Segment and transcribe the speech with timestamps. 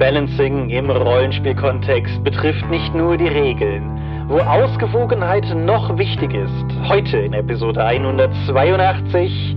[0.00, 3.84] Balancing im Rollenspielkontext betrifft nicht nur die Regeln.
[4.28, 9.56] Wo Ausgewogenheit noch wichtig ist, heute in Episode 182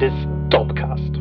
[0.00, 0.12] des
[0.50, 1.13] Dopecast.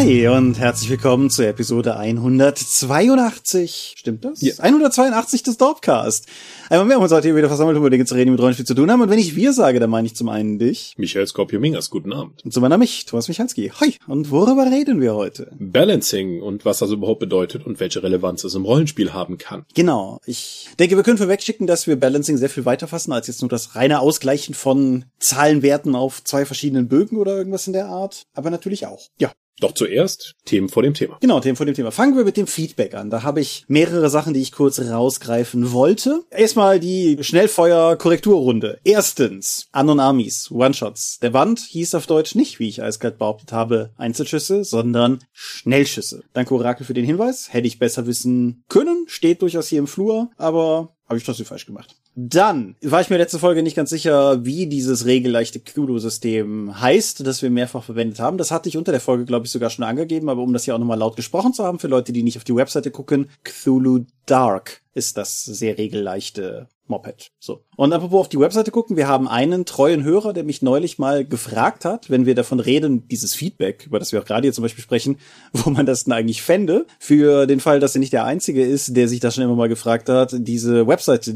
[0.00, 3.96] Hi und herzlich willkommen zur Episode 182.
[3.98, 4.40] Stimmt das?
[4.40, 4.54] Ja.
[4.56, 6.24] 182 des Dorpcast.
[6.70, 8.30] Einmal mehr haben wir uns heute hier wieder versammelt, um über Dinge zu reden, die
[8.30, 9.02] mit Rollenspiel zu tun haben.
[9.02, 12.42] Und wenn ich wir sage, dann meine ich zum einen dich Michael Skorpio-Mingas, guten Abend.
[12.46, 13.72] und zum anderen mich, Thomas Michalski.
[13.78, 13.96] Hi.
[14.06, 15.52] Und worüber reden wir heute?
[15.58, 19.66] Balancing und was das überhaupt bedeutet und welche Relevanz es im Rollenspiel haben kann.
[19.74, 20.18] Genau.
[20.24, 23.50] Ich denke, wir können vorwegschicken, dass wir Balancing sehr viel weiter fassen, als jetzt nur
[23.50, 28.22] das reine Ausgleichen von Zahlenwerten auf zwei verschiedenen Bögen oder irgendwas in der Art.
[28.32, 29.08] Aber natürlich auch.
[29.18, 29.30] Ja.
[29.60, 31.18] Doch zuerst Themen vor dem Thema.
[31.20, 31.90] Genau, Themen vor dem Thema.
[31.90, 33.10] Fangen wir mit dem Feedback an.
[33.10, 36.22] Da habe ich mehrere Sachen, die ich kurz rausgreifen wollte.
[36.30, 38.80] Erstmal die Schnellfeuer-Korrekturrunde.
[38.84, 41.18] Erstens, Anon Armies, One-Shots.
[41.20, 46.22] Der Band hieß auf Deutsch nicht, wie ich eiskalt behauptet habe, Einzelschüsse, sondern Schnellschüsse.
[46.32, 47.52] Danke Orakel für den Hinweis.
[47.52, 49.04] Hätte ich besser wissen können.
[49.08, 51.96] Steht durchaus hier im Flur, aber habe ich trotzdem falsch gemacht.
[52.14, 57.40] Dann war ich mir letzte Folge nicht ganz sicher, wie dieses regelleichte Cthulhu-System heißt, das
[57.40, 58.36] wir mehrfach verwendet haben.
[58.36, 60.74] Das hatte ich unter der Folge, glaube ich, sogar schon angegeben, aber um das hier
[60.74, 64.06] auch nochmal laut gesprochen zu haben, für Leute, die nicht auf die Webseite gucken, Cthulhu
[64.26, 67.30] Dark ist das sehr regelleichte Moped.
[67.38, 67.64] So.
[67.76, 71.24] Und apropos auf die Webseite gucken, wir haben einen treuen Hörer, der mich neulich mal
[71.24, 74.62] gefragt hat, wenn wir davon reden, dieses Feedback, über das wir auch gerade hier zum
[74.62, 75.18] Beispiel sprechen,
[75.52, 78.96] wo man das denn eigentlich fände, für den Fall, dass er nicht der Einzige ist,
[78.96, 81.34] der sich das schon immer mal gefragt hat, diese Webseite,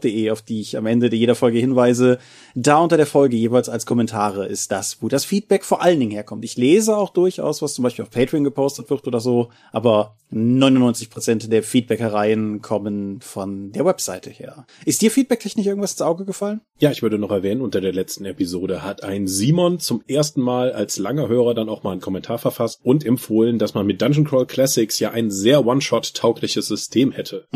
[0.00, 2.18] die-dorp.de, auf die ich am Ende jeder Folge hinweise,
[2.54, 6.12] da unter der Folge jeweils als Kommentare ist das, wo das Feedback vor allen Dingen
[6.12, 6.44] herkommt.
[6.44, 11.10] Ich lese auch durchaus, was zum Beispiel auf Patreon gepostet wird oder so, aber 99
[11.10, 14.66] Prozent der Feedbackereien kommen von der Webseite her.
[14.84, 16.60] Ist dir feedbacktechnisch irgendwas ins Auge gefallen?
[16.80, 20.72] Ja, ich würde noch erwähnen, unter der letzten Episode hat ein Simon zum ersten Mal
[20.72, 24.24] als langer Hörer dann auch mal einen Kommentar verfasst und empfohlen, dass man mit Dungeon
[24.24, 27.46] Crawl Classics ja ein sehr One-Shot-taugliches System hätte.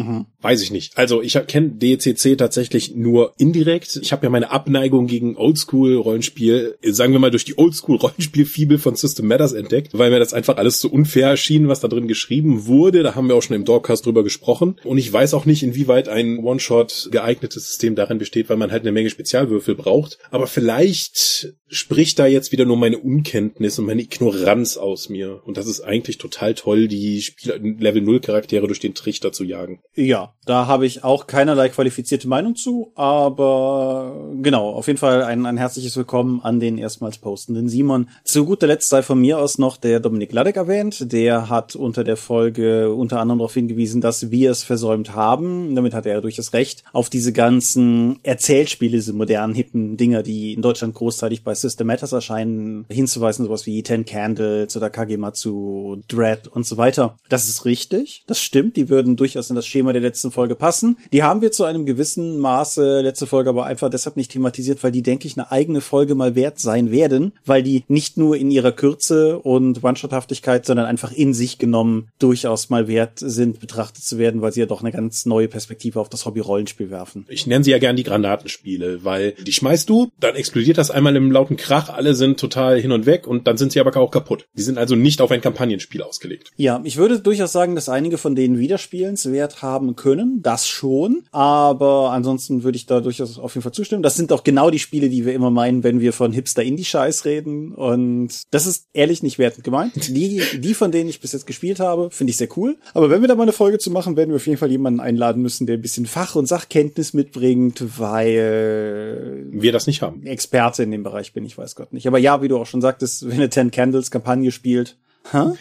[0.41, 0.97] Weiß ich nicht.
[0.97, 3.99] Also ich kenne DCC tatsächlich nur indirekt.
[4.01, 9.27] Ich habe ja meine Abneigung gegen Oldschool-Rollenspiel, sagen wir mal durch die Oldschool-Rollenspiel-Fibel von System
[9.27, 13.03] Matters entdeckt, weil mir das einfach alles so unfair erschien, was da drin geschrieben wurde.
[13.03, 14.77] Da haben wir auch schon im Dorpcast drüber gesprochen.
[14.85, 18.83] Und ich weiß auch nicht, inwieweit ein One-Shot geeignetes System darin besteht, weil man halt
[18.83, 20.19] eine Menge Spezialwürfel braucht.
[20.31, 25.43] Aber vielleicht spricht da jetzt wieder nur meine Unkenntnis und meine Ignoranz aus mir.
[25.45, 27.25] Und das ist eigentlich total toll, die
[27.61, 29.81] Level 0 Charaktere durch den Trichter zu jagen.
[29.95, 35.47] Ja, da habe ich auch keinerlei qualifizierte Meinung zu, aber genau, auf jeden Fall ein,
[35.47, 38.09] ein herzliches Willkommen an den erstmals postenden Simon.
[38.25, 41.13] Zu guter Letzt sei von mir aus noch der Dominik Ladek erwähnt.
[41.13, 45.75] Der hat unter der Folge unter anderem darauf hingewiesen, dass wir es versäumt haben.
[45.75, 46.85] Damit hat er durchaus recht.
[46.93, 52.13] Auf diese ganzen Erzählspiele, diese modernen, hippen Dinger, die in Deutschland großteilig bei System Matters
[52.13, 57.17] erscheinen, hinzuweisen, sowas wie Ten Candles oder Kagematsu, Dread und so weiter.
[57.29, 58.25] Das ist richtig.
[58.27, 58.77] Das stimmt.
[58.77, 60.99] Die würden durchaus in das Schema der letzten Folge passen.
[61.13, 64.93] Die haben wir zu einem gewissen Maße letzte Folge aber einfach deshalb nicht thematisiert, weil
[64.93, 68.51] die, denke ich, eine eigene Folge mal wert sein werden, weil die nicht nur in
[68.51, 72.09] ihrer Kürze und One-Shot-Haftigkeit, sondern einfach in sich genommen
[72.39, 76.01] durchaus mal wert sind, betrachtet zu werden, weil sie ja doch eine ganz neue Perspektive
[76.01, 77.27] auf das Hobby-Rollenspiel werfen.
[77.29, 81.17] Ich nenne sie ja gern die Granatenspiele, weil die schmeißt du, dann explodiert das einmal
[81.17, 84.13] im lauten Krach, alle sind total hin und weg und dann sind sie aber auch
[84.13, 84.47] kaputt.
[84.55, 86.53] Die sind also nicht auf ein Kampagnenspiel ausgelegt.
[86.57, 90.41] Ja, ich würde durchaus sagen, dass einige von denen Wiederspielenswert haben können.
[90.43, 91.25] Das schon.
[91.33, 94.05] Aber ansonsten würde ich da durchaus auf jeden Fall zustimmen.
[94.05, 97.75] Das sind auch genau die Spiele, die wir immer meinen, wenn wir von Hipster-Indie-Scheiß reden.
[97.75, 100.09] Und das ist ehrlich nicht wertend gemeint.
[100.09, 102.77] Die, die von denen ich bis jetzt gespielt habe, finde ich sehr cool.
[102.95, 105.01] Aber wenn wir da mal eine Folge zu machen, werden wir auf jeden Fall jemanden
[105.01, 110.25] einladen müssen, der ein bisschen Fach- und Sachkenntnis mitbringt, weil Wir das nicht haben.
[110.25, 112.07] Experte in dem Bereich bin, ich weiß Gott nicht.
[112.07, 114.97] Aber ja, wie du auch schon sagtest, wenn eine Ten Candles Kampagne spielt,
[115.33, 115.53] hä?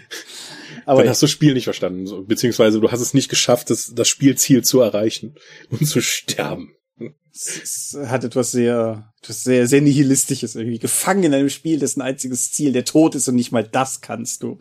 [0.86, 3.94] Aber Dann hast du das Spiel nicht verstanden, beziehungsweise du hast es nicht geschafft, das,
[3.94, 5.36] das Spielziel zu erreichen
[5.70, 6.77] und zu sterben.
[7.34, 10.80] Es hat etwas sehr, etwas sehr, sehr nihilistisches irgendwie.
[10.80, 14.44] Gefangen in einem Spiel, dessen einziges Ziel der Tod ist und nicht mal das kannst
[14.44, 14.58] du.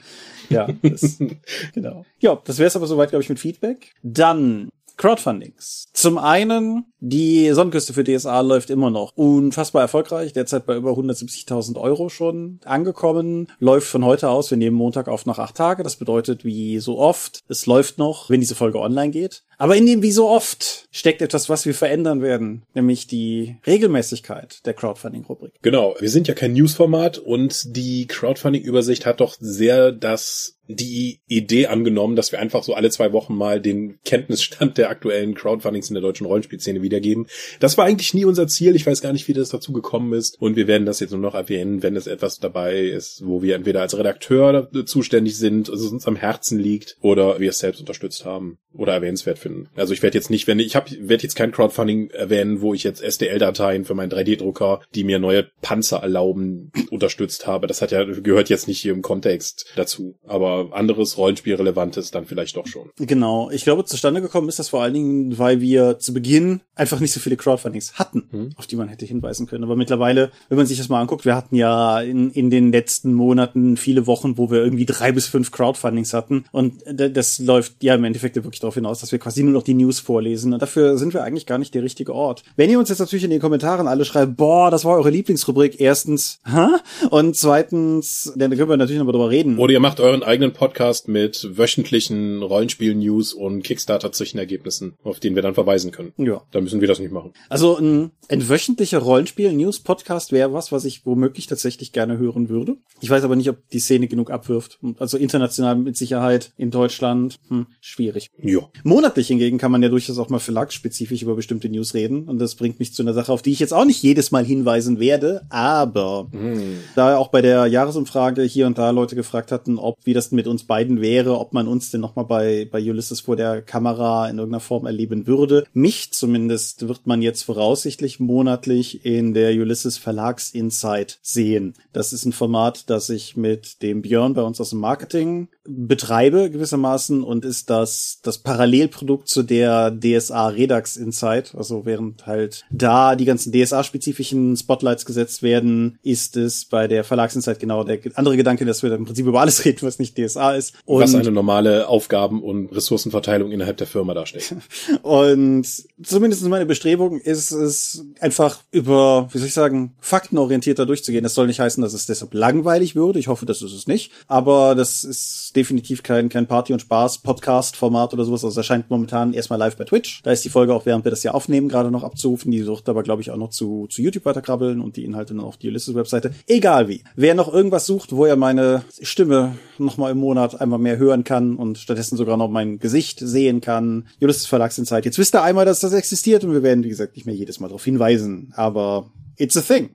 [0.50, 1.18] Ja, das,
[1.74, 2.04] genau.
[2.20, 3.92] Ja, das wäre es aber soweit, glaube ich, mit Feedback.
[4.02, 5.88] Dann Crowdfundings.
[5.92, 11.78] Zum einen, die Sonnenküste für DSA läuft immer noch unfassbar erfolgreich, derzeit bei über 170.000
[11.78, 15.96] Euro schon angekommen, läuft von heute aus, wir nehmen Montag auf nach acht Tage, das
[15.96, 19.42] bedeutet wie so oft, es läuft noch, wenn diese Folge online geht.
[19.58, 24.64] Aber in dem wie so oft steckt etwas, was wir verändern werden, nämlich die Regelmäßigkeit
[24.66, 25.54] der Crowdfunding-Rubrik.
[25.62, 31.66] Genau, wir sind ja kein Newsformat und die Crowdfunding-Übersicht hat doch sehr das die Idee
[31.66, 35.94] angenommen, dass wir einfach so alle zwei Wochen mal den Kenntnisstand der aktuellen Crowdfundings in
[35.94, 37.26] der deutschen Rollenspielszene wiedergeben.
[37.60, 38.74] Das war eigentlich nie unser Ziel.
[38.76, 40.40] Ich weiß gar nicht, wie das dazu gekommen ist.
[40.40, 43.54] Und wir werden das jetzt nur noch erwähnen, wenn es etwas dabei ist, wo wir
[43.54, 47.80] entweder als Redakteur zuständig sind, also es uns am Herzen liegt, oder wir es selbst
[47.80, 49.68] unterstützt haben oder erwähnenswert finden.
[49.74, 52.84] Also ich werde jetzt nicht, wenn ich habe, werde jetzt kein Crowdfunding erwähnen, wo ich
[52.84, 57.66] jetzt STL-Dateien für meinen 3D-Drucker, die mir neue Panzer erlauben, unterstützt habe.
[57.66, 60.18] Das hat ja gehört jetzt nicht hier im Kontext dazu.
[60.26, 62.90] Aber anderes Rollenspielrelevantes dann vielleicht doch schon.
[62.98, 63.50] Genau.
[63.50, 67.12] Ich glaube, zustande gekommen ist das vor allen Dingen, weil wir zu Beginn einfach nicht
[67.12, 68.50] so viele Crowdfundings hatten, hm.
[68.56, 69.64] auf die man hätte hinweisen können.
[69.64, 73.14] Aber mittlerweile, wenn man sich das mal anguckt, wir hatten ja in, in den letzten
[73.14, 76.44] Monaten viele Wochen, wo wir irgendwie drei bis fünf Crowdfundings hatten.
[76.52, 79.74] Und das läuft ja im Endeffekt wirklich darauf hinaus, dass wir quasi nur noch die
[79.74, 80.52] News vorlesen.
[80.52, 82.42] Und dafür sind wir eigentlich gar nicht der richtige Ort.
[82.56, 85.80] Wenn ihr uns jetzt natürlich in den Kommentaren alle schreibt, boah, das war eure Lieblingsrubrik,
[85.80, 86.66] erstens, hä?
[87.10, 89.58] Und zweitens, dann können wir natürlich noch mal drüber reden.
[89.58, 95.42] Oder ihr macht euren eigenen eigenen Podcast mit wöchentlichen Rollenspiel-News und Kickstarter-Zwischenergebnissen, auf den wir
[95.42, 96.12] dann verweisen können.
[96.16, 96.42] Ja.
[96.52, 97.32] Da müssen wir das nicht machen.
[97.48, 102.76] Also ein, ein wöchentlicher Rollenspiel-News-Podcast wäre was, was ich womöglich tatsächlich gerne hören würde.
[103.00, 104.78] Ich weiß aber nicht, ob die Szene genug abwirft.
[104.98, 108.30] Also international mit Sicherheit, in Deutschland, hm, schwierig.
[108.40, 108.60] Ja.
[108.84, 112.28] Monatlich hingegen kann man ja durchaus auch mal verlagsspezifisch über bestimmte News reden.
[112.28, 114.44] Und das bringt mich zu einer Sache, auf die ich jetzt auch nicht jedes Mal
[114.44, 115.42] hinweisen werde.
[115.48, 116.78] Aber hm.
[116.94, 120.46] da auch bei der Jahresumfrage hier und da Leute gefragt hatten, ob wie das mit
[120.46, 124.38] uns beiden wäre, ob man uns denn nochmal bei, bei Ulysses vor der Kamera in
[124.38, 125.64] irgendeiner Form erleben würde.
[125.72, 131.74] Mich zumindest wird man jetzt voraussichtlich monatlich in der Ulysses Verlags Insight sehen.
[131.92, 136.50] Das ist ein Format, das ich mit dem Björn bei uns aus dem Marketing betreibe
[136.50, 141.54] gewissermaßen und ist das das Parallelprodukt zu der DSA Redux Insight.
[141.56, 147.58] Also während halt da die ganzen DSA-spezifischen Spotlights gesetzt werden, ist es bei der Verlagsinsight
[147.58, 150.72] genau der andere Gedanke, dass wir im Prinzip über alles reden, was nicht DSA ist.
[150.84, 154.56] Und was eine normale Aufgaben- und Ressourcenverteilung innerhalb der Firma darstellt.
[155.02, 155.66] und
[156.02, 161.22] zumindest meine Bestrebung ist es einfach über, wie soll ich sagen, faktenorientierter durchzugehen.
[161.22, 163.20] Das soll nicht heißen, dass es deshalb langweilig würde.
[163.20, 164.10] Ich hoffe, das ist es nicht.
[164.26, 168.44] Aber das ist definitiv kein, kein Party- und Spaß-Podcast-Format oder sowas.
[168.44, 170.22] Also erscheint momentan erstmal live bei Twitch.
[170.24, 172.50] Da ist die Folge auch, während wir das ja aufnehmen, gerade noch abzurufen.
[172.50, 175.44] Die sucht aber, glaube ich, auch noch zu, zu YouTube weiterkrabbeln und die Inhalte dann
[175.44, 176.32] auf die Ulysses-Webseite.
[176.46, 177.02] Egal wie.
[177.14, 181.56] Wer noch irgendwas sucht, wo er meine Stimme nochmal im Monat einmal mehr hören kann
[181.56, 184.08] und stattdessen sogar noch mein Gesicht sehen kann.
[184.20, 185.04] Ulysses Verlagsinsight.
[185.04, 187.60] Jetzt wisst ihr einmal, dass das existiert und wir werden, wie gesagt, nicht mehr jedes
[187.60, 188.52] Mal darauf hinweisen.
[188.56, 189.90] Aber it's a thing.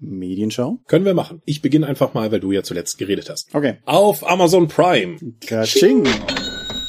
[0.00, 0.78] Medienschau?
[0.86, 1.42] Können wir machen.
[1.44, 3.54] Ich beginne einfach mal, weil du ja zuletzt geredet hast.
[3.54, 3.78] Okay.
[3.84, 5.16] Auf Amazon Prime.
[5.40, 6.06] Kaching.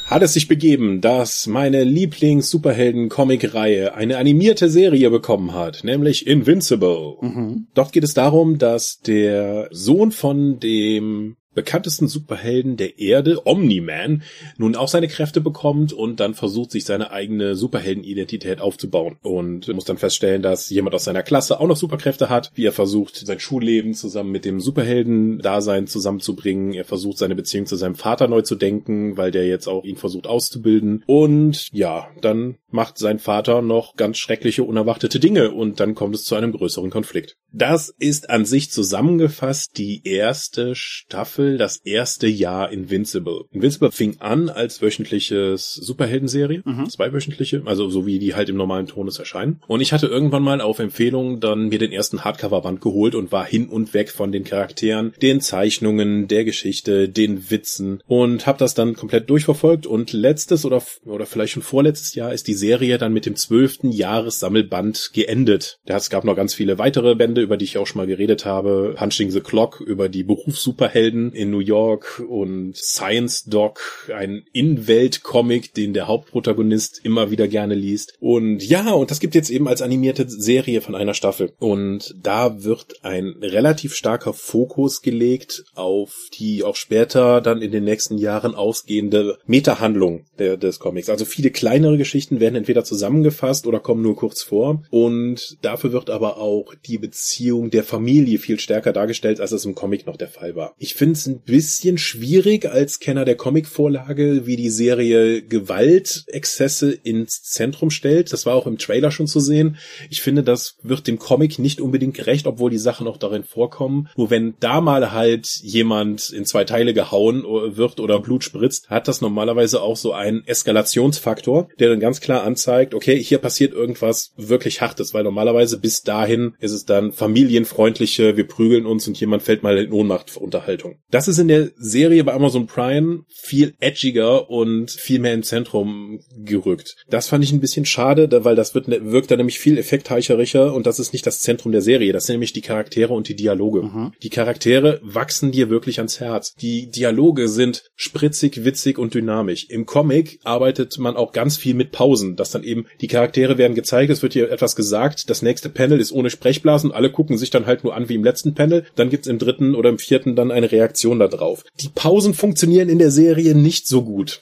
[0.10, 7.18] Hat es sich begeben, dass meine Lieblings-Superhelden-Comic-Reihe eine animierte Serie bekommen hat, nämlich Invincible.
[7.22, 7.68] Mhm.
[7.76, 14.24] Dort geht es darum, dass der Sohn von dem bekanntesten Superhelden der Erde, Omni-Man,
[14.58, 19.18] nun auch seine Kräfte bekommt und dann versucht, sich seine eigene Superheldenidentität aufzubauen.
[19.22, 22.72] Und muss dann feststellen, dass jemand aus seiner Klasse auch noch Superkräfte hat, wie er
[22.72, 26.74] versucht, sein Schulleben zusammen mit dem Superhelden-Dasein zusammenzubringen.
[26.74, 29.98] Er versucht, seine Beziehung zu seinem Vater neu zu denken, weil der jetzt auch ihn
[29.98, 31.04] versucht auszubilden.
[31.08, 36.24] Und ja, dann macht sein Vater noch ganz schreckliche, unerwartete Dinge und dann kommt es
[36.24, 37.38] zu einem größeren Konflikt.
[37.52, 43.46] Das ist an sich zusammengefasst die erste Staffel, das erste Jahr Invincible.
[43.52, 46.90] Invincible fing an als wöchentliches Superheldenserie, mhm.
[46.90, 49.62] zweiwöchentliche, also so wie die halt im normalen Tonus erscheinen.
[49.68, 53.46] Und ich hatte irgendwann mal auf Empfehlung dann mir den ersten Hardcover-Band geholt und war
[53.46, 58.74] hin und weg von den Charakteren, den Zeichnungen, der Geschichte, den Witzen und habe das
[58.74, 63.14] dann komplett durchverfolgt und letztes oder, oder vielleicht schon vorletztes Jahr ist die Serie dann
[63.14, 65.80] mit dem zwölften Jahressammelband geendet.
[65.86, 68.96] Es gab noch ganz viele weitere Bände, über die ich auch schon mal geredet habe.
[68.98, 75.94] Punching the Clock über die Berufssuperhelden in New York und Science Doc, ein In-Welt-Comic, den
[75.94, 78.14] der Hauptprotagonist immer wieder gerne liest.
[78.20, 81.54] Und ja, und das gibt jetzt eben als animierte Serie von einer Staffel.
[81.60, 87.84] Und da wird ein relativ starker Fokus gelegt auf die auch später dann in den
[87.84, 91.10] nächsten Jahren ausgehende Metahandlung der, des Comics.
[91.10, 94.84] Also viele kleinere Geschichten werden entweder zusammengefasst oder kommen nur kurz vor.
[94.90, 99.76] Und dafür wird aber auch die Beziehung der Familie viel stärker dargestellt, als es im
[99.76, 100.74] Comic noch der Fall war.
[100.78, 107.42] Ich finde es ein bisschen schwierig als Kenner der Comicvorlage, wie die Serie Gewaltexzesse ins
[107.44, 108.32] Zentrum stellt.
[108.34, 109.78] Das war auch im Trailer schon zu sehen.
[110.10, 114.08] Ich finde, das wird dem Comic nicht unbedingt gerecht, obwohl die Sachen auch darin vorkommen.
[114.16, 119.08] Nur wenn da mal halt jemand in zwei Teile gehauen wird oder Blut spritzt, hat
[119.08, 124.32] das normalerweise auch so einen Eskalationsfaktor, der dann ganz klar anzeigt, okay, hier passiert irgendwas
[124.38, 129.44] wirklich Hartes, weil normalerweise bis dahin ist es dann familienfreundliche, wir prügeln uns und jemand
[129.44, 131.00] fällt mal in Ohnmacht Unterhaltung.
[131.12, 136.20] Das ist in der Serie bei Amazon Prime viel edgiger und viel mehr im Zentrum
[136.38, 136.96] gerückt.
[137.10, 140.86] Das fand ich ein bisschen schade, weil das wird, wirkt da nämlich viel effektheicherischer und
[140.86, 142.14] das ist nicht das Zentrum der Serie.
[142.14, 143.84] Das sind nämlich die Charaktere und die Dialoge.
[143.84, 144.12] Mhm.
[144.22, 146.54] Die Charaktere wachsen dir wirklich ans Herz.
[146.56, 149.66] Die Dialoge sind spritzig, witzig und dynamisch.
[149.70, 153.74] Im Comic arbeitet man auch ganz viel mit Pausen, dass dann eben die Charaktere werden
[153.74, 157.50] gezeigt, es wird hier etwas gesagt, das nächste Panel ist ohne Sprechblasen, alle gucken sich
[157.50, 160.36] dann halt nur an wie im letzten Panel, dann gibt's im dritten oder im vierten
[160.36, 161.64] dann eine Reaktion darauf.
[161.80, 164.42] Die Pausen funktionieren in der Serie nicht so gut.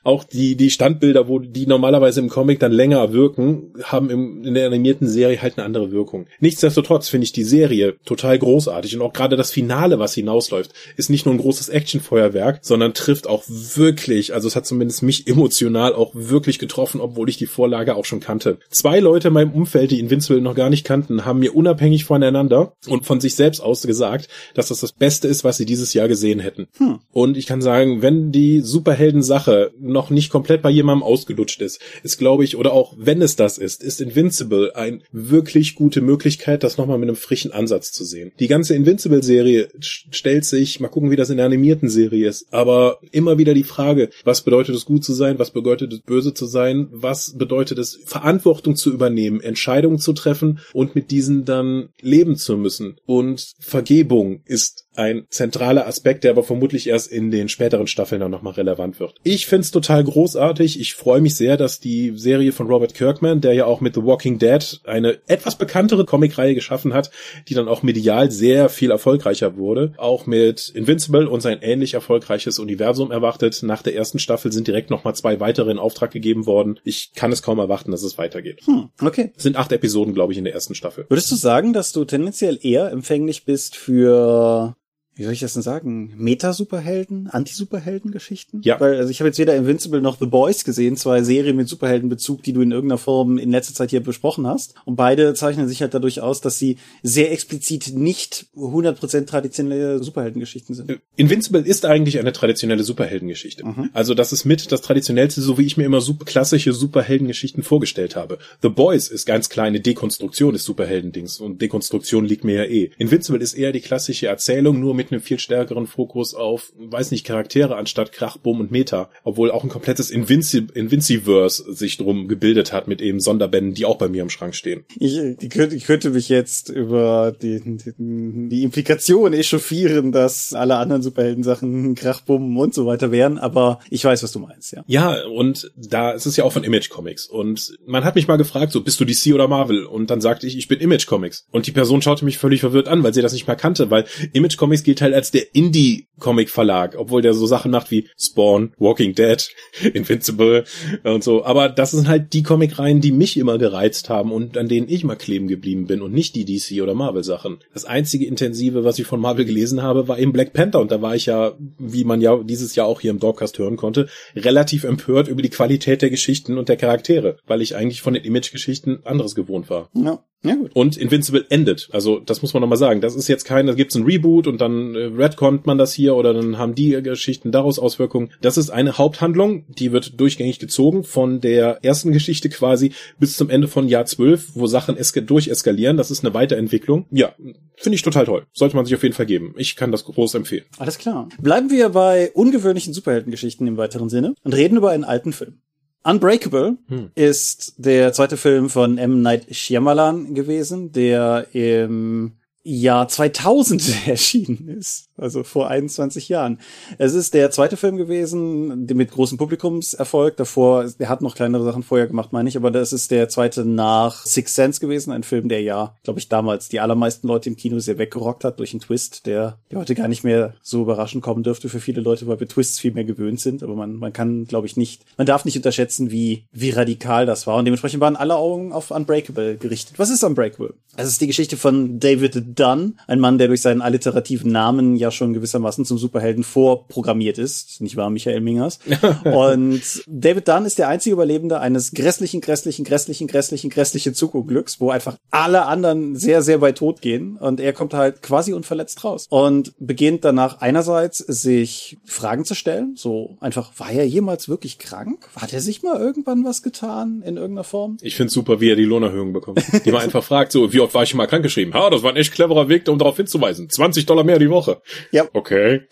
[0.04, 4.54] auch die, die Standbilder, wo die normalerweise im Comic dann länger wirken, haben im, in
[4.54, 6.26] der animierten Serie halt eine andere Wirkung.
[6.40, 11.10] Nichtsdestotrotz finde ich die Serie total großartig und auch gerade das Finale, was hinausläuft, ist
[11.10, 15.94] nicht nur ein großes Actionfeuerwerk, sondern trifft auch wirklich, also es hat zumindest mich emotional
[15.94, 18.58] auch wirklich getroffen, obwohl ich die Vorlage auch schon kannte.
[18.70, 22.72] Zwei Leute in meinem Umfeld, die Invincible noch gar nicht kannten, haben mir unabhängig voneinander
[22.88, 26.08] und von sich selbst aus gesagt, dass das das Beste ist, was sie dieses Jahr
[26.08, 26.66] gesehen hätten.
[26.78, 26.98] Hm.
[27.12, 32.18] Und ich kann sagen, wenn die Superhelden-Sache noch nicht komplett bei jemandem ausgelutscht ist, ist
[32.18, 36.78] glaube ich, oder auch wenn es das ist, ist Invincible ein wirklich gute Möglichkeit, das
[36.78, 38.32] nochmal mit einem frischen Ansatz zu sehen.
[38.38, 42.98] Die ganze Invincible-Serie stellt sich, mal gucken, wie das in der animierten Serie ist, aber
[43.10, 46.46] immer wieder die Frage, was bedeutet es gut zu sein, was bedeutet es böse zu
[46.46, 52.36] sein, was bedeutet es Verantwortung zu übernehmen, Entscheidungen zu treffen und mit diesen dann leben
[52.36, 52.96] zu müssen.
[53.06, 58.30] Und Vergebung ist ein zentraler Aspekt, der aber vermutlich erst in den späteren Staffeln dann
[58.30, 59.14] nochmal relevant wird.
[59.22, 60.80] Ich find's total großartig.
[60.80, 64.04] Ich freue mich sehr, dass die Serie von Robert Kirkman, der ja auch mit The
[64.04, 67.10] Walking Dead eine etwas bekanntere Comicreihe geschaffen hat,
[67.48, 72.58] die dann auch medial sehr viel erfolgreicher wurde, auch mit Invincible und sein ähnlich erfolgreiches
[72.58, 73.62] Universum erwartet.
[73.62, 76.78] Nach der ersten Staffel sind direkt nochmal zwei weitere in Auftrag gegeben worden.
[76.84, 78.60] Ich kann es kaum erwarten, dass es weitergeht.
[78.66, 79.32] Hm, okay.
[79.36, 81.06] Es sind acht Episoden, glaube ich, in der ersten Staffel.
[81.08, 84.76] Würdest du sagen, dass du tendenziell eher empfänglich bist für
[85.14, 86.14] wie soll ich das denn sagen?
[86.16, 88.62] Meta-Superhelden, Anti-Superhelden-Geschichten?
[88.64, 88.80] Ja.
[88.80, 92.42] Weil, also ich habe jetzt weder Invincible noch The Boys gesehen, zwei Serien mit Superheldenbezug,
[92.42, 94.74] die du in irgendeiner Form in letzter Zeit hier besprochen hast.
[94.86, 100.74] Und beide zeichnen sich halt dadurch aus, dass sie sehr explizit nicht 100% traditionelle Superheldengeschichten
[100.74, 100.98] sind.
[101.16, 103.66] Invincible ist eigentlich eine traditionelle Superheldengeschichte.
[103.66, 103.90] Mhm.
[103.92, 108.16] Also das ist mit das traditionellste, so wie ich mir immer super klassische Superheldengeschichten vorgestellt
[108.16, 108.38] habe.
[108.62, 112.90] The Boys ist ganz klar eine Dekonstruktion des Superheldendings und Dekonstruktion liegt mir ja eh.
[112.96, 117.10] Invincible ist eher die klassische Erzählung, nur mit mit einem viel stärkeren Fokus auf, weiß
[117.10, 119.10] nicht, Charaktere anstatt Krach, Boom und Meta.
[119.24, 123.96] Obwohl auch ein komplettes Invinci Invinciverse sich drum gebildet hat mit eben Sonderbänden, die auch
[123.96, 124.84] bei mir im Schrank stehen.
[124.98, 130.76] Ich, ich, könnte, ich könnte mich jetzt über die, die, die Implikation echauffieren, dass alle
[130.76, 134.84] anderen Superhelden-Sachen Krach, Bumm und so weiter wären, aber ich weiß, was du meinst, ja.
[134.86, 137.26] Ja, und da ist es ja auch von Image Comics.
[137.26, 139.84] Und man hat mich mal gefragt, so, bist du DC oder Marvel?
[139.84, 141.46] Und dann sagte ich, ich bin Image Comics.
[141.50, 144.04] Und die Person schaute mich völlig verwirrt an, weil sie das nicht mehr kannte, weil
[144.32, 149.14] Image Comics gilt halt als der Indie-Comic-Verlag, obwohl der so Sachen macht wie Spawn, Walking
[149.14, 149.48] Dead,
[149.94, 150.64] Invincible
[151.02, 151.46] und so.
[151.46, 155.02] Aber das sind halt die Comic-Reihen, die mich immer gereizt haben und an denen ich
[155.02, 157.60] mal kleben geblieben bin und nicht die DC- oder Marvel-Sachen.
[157.72, 161.00] Das einzige Intensive, was ich von Marvel gelesen habe, war eben Black Panther und da
[161.00, 164.84] war ich ja, wie man ja dieses Jahr auch hier im Dogcast hören konnte, relativ
[164.84, 169.00] empört über die Qualität der Geschichten und der Charaktere, weil ich eigentlich von den Image-Geschichten
[169.04, 169.88] anderes gewohnt war.
[169.94, 170.22] Ja.
[170.44, 170.74] Ja, gut.
[170.74, 171.88] Und Invincible endet.
[171.92, 173.00] Also das muss man nochmal sagen.
[173.00, 176.14] Das ist jetzt kein, da gibt's ein Reboot und dann äh, retconnt man das hier
[176.16, 178.30] oder dann haben die Geschichten daraus Auswirkungen.
[178.40, 183.50] Das ist eine Haupthandlung, die wird durchgängig gezogen von der ersten Geschichte quasi bis zum
[183.50, 184.96] Ende von Jahr 12, wo Sachen
[185.26, 185.96] durcheskalieren.
[185.96, 187.06] Das ist eine Weiterentwicklung.
[187.10, 187.34] Ja,
[187.76, 188.46] finde ich total toll.
[188.52, 189.54] Sollte man sich auf jeden Fall geben.
[189.56, 190.64] Ich kann das groß empfehlen.
[190.78, 191.28] Alles klar.
[191.40, 195.60] Bleiben wir bei ungewöhnlichen Superheldengeschichten im weiteren Sinne und reden über einen alten Film.
[196.04, 197.10] Unbreakable hm.
[197.14, 199.22] ist der zweite Film von M.
[199.22, 202.32] Night Shyamalan gewesen, der im
[202.64, 206.58] Jahr 2000 erschienen ist also vor 21 Jahren.
[206.98, 210.36] Es ist der zweite Film gewesen, mit großem Publikumserfolg.
[210.36, 213.64] Davor, er hat noch kleinere Sachen vorher gemacht, meine ich, aber das ist der zweite
[213.64, 217.56] nach Six Sense gewesen, ein Film, der ja, glaube ich, damals die allermeisten Leute im
[217.56, 221.42] Kino sehr weggerockt hat durch einen Twist, der, heute gar nicht mehr so überraschend kommen
[221.42, 223.62] dürfte für viele Leute, weil wir Twists viel mehr gewöhnt sind.
[223.62, 227.46] Aber man, man kann, glaube ich, nicht, man darf nicht unterschätzen, wie, wie radikal das
[227.46, 227.56] war.
[227.56, 229.98] Und dementsprechend waren alle Augen auf Unbreakable gerichtet.
[229.98, 230.74] Was ist Unbreakable?
[230.96, 235.10] Es ist die Geschichte von David Dunn, ein Mann, der durch seinen alliterativen Namen ja
[235.10, 238.78] schon gewissermaßen zum Superhelden vorprogrammiert ist, nicht wahr, Michael Mingers?
[239.24, 244.90] Und David Dunn ist der einzige Überlebende eines grässlichen, grässlichen, grässlichen, grässlichen, grässlichen Zugunglücks, wo
[244.90, 249.26] einfach alle anderen sehr, sehr bei Tod gehen und er kommt halt quasi unverletzt raus
[249.28, 255.28] und beginnt danach einerseits sich Fragen zu stellen, so einfach, war er jemals wirklich krank?
[255.36, 257.96] Hat er sich mal irgendwann was getan in irgendeiner Form?
[258.00, 259.62] Ich find's super, wie er die Lohnerhöhung bekommt.
[259.84, 261.74] Die man einfach fragt, so, wie oft war ich mal krankgeschrieben?
[261.74, 263.68] Ha, das war echt cleverer Weg, um darauf hinzuweisen.
[263.68, 264.80] 20 Dollar mehr die Woche.
[265.10, 265.24] Ja.
[265.32, 265.82] Okay.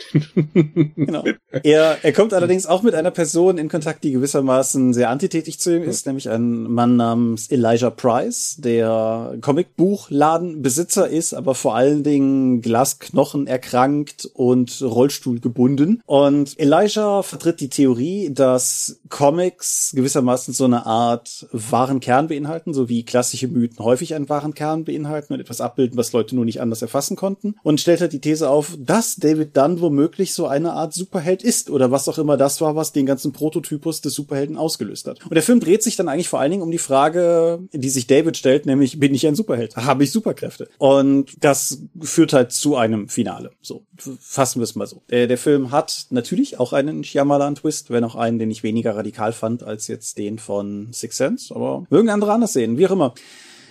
[0.97, 1.25] Genau.
[1.65, 5.77] Er, er kommt allerdings auch mit einer Person in Kontakt, die gewissermaßen sehr antitätig zu
[5.77, 12.63] ihm ist, nämlich ein Mann namens Elijah Price, der Comicbuchladenbesitzer ist, aber vor allen Dingen
[12.63, 16.03] Glasknochen erkrankt und Rollstuhl gebunden.
[16.07, 22.89] Und Elijah vertritt die Theorie, dass Comics gewissermaßen so eine Art wahren Kern beinhalten, so
[22.89, 26.61] wie klassische Mythen häufig einen wahren Kern beinhalten und etwas abbilden, was Leute nur nicht
[26.61, 27.57] anders erfassen konnten.
[27.63, 31.71] Und stellt halt die These auf, dass David Dunn womöglich so eine Art Superheld ist
[31.71, 35.25] oder was auch immer das war, was den ganzen Prototypus des Superhelden ausgelöst hat.
[35.25, 38.07] Und der Film dreht sich dann eigentlich vor allen Dingen um die Frage, die sich
[38.07, 39.77] David stellt, nämlich bin ich ein Superheld?
[39.77, 40.69] Habe ich Superkräfte?
[40.79, 43.51] Und das führt halt zu einem Finale.
[43.61, 43.85] So,
[44.21, 45.03] fassen wir es mal so.
[45.11, 49.33] Der, der Film hat natürlich auch einen Shyamalan-Twist, wenn auch einen, den ich weniger radikal
[49.33, 53.15] fand als jetzt den von Six Sense, aber mögen andere anders sehen, wie auch immer.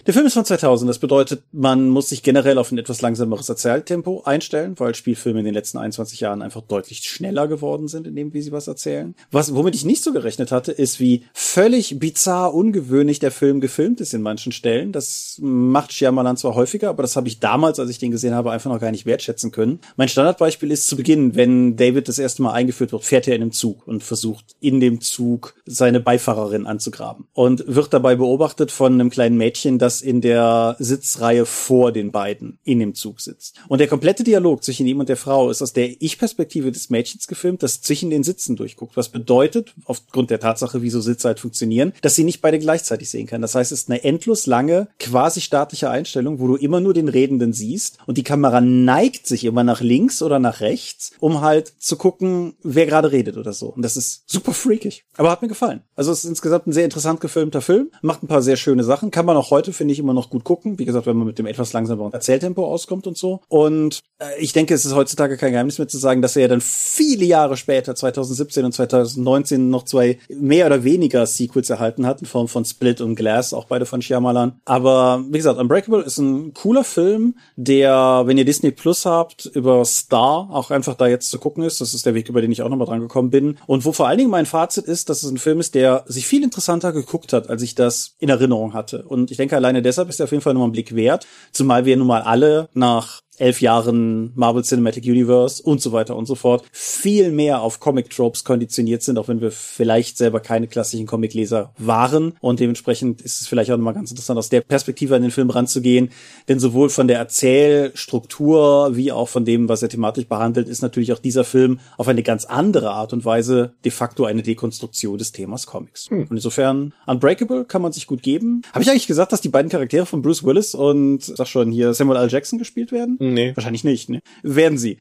[0.10, 0.90] Der Film ist von 2000.
[0.90, 5.46] Das bedeutet, man muss sich generell auf ein etwas langsameres Erzähltempo einstellen, weil Spielfilme in
[5.46, 9.14] den letzten 21 Jahren einfach deutlich schneller geworden sind, in dem, wie sie was erzählen.
[9.30, 14.02] Was, womit ich nicht so gerechnet hatte, ist, wie völlig bizarr ungewöhnlich der Film gefilmt
[14.02, 14.94] ist in manchen Stellen.
[14.94, 18.50] Das macht Shyamalan zwar häufiger, aber das habe ich damals, als ich den gesehen habe,
[18.50, 19.80] einfach noch gar nicht wertschätzen können.
[19.96, 23.44] Mein Standardbeispiel ist zu Beginn, wenn David das erste Mal eingeführt wird, fährt er in
[23.44, 28.94] einem Zug und versucht in dem Zug seine Beifahrerin anzugraben und wird dabei beobachtet von
[28.94, 33.56] einem kleinen Mädchen, das in der Sitzreihe vor den beiden in dem Zug sitzt.
[33.68, 37.28] Und der komplette Dialog zwischen ihm und der Frau ist aus der Ich-Perspektive des Mädchens
[37.28, 38.98] gefilmt, das zwischen den Sitzen durchguckt.
[38.98, 43.10] Was bedeutet, aufgrund der Tatsache, wie so Sitze halt funktionieren, dass sie nicht beide gleichzeitig
[43.10, 43.42] sehen kann.
[43.42, 47.08] Das heißt, es ist eine endlos lange, quasi statische Einstellung, wo du immer nur den
[47.08, 51.74] Redenden siehst und die Kamera neigt sich immer nach links oder nach rechts, um halt
[51.80, 53.68] zu gucken, wer gerade redet oder so.
[53.68, 55.06] Und das ist super freakig.
[55.16, 55.82] Aber hat mir gefallen.
[55.96, 59.12] Also es ist insgesamt ein sehr interessant gefilmter Film, macht ein paar sehr schöne Sachen,
[59.12, 60.80] kann man auch heute, finde ich, immer noch gut gucken.
[60.80, 63.42] Wie gesagt, wenn man mit dem etwas langsameren Erzähltempo auskommt und so.
[63.48, 66.48] Und äh, ich denke, es ist heutzutage kein Geheimnis mehr zu sagen, dass er ja
[66.48, 72.22] dann viele Jahre später, 2017 und 2019, noch zwei mehr oder weniger Sequels erhalten hat,
[72.22, 74.60] in Form von Split und Glass, auch beide von Shyamalan.
[74.66, 79.84] Aber wie gesagt, Unbreakable ist ein cooler Film, der, wenn ihr Disney Plus habt, über
[79.86, 81.82] Star auch einfach da jetzt zu gucken ist.
[81.82, 83.58] Das ist der Weg, über den ich auch nochmal dran gekommen bin.
[83.68, 86.28] Und wo vor allen Dingen mein Fazit ist, dass es ein Film ist, der sich
[86.28, 89.04] viel interessanter geguckt hat, als ich das in Erinnerung hatte.
[89.04, 91.28] Und ich denke, alleine deshalb ist er auf jeden Fall nochmal einen Blick wert.
[91.52, 96.26] Zumal wir nun mal alle nach elf Jahren Marvel Cinematic Universe und so weiter und
[96.26, 101.08] so fort viel mehr auf Comic-Tropes konditioniert sind, auch wenn wir vielleicht selber keine klassischen
[101.08, 102.34] Comic-Leser waren.
[102.42, 105.50] Und dementsprechend ist es vielleicht auch nochmal ganz interessant, aus der Perspektive an den Film
[105.50, 106.10] ranzugehen.
[106.48, 111.14] Denn sowohl von der Erzählstruktur wie auch von dem, was er thematisch behandelt, ist natürlich
[111.14, 115.32] auch dieser Film auf eine ganz andere Art und Weise de facto eine Dekonstruktion des
[115.32, 116.10] Themas Comics.
[116.10, 116.22] Hm.
[116.22, 118.62] Und insofern, Unbreakable kann man sich gut geben.
[118.74, 121.94] Habe ich eigentlich gesagt, dass die beiden Charaktere von Bruce Willis und, sag schon, hier
[121.94, 122.30] Samuel L.
[122.30, 123.18] Jackson gespielt werden?
[123.34, 123.56] Nee.
[123.56, 124.22] Wahrscheinlich nicht, ne?
[124.44, 125.00] Werden sie.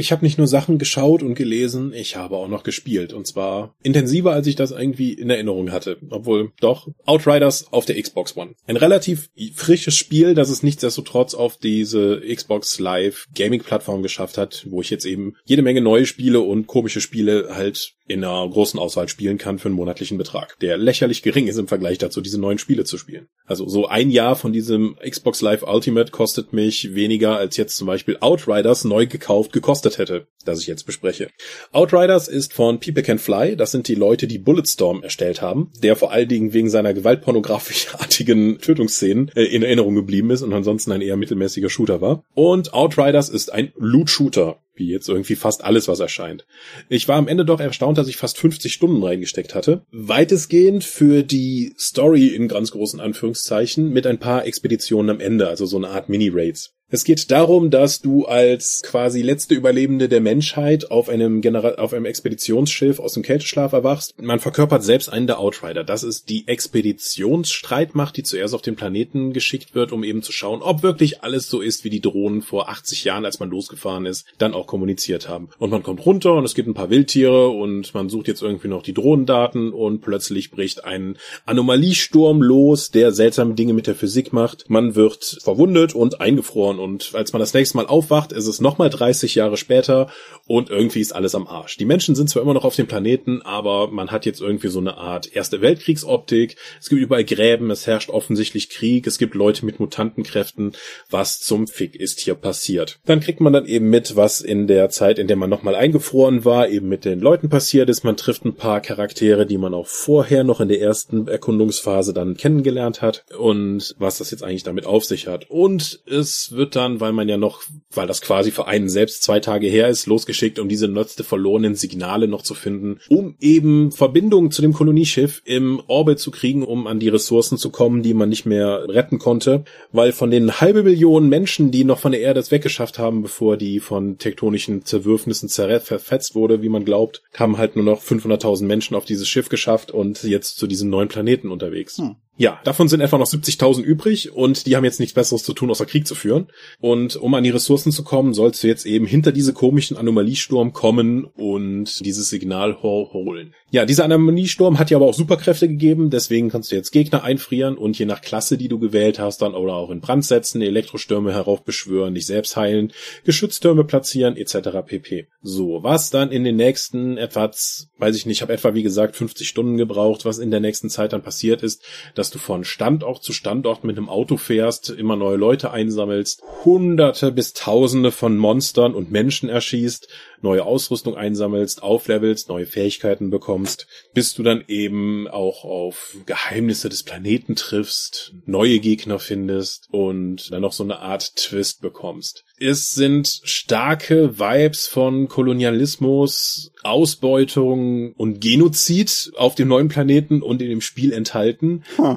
[0.00, 3.12] Ich habe nicht nur Sachen geschaut und gelesen, ich habe auch noch gespielt.
[3.12, 5.98] Und zwar intensiver, als ich das irgendwie in Erinnerung hatte.
[6.08, 8.54] Obwohl, doch, Outriders auf der Xbox One.
[8.66, 14.80] Ein relativ frisches Spiel, das es nichtsdestotrotz auf diese Xbox Live Gaming-Plattform geschafft hat, wo
[14.80, 19.08] ich jetzt eben jede Menge neue Spiele und komische Spiele halt in einer großen Auswahl
[19.08, 22.58] spielen kann für einen monatlichen Betrag, der lächerlich gering ist im Vergleich dazu, diese neuen
[22.58, 23.28] Spiele zu spielen.
[23.46, 27.86] Also so ein Jahr von diesem Xbox Live Ultimate kostet mich weniger als jetzt zum
[27.86, 31.28] Beispiel Outriders neu gekauft gekostet hätte, das ich jetzt bespreche.
[31.72, 35.96] Outriders ist von People Can Fly, das sind die Leute, die Bulletstorm erstellt haben, der
[35.96, 41.02] vor allen Dingen wegen seiner gewaltpornografischartigen Tötungsszenen äh, in Erinnerung geblieben ist und ansonsten ein
[41.02, 42.24] eher mittelmäßiger Shooter war.
[42.34, 46.46] Und Outriders ist ein Loot-Shooter wie jetzt irgendwie fast alles, was erscheint.
[46.88, 49.84] Ich war am Ende doch erstaunt, dass ich fast 50 Stunden reingesteckt hatte.
[49.92, 55.66] Weitestgehend für die Story in ganz großen Anführungszeichen mit ein paar Expeditionen am Ende, also
[55.66, 56.74] so eine Art Mini-Raids.
[56.92, 61.94] Es geht darum, dass du als quasi letzte Überlebende der Menschheit auf einem Genera auf
[61.94, 64.20] einem Expeditionsschiff aus dem Kälteschlaf erwachst.
[64.20, 65.84] Man verkörpert selbst einen der Outrider.
[65.84, 70.62] Das ist die Expeditionsstreitmacht, die zuerst auf den Planeten geschickt wird, um eben zu schauen,
[70.62, 74.26] ob wirklich alles so ist, wie die Drohnen vor 80 Jahren, als man losgefahren ist,
[74.38, 75.50] dann auch kommuniziert haben.
[75.60, 78.66] Und man kommt runter und es gibt ein paar Wildtiere und man sucht jetzt irgendwie
[78.66, 84.32] noch die Drohnendaten und plötzlich bricht ein Anomaliesturm los, der seltsame Dinge mit der Physik
[84.32, 84.68] macht.
[84.68, 88.90] Man wird verwundet und eingefroren Und als man das nächste Mal aufwacht, ist es nochmal
[88.90, 90.08] 30 Jahre später
[90.46, 91.76] und irgendwie ist alles am Arsch.
[91.76, 94.80] Die Menschen sind zwar immer noch auf dem Planeten, aber man hat jetzt irgendwie so
[94.80, 96.56] eine Art Erste Weltkriegsoptik.
[96.80, 100.72] Es gibt überall Gräben, es herrscht offensichtlich Krieg, es gibt Leute mit Mutantenkräften.
[101.10, 102.98] Was zum Fick ist hier passiert?
[103.04, 106.44] Dann kriegt man dann eben mit, was in der Zeit, in der man nochmal eingefroren
[106.44, 108.04] war, eben mit den Leuten passiert ist.
[108.04, 112.36] Man trifft ein paar Charaktere, die man auch vorher noch in der ersten Erkundungsphase dann
[112.36, 115.48] kennengelernt hat und was das jetzt eigentlich damit auf sich hat.
[115.50, 119.40] Und es wird dann, weil man ja noch, weil das quasi für einen selbst zwei
[119.40, 124.50] Tage her ist, losgeschickt, um diese letzte verlorenen Signale noch zu finden, um eben Verbindungen
[124.50, 128.28] zu dem Kolonieschiff im Orbit zu kriegen, um an die Ressourcen zu kommen, die man
[128.28, 132.40] nicht mehr retten konnte, weil von den halbe Millionen Menschen, die noch von der Erde
[132.40, 137.76] es weggeschafft haben, bevor die von tektonischen Zerwürfnissen zerfetzt wurde, wie man glaubt, haben halt
[137.76, 141.98] nur noch 500.000 Menschen auf dieses Schiff geschafft und jetzt zu diesem neuen Planeten unterwegs.
[141.98, 142.16] Hm.
[142.40, 145.70] Ja, davon sind etwa noch 70.000 übrig und die haben jetzt nichts Besseres zu tun,
[145.70, 146.46] außer Krieg zu führen.
[146.80, 150.72] Und um an die Ressourcen zu kommen, sollst du jetzt eben hinter diese komischen Anomaliesturm
[150.72, 153.52] kommen und dieses Signal holen.
[153.72, 157.76] Ja, dieser Anomaliesturm hat dir aber auch Superkräfte gegeben, deswegen kannst du jetzt Gegner einfrieren
[157.76, 161.34] und je nach Klasse, die du gewählt hast, dann oder auch in Brand setzen, Elektrostürme
[161.34, 162.90] heraufbeschwören, dich selbst heilen,
[163.24, 164.78] Geschütztürme platzieren, etc.
[164.86, 165.28] pp.
[165.42, 167.50] So, was dann in den nächsten etwa,
[167.98, 171.12] weiß ich nicht, habe etwa wie gesagt 50 Stunden gebraucht, was in der nächsten Zeit
[171.12, 175.36] dann passiert ist, dass du von Standort zu Standort mit einem Auto fährst, immer neue
[175.36, 180.08] Leute einsammelst, hunderte bis tausende von Monstern und Menschen erschießt,
[180.42, 187.02] neue Ausrüstung einsammelst, auflevelst, neue Fähigkeiten bekommst, bis du dann eben auch auf Geheimnisse des
[187.02, 192.44] Planeten triffst, neue Gegner findest und dann noch so eine Art Twist bekommst.
[192.58, 200.68] Es sind starke Vibes von Kolonialismus, Ausbeutung und Genozid auf dem neuen Planeten und in
[200.68, 201.84] dem Spiel enthalten.
[201.96, 202.16] Huh.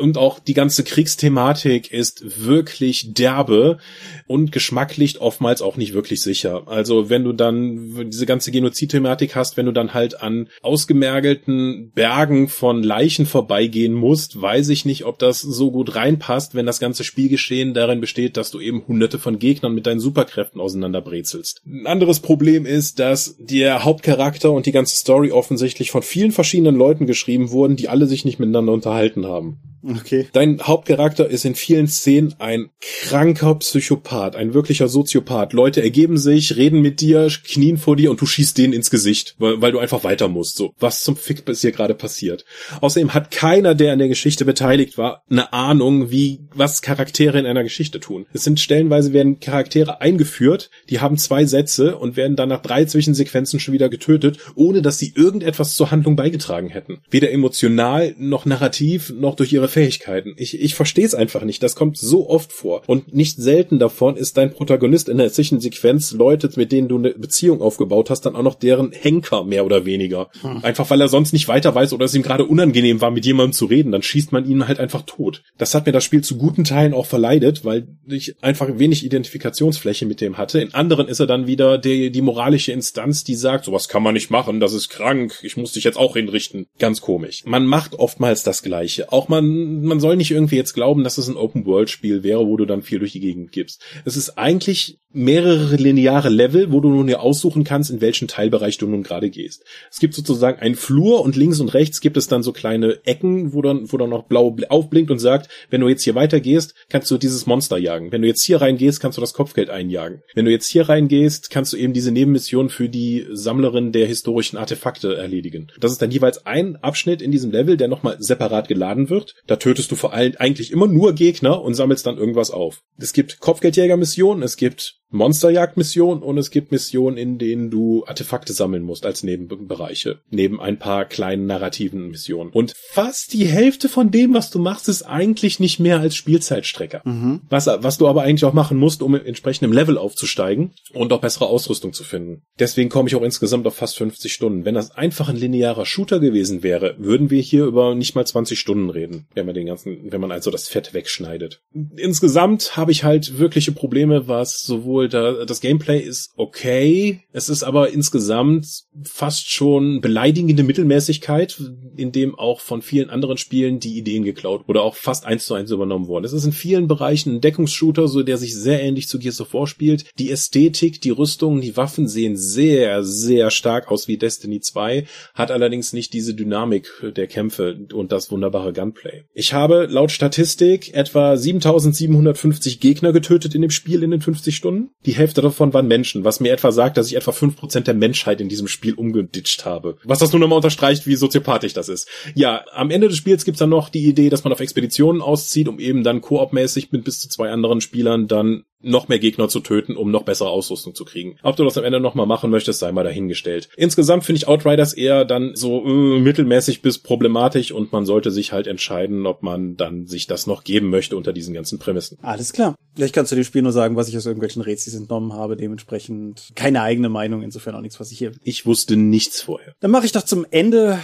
[0.00, 3.78] Und auch die ganze Kriegsthematik ist wirklich derbe
[4.26, 6.66] und geschmacklich oftmals auch nicht wirklich sicher.
[6.66, 12.48] Also wenn du dann diese ganze Genozid-Thematik hast, wenn du dann halt an ausgemergelten Bergen
[12.48, 17.04] von Leichen vorbeigehen musst, weiß ich nicht, ob das so gut reinpasst, wenn das ganze
[17.04, 21.62] Spielgeschehen darin besteht, dass du eben hunderte von Gegnern mit deinen Superkräften auseinanderbrezelst.
[21.66, 26.76] Ein anderes Problem ist, dass der Hauptcharakter und die ganze Story offensichtlich von vielen verschiedenen
[26.76, 29.60] Leuten geschrieben wurden, die alle sich nicht miteinander unterhalten haben.
[29.86, 30.26] Okay.
[30.32, 35.52] Dein Hauptcharakter ist in vielen Szenen ein kranker Psychopath, ein wirklicher Soziopath.
[35.52, 39.34] Leute ergeben sich, reden mit dir, knien vor dir und du schießt denen ins Gesicht,
[39.38, 40.56] weil, weil du einfach weiter musst.
[40.56, 42.44] So, was zum Fick ist hier gerade passiert?
[42.80, 47.46] Außerdem hat keiner, der an der Geschichte beteiligt war, eine Ahnung, wie, was Charaktere in
[47.46, 48.26] einer Geschichte tun.
[48.32, 52.84] Es sind stellenweise werden Charaktere eingeführt, die haben zwei Sätze und werden dann nach drei
[52.84, 57.00] Zwischensequenzen schon wieder getötet, ohne dass sie irgendetwas zur Handlung beigetragen hätten.
[57.10, 60.34] Weder emotional, noch narrativ, noch durch ihre Fähigkeiten.
[60.36, 61.62] Ich, ich verstehe es einfach nicht.
[61.62, 62.82] Das kommt so oft vor.
[62.86, 67.14] Und nicht selten davon ist dein Protagonist in der Zwischensequenz Leute, mit denen du eine
[67.42, 70.28] aufgebaut hast, dann auch noch deren Henker, mehr oder weniger.
[70.40, 70.64] Hm.
[70.64, 73.52] Einfach weil er sonst nicht weiter weiß oder es ihm gerade unangenehm war, mit jemandem
[73.52, 73.92] zu reden.
[73.92, 75.42] Dann schießt man ihn halt einfach tot.
[75.58, 80.06] Das hat mir das Spiel zu guten Teilen auch verleidet, weil ich einfach wenig Identifikationsfläche
[80.06, 80.60] mit dem hatte.
[80.60, 84.14] In anderen ist er dann wieder die, die moralische Instanz, die sagt, sowas kann man
[84.14, 86.66] nicht machen, das ist krank, ich muss dich jetzt auch hinrichten.
[86.78, 87.42] Ganz komisch.
[87.44, 89.12] Man macht oftmals das Gleiche.
[89.12, 92.64] Auch man man soll nicht irgendwie jetzt glauben, dass es ein Open-World-Spiel wäre, wo du
[92.64, 93.82] dann viel durch die Gegend gibst.
[94.04, 98.78] Es ist eigentlich mehrere lineare Level, wo du nun ja aussuchen kannst, in welchen Teilbereich
[98.78, 99.64] du nun gerade gehst.
[99.90, 103.52] Es gibt sozusagen einen Flur und links und rechts gibt es dann so kleine Ecken,
[103.52, 107.10] wo dann, wo dann noch blau aufblinkt und sagt, wenn du jetzt hier weitergehst, kannst
[107.10, 108.12] du dieses Monster jagen.
[108.12, 110.22] Wenn du jetzt hier reingehst, kannst du das Kopfgeld einjagen.
[110.34, 114.56] Wenn du jetzt hier reingehst, kannst du eben diese Nebenmission für die Sammlerin der historischen
[114.56, 115.68] Artefakte erledigen.
[115.80, 119.34] Das ist dann jeweils ein Abschnitt in diesem Level, der nochmal separat geladen wird.
[119.46, 122.82] Da tötest du vor allem eigentlich immer nur Gegner und sammelst dann irgendwas auf.
[122.98, 128.82] Es gibt Kopfgeldjäger-Missionen, es gibt Monsterjagd-Missionen und es gibt Missionen, in denen du Artefakte sammeln
[128.82, 132.50] musst als Nebenbereiche, neben ein paar kleinen narrativen Missionen.
[132.50, 137.02] Und fast die Hälfte von dem, was du machst, ist eigentlich nicht mehr als Spielzeitstrecker.
[137.04, 137.42] Mhm.
[137.48, 141.20] Was, was du aber eigentlich auch machen musst, um entsprechend im Level aufzusteigen und auch
[141.20, 142.42] bessere Ausrüstung zu finden.
[142.58, 144.64] Deswegen komme ich auch insgesamt auf fast 50 Stunden.
[144.64, 148.58] Wenn das einfach ein linearer Shooter gewesen wäre, würden wir hier über nicht mal 20
[148.58, 151.60] Stunden reden, wenn man den ganzen, wenn man also das Fett wegschneidet.
[151.96, 157.48] Insgesamt habe ich halt wirkliche Probleme, was sowohl sowohl da, das Gameplay ist okay, es
[157.48, 158.66] ist aber insgesamt
[159.02, 161.60] fast schon beleidigende Mittelmäßigkeit,
[161.96, 165.54] in dem auch von vielen anderen Spielen die Ideen geklaut oder auch fast eins zu
[165.54, 166.24] eins übernommen worden.
[166.24, 169.54] Es ist in vielen Bereichen ein Deckungsshooter, so der sich sehr ähnlich zu Gears of
[169.54, 170.04] War spielt.
[170.18, 175.50] Die Ästhetik, die Rüstungen, die Waffen sehen sehr, sehr stark aus wie Destiny 2, hat
[175.50, 179.24] allerdings nicht diese Dynamik der Kämpfe und das wunderbare Gunplay.
[179.32, 184.83] Ich habe laut Statistik etwa 7750 Gegner getötet in dem Spiel in den 50 Stunden.
[185.06, 188.40] Die Hälfte davon waren Menschen, was mir etwa sagt, dass ich etwa 5% der Menschheit
[188.40, 189.96] in diesem Spiel umgeditscht habe.
[190.04, 192.08] Was das nur nochmal unterstreicht, wie soziopathisch das ist.
[192.34, 195.68] Ja, am Ende des Spiels gibt's dann noch die Idee, dass man auf Expeditionen auszieht,
[195.68, 199.60] um eben dann koopmäßig mit bis zu zwei anderen Spielern dann noch mehr Gegner zu
[199.60, 201.36] töten, um noch bessere Ausrüstung zu kriegen.
[201.42, 203.68] Ob du das am Ende nochmal machen möchtest, sei mal dahingestellt.
[203.76, 208.52] Insgesamt finde ich Outriders eher dann so äh, mittelmäßig bis problematisch und man sollte sich
[208.52, 212.18] halt entscheiden, ob man dann sich das noch geben möchte unter diesen ganzen Prämissen.
[212.22, 212.74] Alles klar.
[212.96, 216.52] Ich kann zu dem Spiel nur sagen, was ich aus irgendwelchen Rätsels entnommen habe, dementsprechend
[216.54, 218.32] keine eigene Meinung, insofern auch nichts, was ich hier.
[218.42, 219.74] Ich wusste nichts vorher.
[219.80, 220.98] Dann mache ich doch zum Ende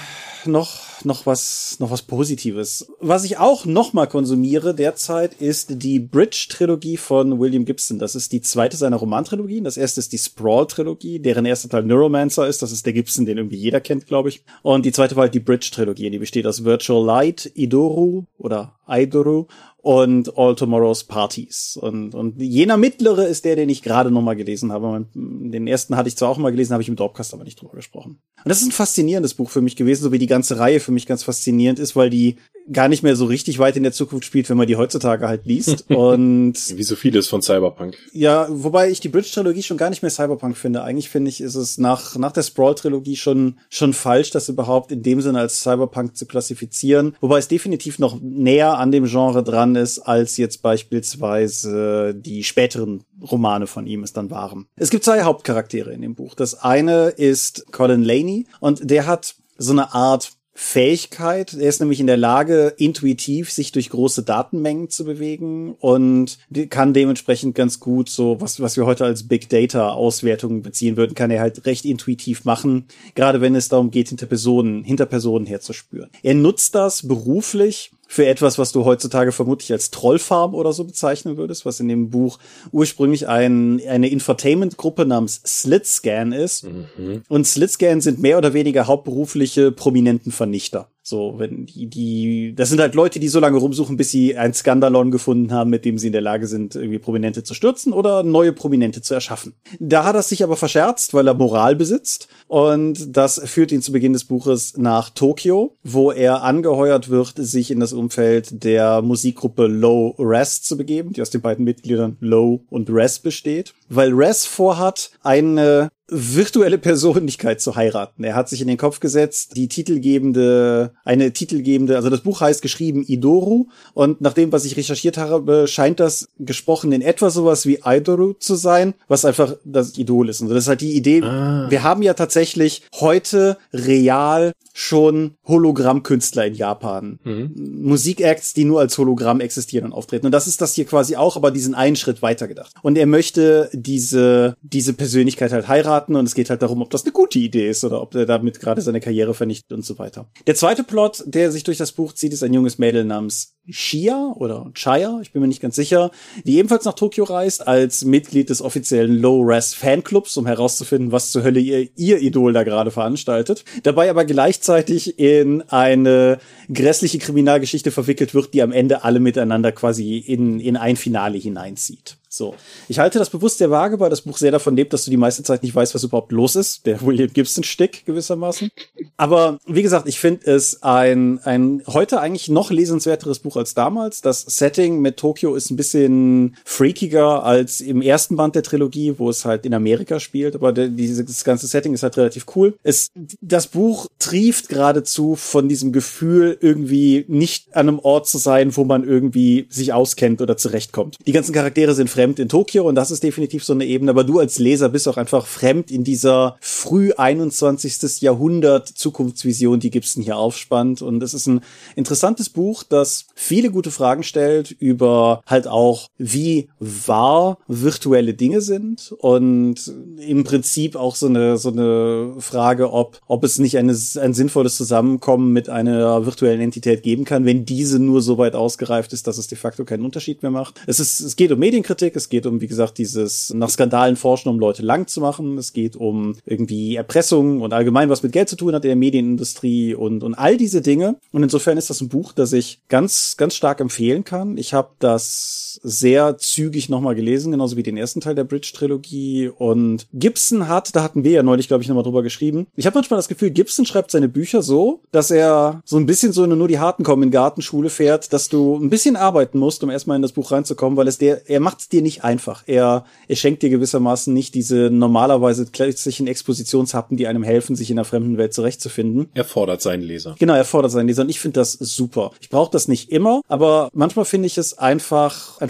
[0.44, 2.86] noch noch was noch was Positives.
[3.00, 7.98] Was ich auch noch mal konsumiere derzeit ist die Bridge Trilogie von William Gibson.
[7.98, 9.64] Das ist die zweite seiner Romantrilogien.
[9.64, 12.62] Das erste ist die Sprawl Trilogie, deren erster Teil Neuromancer ist.
[12.62, 14.42] Das ist der Gibson, den irgendwie jeder kennt, glaube ich.
[14.62, 16.10] Und die zweite war halt die Bridge Trilogie.
[16.10, 19.46] Die besteht aus Virtual Light, Idoru oder Aidoru
[19.78, 21.78] und All Tomorrow's Parties.
[21.80, 25.06] Und, und jener mittlere ist der, den ich gerade noch mal gelesen habe.
[25.14, 27.74] Den ersten hatte ich zwar auch mal gelesen, habe ich im Dropcast aber nicht drüber
[27.74, 28.20] gesprochen.
[28.44, 30.92] Und das ist ein faszinierendes Buch für mich gewesen, so wie die ganze Reihe für
[30.92, 32.36] mich ganz faszinierend ist, weil die
[32.72, 35.46] gar nicht mehr so richtig weit in der Zukunft spielt, wenn man die heutzutage halt
[35.46, 35.90] liest.
[35.90, 37.96] Und wie so vieles von Cyberpunk.
[38.12, 40.82] Ja, wobei ich die Bridge-Trilogie schon gar nicht mehr Cyberpunk finde.
[40.82, 45.02] Eigentlich finde ich, ist es nach, nach der Sprawl-Trilogie schon, schon falsch, das überhaupt in
[45.02, 47.16] dem Sinne als Cyberpunk zu klassifizieren.
[47.20, 53.04] Wobei es definitiv noch näher an dem Genre dran ist, als jetzt beispielsweise die späteren
[53.22, 54.66] Romane von ihm es dann waren.
[54.76, 56.34] Es gibt zwei Hauptcharaktere in dem Buch.
[56.34, 61.54] Das eine ist Colin Laney und der hat so eine Art Fähigkeit.
[61.54, 66.92] Er ist nämlich in der Lage, intuitiv sich durch große Datenmengen zu bewegen und kann
[66.92, 71.30] dementsprechend ganz gut so, was, was wir heute als Big Data Auswertungen beziehen würden, kann
[71.30, 76.10] er halt recht intuitiv machen, gerade wenn es darum geht, hinter Personen, hinter Personen herzuspüren.
[76.22, 81.36] Er nutzt das beruflich für etwas, was du heutzutage vermutlich als Trollfarm oder so bezeichnen
[81.36, 82.40] würdest, was in dem Buch
[82.72, 86.64] ursprünglich ein, eine Infotainment-Gruppe namens Slitscan ist.
[86.64, 87.22] Mhm.
[87.28, 90.88] Und Slitscan sind mehr oder weniger hauptberufliche Prominentenvernichter.
[91.10, 94.54] So, wenn die, die, das sind halt Leute, die so lange rumsuchen, bis sie ein
[94.54, 98.22] Skandalon gefunden haben, mit dem sie in der Lage sind, irgendwie Prominente zu stürzen oder
[98.22, 99.54] neue Prominente zu erschaffen.
[99.80, 102.28] Da hat er sich aber verscherzt, weil er Moral besitzt.
[102.46, 107.72] Und das führt ihn zu Beginn des Buches nach Tokio, wo er angeheuert wird, sich
[107.72, 112.60] in das Umfeld der Musikgruppe Low Res zu begeben, die aus den beiden Mitgliedern Low
[112.70, 113.74] und Res besteht.
[113.88, 118.24] Weil Res vorhat, eine virtuelle Persönlichkeit zu heiraten.
[118.24, 122.62] Er hat sich in den Kopf gesetzt, die titelgebende, eine titelgebende, also das Buch heißt
[122.62, 127.66] geschrieben Idoru und nach dem, was ich recherchiert habe, scheint das gesprochen in etwa sowas
[127.66, 130.40] wie Idoru zu sein, was einfach das Idol ist.
[130.40, 131.22] Und das ist halt die Idee.
[131.22, 131.66] Ah.
[131.70, 137.18] Wir haben ja tatsächlich heute real schon Hologrammkünstler in Japan.
[137.24, 137.82] Mhm.
[137.82, 140.26] Musikacts, die nur als Hologramm existieren und auftreten.
[140.26, 142.72] Und das ist das hier quasi auch, aber diesen einen Schritt weiter gedacht.
[142.82, 147.04] Und er möchte diese, diese Persönlichkeit halt heiraten und es geht halt darum, ob das
[147.04, 150.28] eine gute Idee ist oder ob er damit gerade seine Karriere vernichtet und so weiter.
[150.46, 154.34] Der zweite Plot, der sich durch das Buch zieht, ist ein junges Mädel namens Shia
[154.36, 156.10] oder Chaya, ich bin mir nicht ganz sicher,
[156.44, 161.42] die ebenfalls nach Tokio reist als Mitglied des offiziellen Low-Res Fanclubs, um herauszufinden, was zur
[161.42, 163.64] Hölle ihr, ihr Idol da gerade veranstaltet.
[163.82, 166.38] Dabei aber gleichzeitig in eine
[166.72, 172.16] grässliche Kriminalgeschichte verwickelt wird, die am Ende alle miteinander quasi in, in ein Finale hineinzieht.
[172.32, 172.54] So.
[172.86, 175.16] Ich halte das bewusst sehr vage, weil das Buch sehr davon lebt, dass du die
[175.16, 176.86] meiste Zeit nicht weißt, was überhaupt los ist.
[176.86, 178.70] Der William Gibson-Stick gewissermaßen.
[179.16, 184.20] Aber wie gesagt, ich finde es ein, ein heute eigentlich noch lesenswerteres Buch als damals.
[184.20, 189.30] Das Setting mit Tokio ist ein bisschen freakiger als im ersten Band der Trilogie, wo
[189.30, 190.56] es halt in Amerika spielt.
[190.56, 192.74] Aber dieses ganze Setting ist halt relativ cool.
[192.82, 198.76] Es, das Buch trieft geradezu von diesem Gefühl, irgendwie nicht an einem Ort zu sein,
[198.76, 201.16] wo man irgendwie sich auskennt oder zurechtkommt.
[201.26, 204.24] Die ganzen Charaktere sind fremd in Tokio und das ist definitiv so eine Ebene, aber
[204.24, 208.20] du als Leser bist auch einfach fremd in dieser früh 21.
[208.20, 211.60] Jahrhundert Zukunftsvision, die Gibson hier aufspannt und es ist ein
[211.96, 219.14] interessantes Buch, das viele gute Fragen stellt über halt auch, wie wahr virtuelle Dinge sind
[219.18, 224.34] und im Prinzip auch so eine, so eine Frage, ob, ob es nicht eine, ein
[224.34, 229.26] sinnvolles Zusammenkommen mit einer virtuellen Entität geben kann, wenn diese nur so weit ausgereift ist,
[229.26, 230.80] dass es de facto keinen Unterschied mehr macht.
[230.86, 234.48] Es ist, es geht um Medienkritik, es geht um, wie gesagt, dieses nach Skandalen forschen,
[234.48, 235.56] um Leute lang zu machen.
[235.58, 238.88] Es geht um irgendwie wie Erpressung und allgemein was mit Geld zu tun hat in
[238.88, 241.16] der Medienindustrie und, und all diese Dinge.
[241.30, 244.56] Und insofern ist das ein Buch, das ich ganz, ganz stark empfehlen kann.
[244.56, 249.48] Ich habe das sehr zügig nochmal gelesen, genauso wie den ersten Teil der Bridge-Trilogie.
[249.48, 252.66] Und Gibson hat, da hatten wir ja neulich, glaube ich, nochmal drüber geschrieben.
[252.76, 256.32] Ich habe manchmal das Gefühl, Gibson schreibt seine Bücher so, dass er so ein bisschen
[256.32, 259.82] so eine nur die Harten kommen in Gartenschule fährt, dass du ein bisschen arbeiten musst,
[259.82, 262.62] um erstmal in das Buch reinzukommen, weil es der, er macht es dir nicht einfach.
[262.66, 267.96] Er, er schenkt dir gewissermaßen nicht diese normalerweise klassischen Expositionshappen, die einem helfen, sich in
[267.96, 269.28] der fremden Welt zurechtzufinden.
[269.34, 270.36] Er fordert seinen Leser.
[270.38, 272.32] Genau, er fordert seinen Leser und ich finde das super.
[272.40, 275.69] Ich brauche das nicht immer, aber manchmal finde ich es einfach, einfach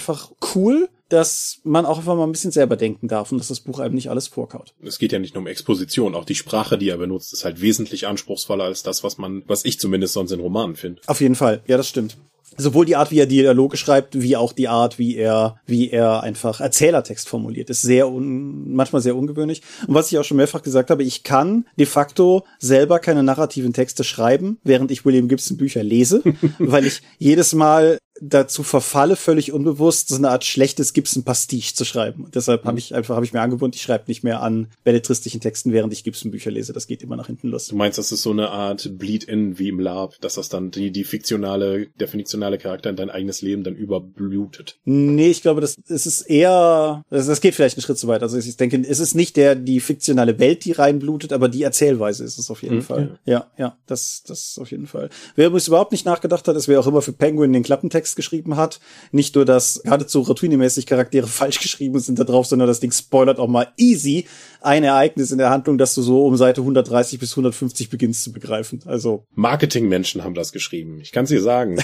[0.54, 3.80] cool, dass man auch einfach mal ein bisschen selber denken darf und dass das Buch
[3.80, 4.74] einem nicht alles vorkaut.
[4.82, 7.60] Es geht ja nicht nur um Exposition, auch die Sprache, die er benutzt, ist halt
[7.60, 11.02] wesentlich anspruchsvoller als das, was man, was ich zumindest sonst in Romanen finde.
[11.06, 12.16] Auf jeden Fall, ja, das stimmt
[12.56, 16.22] sowohl die Art, wie er Dialoge schreibt, wie auch die Art, wie er, wie er
[16.22, 19.62] einfach Erzählertext formuliert, ist sehr un, manchmal sehr ungewöhnlich.
[19.86, 23.72] Und was ich auch schon mehrfach gesagt habe, ich kann de facto selber keine narrativen
[23.72, 26.22] Texte schreiben, während ich William Gibson Bücher lese,
[26.58, 32.24] weil ich jedes Mal dazu verfalle, völlig unbewusst so eine Art schlechtes Gibson-Pastiche zu schreiben.
[32.24, 35.40] Und deshalb habe ich einfach, habe ich mir angewohnt, ich schreibe nicht mehr an belletristischen
[35.40, 36.72] Texten, während ich Gibson-Bücher lese.
[36.72, 37.68] Das geht immer nach hinten los.
[37.68, 40.90] Du meinst, das ist so eine Art Bleed-in wie im Lab, dass das dann die,
[40.90, 44.78] die fiktionale, der fiktionale Charakter in dein eigenes Leben dann überblutet?
[44.85, 48.22] Nee, ich glaube, das, es ist eher, das, das geht vielleicht einen Schritt zu weit.
[48.22, 52.24] Also ich denke, es ist nicht der, die fiktionale Welt, die reinblutet, aber die Erzählweise
[52.24, 52.83] ist es auf jeden mhm.
[52.83, 53.18] Fall.
[53.24, 55.09] Ja, ja, das, das auf jeden Fall.
[55.37, 58.16] Wer übrigens überhaupt nicht nachgedacht hat, ist wer auch immer für Penguin den Klappentext Text
[58.16, 58.81] geschrieben hat.
[59.12, 63.38] Nicht nur, dass geradezu routinemäßig Charaktere falsch geschrieben sind da drauf, sondern das Ding spoilert
[63.38, 64.27] auch mal easy
[64.62, 68.33] ein Ereignis in der Handlung, dass du so um Seite 130 bis 150 beginnst zu
[68.33, 68.81] begreifen.
[68.85, 71.01] Also Marketingmenschen haben das geschrieben.
[71.01, 71.79] Ich kann es dir sagen.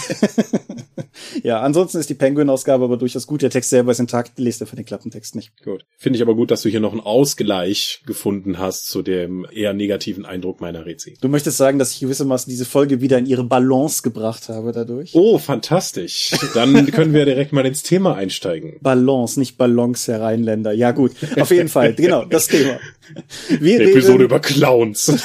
[1.42, 3.42] ja, ansonsten ist die Penguin-Ausgabe aber durchaus gut.
[3.42, 5.52] Der Text selber ist intakt, lest er von den Klappentext nicht.
[5.62, 5.86] Gut.
[5.96, 9.72] Finde ich aber gut, dass du hier noch einen Ausgleich gefunden hast zu dem eher
[9.72, 11.16] negativen Eindruck meiner Rezi.
[11.20, 15.14] Du möchtest sagen, dass ich gewissermaßen diese Folge wieder in ihre Balance gebracht habe dadurch?
[15.14, 16.15] Oh, fantastisch.
[16.54, 18.76] Dann können wir direkt mal ins Thema einsteigen.
[18.80, 20.72] Balance, nicht Ballons, Herr Rheinländer.
[20.72, 21.94] Ja gut, auf jeden Fall.
[21.94, 22.78] Genau, das Thema.
[23.60, 25.12] Wir Episode über Clowns.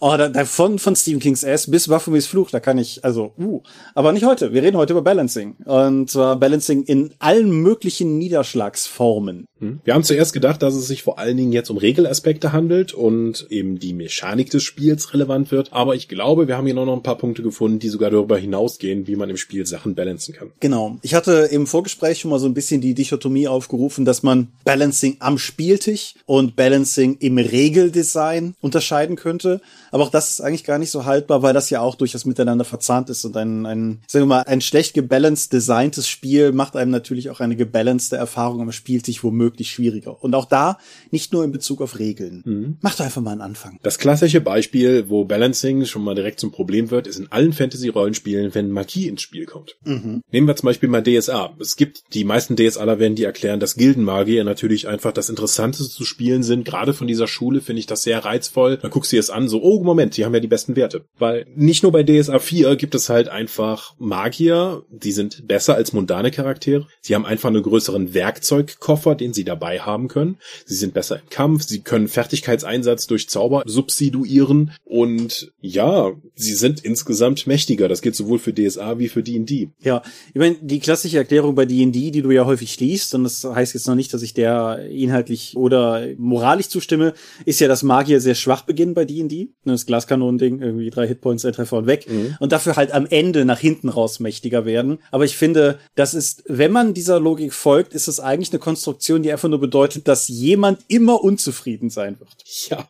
[0.00, 3.32] Oh, da, da von, von Stephen King's S bis Baphomets Fluch, da kann ich, also,
[3.38, 3.62] uh.
[3.94, 4.52] Aber nicht heute.
[4.52, 5.56] Wir reden heute über Balancing.
[5.64, 9.46] Und zwar Balancing in allen möglichen Niederschlagsformen.
[9.60, 9.80] Hm.
[9.84, 13.46] Wir haben zuerst gedacht, dass es sich vor allen Dingen jetzt um Regelaspekte handelt und
[13.48, 15.72] eben die Mechanik des Spiels relevant wird.
[15.72, 19.06] Aber ich glaube, wir haben hier noch ein paar Punkte gefunden, die sogar darüber hinausgehen,
[19.06, 20.50] wie man im Spiel Sachen balancen kann.
[20.60, 20.98] Genau.
[21.02, 25.16] Ich hatte im Vorgespräch schon mal so ein bisschen die Dichotomie aufgerufen, dass man Balancing
[25.20, 29.62] am Spieltisch und Balancing im Regeldesign unterscheiden könnte.
[29.90, 32.64] Aber auch das ist eigentlich gar nicht so haltbar, weil das ja auch durchaus miteinander
[32.64, 36.90] verzahnt ist und ein, ein sagen wir mal, ein schlecht gebalanced designtes Spiel macht einem
[36.90, 40.22] natürlich auch eine gebalancete Erfahrung am Spieltisch womöglich schwieriger.
[40.22, 40.78] Und auch da
[41.10, 42.42] nicht nur in Bezug auf Regeln.
[42.44, 42.76] Mhm.
[42.80, 43.78] Mach doch einfach mal einen Anfang.
[43.82, 48.54] Das klassische Beispiel, wo Balancing schon mal direkt zum Problem wird, ist in allen Fantasy-Rollenspielen,
[48.54, 49.76] wenn Magie ins Spiel kommt.
[49.84, 50.22] Mhm.
[50.30, 51.54] Nehmen wir zum Beispiel mal DSA.
[51.60, 56.04] Es gibt die meisten DSAler werden die erklären, dass Gildenmagier natürlich einfach das Interessanteste zu
[56.04, 56.64] spielen sind.
[56.64, 58.78] Gerade von dieser Schule finde ich das sehr reizvoll.
[58.78, 61.04] Dann guckst du dir es an, so, oh, Moment, die haben ja die besten Werte.
[61.18, 65.92] Weil nicht nur bei DSA 4 gibt es halt einfach Magier, die sind besser als
[65.92, 66.86] mundane Charaktere.
[67.00, 70.38] Sie haben einfach einen größeren Werkzeugkoffer, den sie dabei haben können.
[70.64, 76.84] Sie sind besser im Kampf, sie können Fertigkeitseinsatz durch Zauber substituieren und ja, sie sind
[76.84, 77.88] insgesamt mächtiger.
[77.88, 79.68] Das gilt sowohl für DSA wie für D&D.
[79.80, 80.02] Ja,
[80.34, 83.74] ich meine, die klassische Erklärung bei D&D, die du ja häufig liest, und das heißt
[83.74, 88.34] jetzt noch nicht, dass ich der inhaltlich oder moralisch zustimme, ist ja, dass Magier sehr
[88.34, 92.06] schwach beginnen bei D&D das Glaskanonending, irgendwie drei Hitpoints, ein Treffer und weg.
[92.08, 92.36] Mhm.
[92.40, 94.98] Und dafür halt am Ende nach hinten raus mächtiger werden.
[95.10, 99.24] Aber ich finde, das ist, wenn man dieser Logik folgt, ist es eigentlich eine Konstruktion,
[99.26, 102.36] die einfach nur bedeutet, dass jemand immer unzufrieden sein wird.
[102.68, 102.88] Ja,